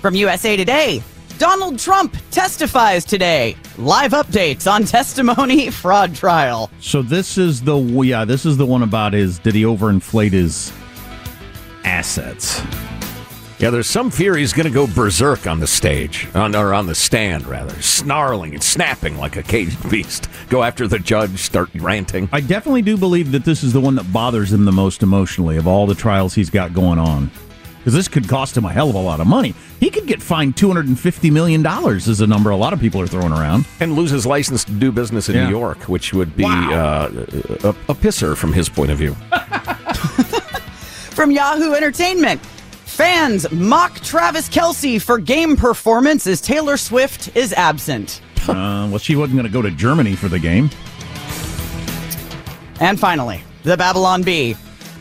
From 0.00 0.14
USA 0.14 0.58
Today, 0.58 1.02
Donald 1.40 1.78
Trump 1.78 2.14
testifies 2.30 3.02
today. 3.02 3.56
Live 3.78 4.10
updates 4.10 4.70
on 4.70 4.84
testimony 4.84 5.70
fraud 5.70 6.14
trial. 6.14 6.70
So 6.80 7.00
this 7.00 7.38
is 7.38 7.62
the 7.62 7.78
yeah, 7.78 8.26
this 8.26 8.44
is 8.44 8.58
the 8.58 8.66
one 8.66 8.82
about 8.82 9.14
his 9.14 9.38
did 9.38 9.54
he 9.54 9.62
overinflate 9.62 10.32
his 10.32 10.70
assets? 11.82 12.60
Yeah, 13.58 13.70
there's 13.70 13.86
some 13.86 14.10
fear 14.10 14.36
he's 14.36 14.52
going 14.52 14.66
to 14.66 14.72
go 14.72 14.86
berserk 14.86 15.46
on 15.46 15.60
the 15.60 15.66
stage, 15.66 16.28
on, 16.34 16.54
or 16.54 16.74
on 16.74 16.86
the 16.86 16.94
stand, 16.94 17.46
rather, 17.46 17.80
snarling 17.82 18.52
and 18.52 18.62
snapping 18.62 19.16
like 19.16 19.36
a 19.36 19.42
caged 19.42 19.90
beast. 19.90 20.28
Go 20.50 20.62
after 20.62 20.86
the 20.88 20.98
judge, 20.98 21.38
start 21.38 21.70
ranting. 21.74 22.28
I 22.32 22.40
definitely 22.40 22.82
do 22.82 22.98
believe 22.98 23.32
that 23.32 23.46
this 23.46 23.62
is 23.62 23.72
the 23.72 23.80
one 23.80 23.94
that 23.96 24.12
bothers 24.12 24.52
him 24.52 24.66
the 24.66 24.72
most 24.72 25.02
emotionally 25.02 25.56
of 25.56 25.66
all 25.66 25.86
the 25.86 25.94
trials 25.94 26.34
he's 26.34 26.50
got 26.50 26.74
going 26.74 26.98
on. 26.98 27.30
Because 27.80 27.94
this 27.94 28.08
could 28.08 28.28
cost 28.28 28.56
him 28.56 28.64
a 28.66 28.72
hell 28.72 28.90
of 28.90 28.94
a 28.94 29.00
lot 29.00 29.20
of 29.20 29.26
money. 29.26 29.54
He 29.80 29.88
could 29.90 30.06
get 30.06 30.20
fined 30.22 30.54
$250 30.56 31.32
million, 31.32 31.64
is 31.96 32.20
a 32.20 32.26
number 32.26 32.50
a 32.50 32.56
lot 32.56 32.72
of 32.74 32.80
people 32.80 33.00
are 33.00 33.06
throwing 33.06 33.32
around. 33.32 33.66
And 33.80 33.94
lose 33.94 34.10
his 34.10 34.26
license 34.26 34.64
to 34.64 34.72
do 34.72 34.92
business 34.92 35.30
in 35.30 35.34
Yeah. 35.36 35.44
New 35.44 35.50
York, 35.50 35.88
which 35.88 36.12
would 36.12 36.36
be 36.36 36.44
uh, 36.44 37.08
a, 37.08 37.68
a 37.88 37.94
pisser 37.94 38.36
from 38.36 38.52
his 38.52 38.68
point 38.68 38.90
of 38.90 38.98
view. 38.98 39.16
From 41.10 41.30
Yahoo 41.32 41.74
Entertainment, 41.74 42.40
fans 42.40 43.50
mock 43.50 43.96
Travis 44.00 44.48
Kelce 44.48 45.02
for 45.02 45.18
game 45.18 45.54
performance 45.54 46.26
as 46.26 46.40
Taylor 46.40 46.78
Swift 46.78 47.36
is 47.36 47.52
absent. 47.52 48.22
uh, 48.48 48.86
well, 48.88 48.96
she 48.98 49.16
wasn't 49.16 49.36
going 49.36 49.46
to 49.46 49.52
go 49.52 49.60
to 49.60 49.70
Germany 49.70 50.14
for 50.16 50.28
the 50.28 50.38
game. 50.38 50.70
And 52.80 52.98
finally, 52.98 53.42
the 53.64 53.76
Babylon 53.76 54.22
Bee. 54.22 54.56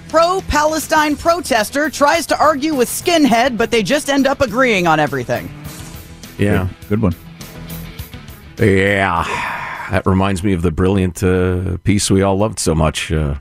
Pro 0.09 0.41
Palestine 0.41 1.15
protester 1.15 1.89
tries 1.89 2.25
to 2.25 2.39
argue 2.39 2.73
with 2.73 2.89
skinhead, 2.89 3.57
but 3.57 3.69
they 3.69 3.83
just 3.83 4.09
end 4.09 4.25
up 4.25 4.41
agreeing 4.41 4.87
on 4.87 4.99
everything. 4.99 5.49
Yeah. 6.39 6.67
Good 6.89 7.01
one. 7.01 7.15
Yeah. 8.57 9.23
That 9.91 10.05
reminds 10.07 10.43
me 10.43 10.53
of 10.53 10.63
the 10.63 10.71
brilliant 10.71 11.21
uh, 11.23 11.77
piece 11.83 12.09
we 12.09 12.23
all 12.23 12.37
loved 12.37 12.59
so 12.59 12.73
much 12.73 13.11
uh, 13.11 13.35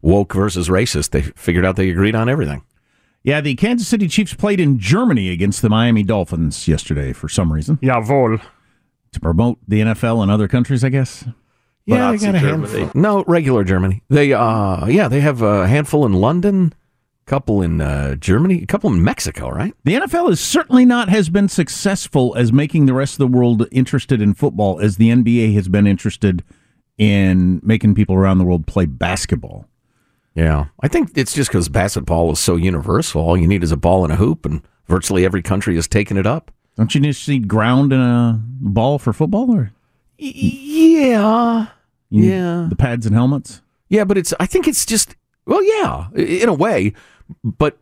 woke 0.00 0.34
versus 0.34 0.68
racist. 0.68 1.10
They 1.10 1.22
figured 1.22 1.64
out 1.64 1.76
they 1.76 1.90
agreed 1.90 2.16
on 2.16 2.28
everything. 2.28 2.64
Yeah, 3.22 3.40
the 3.40 3.54
Kansas 3.54 3.86
City 3.86 4.08
Chiefs 4.08 4.34
played 4.34 4.58
in 4.58 4.80
Germany 4.80 5.30
against 5.30 5.62
the 5.62 5.68
Miami 5.68 6.02
Dolphins 6.02 6.66
yesterday 6.66 7.12
for 7.12 7.28
some 7.28 7.52
reason. 7.52 7.76
Jawohl. 7.76 8.42
To 9.12 9.20
promote 9.20 9.58
the 9.68 9.80
NFL 9.80 10.22
in 10.24 10.30
other 10.30 10.48
countries, 10.48 10.82
I 10.82 10.88
guess. 10.88 11.24
Yeah, 11.84 12.12
they 12.12 12.18
got 12.18 12.34
a 12.34 12.38
handful. 12.38 12.90
No, 12.94 13.24
regular 13.26 13.64
Germany. 13.64 14.02
They, 14.08 14.32
uh, 14.32 14.86
yeah, 14.86 15.08
they 15.08 15.20
have 15.20 15.42
a 15.42 15.66
handful 15.66 16.06
in 16.06 16.12
London, 16.12 16.72
couple 17.26 17.62
in 17.62 17.80
uh, 17.80 18.14
Germany, 18.16 18.62
a 18.62 18.66
couple 18.66 18.92
in 18.92 19.02
Mexico, 19.02 19.50
right? 19.50 19.74
The 19.84 19.94
NFL 19.94 20.30
is 20.30 20.40
certainly 20.40 20.84
not 20.84 21.08
has 21.08 21.28
been 21.28 21.48
successful 21.48 22.34
as 22.36 22.52
making 22.52 22.86
the 22.86 22.94
rest 22.94 23.14
of 23.14 23.18
the 23.18 23.36
world 23.36 23.66
interested 23.72 24.20
in 24.20 24.34
football 24.34 24.80
as 24.80 24.96
the 24.96 25.08
NBA 25.08 25.54
has 25.54 25.68
been 25.68 25.86
interested 25.86 26.44
in 26.98 27.60
making 27.64 27.94
people 27.94 28.14
around 28.14 28.38
the 28.38 28.44
world 28.44 28.66
play 28.66 28.86
basketball. 28.86 29.66
Yeah, 30.34 30.66
I 30.80 30.88
think 30.88 31.10
it's 31.14 31.34
just 31.34 31.50
because 31.50 31.68
basketball 31.68 32.32
is 32.32 32.38
so 32.38 32.56
universal. 32.56 33.22
All 33.22 33.36
you 33.36 33.46
need 33.46 33.62
is 33.62 33.72
a 33.72 33.76
ball 33.76 34.04
and 34.04 34.12
a 34.12 34.16
hoop, 34.16 34.46
and 34.46 34.62
virtually 34.86 35.24
every 35.24 35.42
country 35.42 35.74
has 35.74 35.86
taken 35.86 36.16
it 36.16 36.26
up. 36.26 36.50
Don't 36.76 36.94
you 36.94 37.00
just 37.02 37.28
need 37.28 37.48
ground 37.48 37.92
and 37.92 38.02
a 38.02 38.40
ball 38.60 38.98
for 38.98 39.12
football, 39.12 39.50
or 39.50 39.72
Yeah, 40.22 41.66
you 42.10 42.24
Yeah. 42.30 42.66
the 42.68 42.76
pads 42.76 43.06
and 43.06 43.14
helmets? 43.14 43.60
yeah, 43.88 44.04
but 44.04 44.16
it's. 44.18 44.32
I 44.40 44.46
think 44.46 44.66
it's 44.68 44.86
just. 44.86 45.16
Well, 45.46 45.62
yeah, 45.64 46.08
in 46.14 46.48
a 46.48 46.54
way, 46.54 46.92
but 47.42 47.78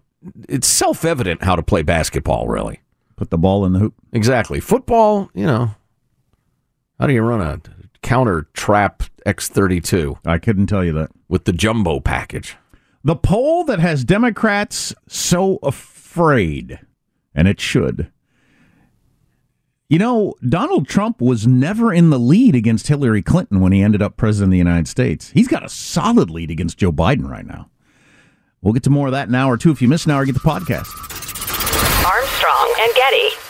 it's 0.48 0.66
self-evident 0.66 1.42
how 1.44 1.54
to 1.56 1.62
play 1.62 1.82
basketball. 1.82 2.48
Really, 2.48 2.80
Put 3.16 3.30
the 3.30 3.38
ball 3.38 3.64
in 3.66 3.72
the 3.74 3.78
hoop. 3.78 3.94
exactly. 4.12 4.60
Football, 4.60 5.30
you 5.34 5.46
know, 5.46 5.74
how 6.98 7.06
do 7.06 7.12
you 7.12 7.22
run 7.22 7.40
a 7.42 7.60
counter 8.02 8.48
trap 8.54 9.02
X 9.26 9.48
thirty 9.48 9.80
two 9.80 10.16
I 10.24 10.38
couldn't 10.38 10.66
tell 10.68 10.82
you 10.84 10.92
that. 10.94 11.10
with 11.28 11.44
the 11.44 11.52
jumbo 11.52 12.00
package? 12.00 12.56
The 13.04 13.16
poll 13.16 13.64
that 13.64 13.78
has 13.78 14.04
Democrats 14.04 14.94
so 15.06 15.58
afraid, 15.62 16.78
and 17.34 17.46
it 17.48 17.60
should. 17.60 18.10
You 19.90 19.98
know, 19.98 20.34
Donald 20.48 20.86
Trump 20.86 21.20
was 21.20 21.48
never 21.48 21.92
in 21.92 22.10
the 22.10 22.18
lead 22.18 22.54
against 22.54 22.86
Hillary 22.86 23.22
Clinton 23.22 23.60
when 23.60 23.72
he 23.72 23.82
ended 23.82 24.00
up 24.00 24.16
president 24.16 24.50
of 24.50 24.52
the 24.52 24.58
United 24.58 24.86
States. 24.86 25.30
He's 25.30 25.48
got 25.48 25.64
a 25.64 25.68
solid 25.68 26.30
lead 26.30 26.48
against 26.48 26.78
Joe 26.78 26.92
Biden 26.92 27.28
right 27.28 27.44
now. 27.44 27.68
We'll 28.62 28.72
get 28.72 28.84
to 28.84 28.90
more 28.90 29.08
of 29.08 29.12
that 29.14 29.26
in 29.26 29.34
an 29.34 29.40
hour 29.40 29.54
or 29.54 29.56
two. 29.56 29.72
If 29.72 29.82
you 29.82 29.88
miss 29.88 30.04
an 30.04 30.12
hour, 30.12 30.24
get 30.24 30.34
the 30.34 30.38
podcast. 30.38 30.86
Armstrong 32.06 32.74
and 32.78 32.94
Getty. 32.94 33.49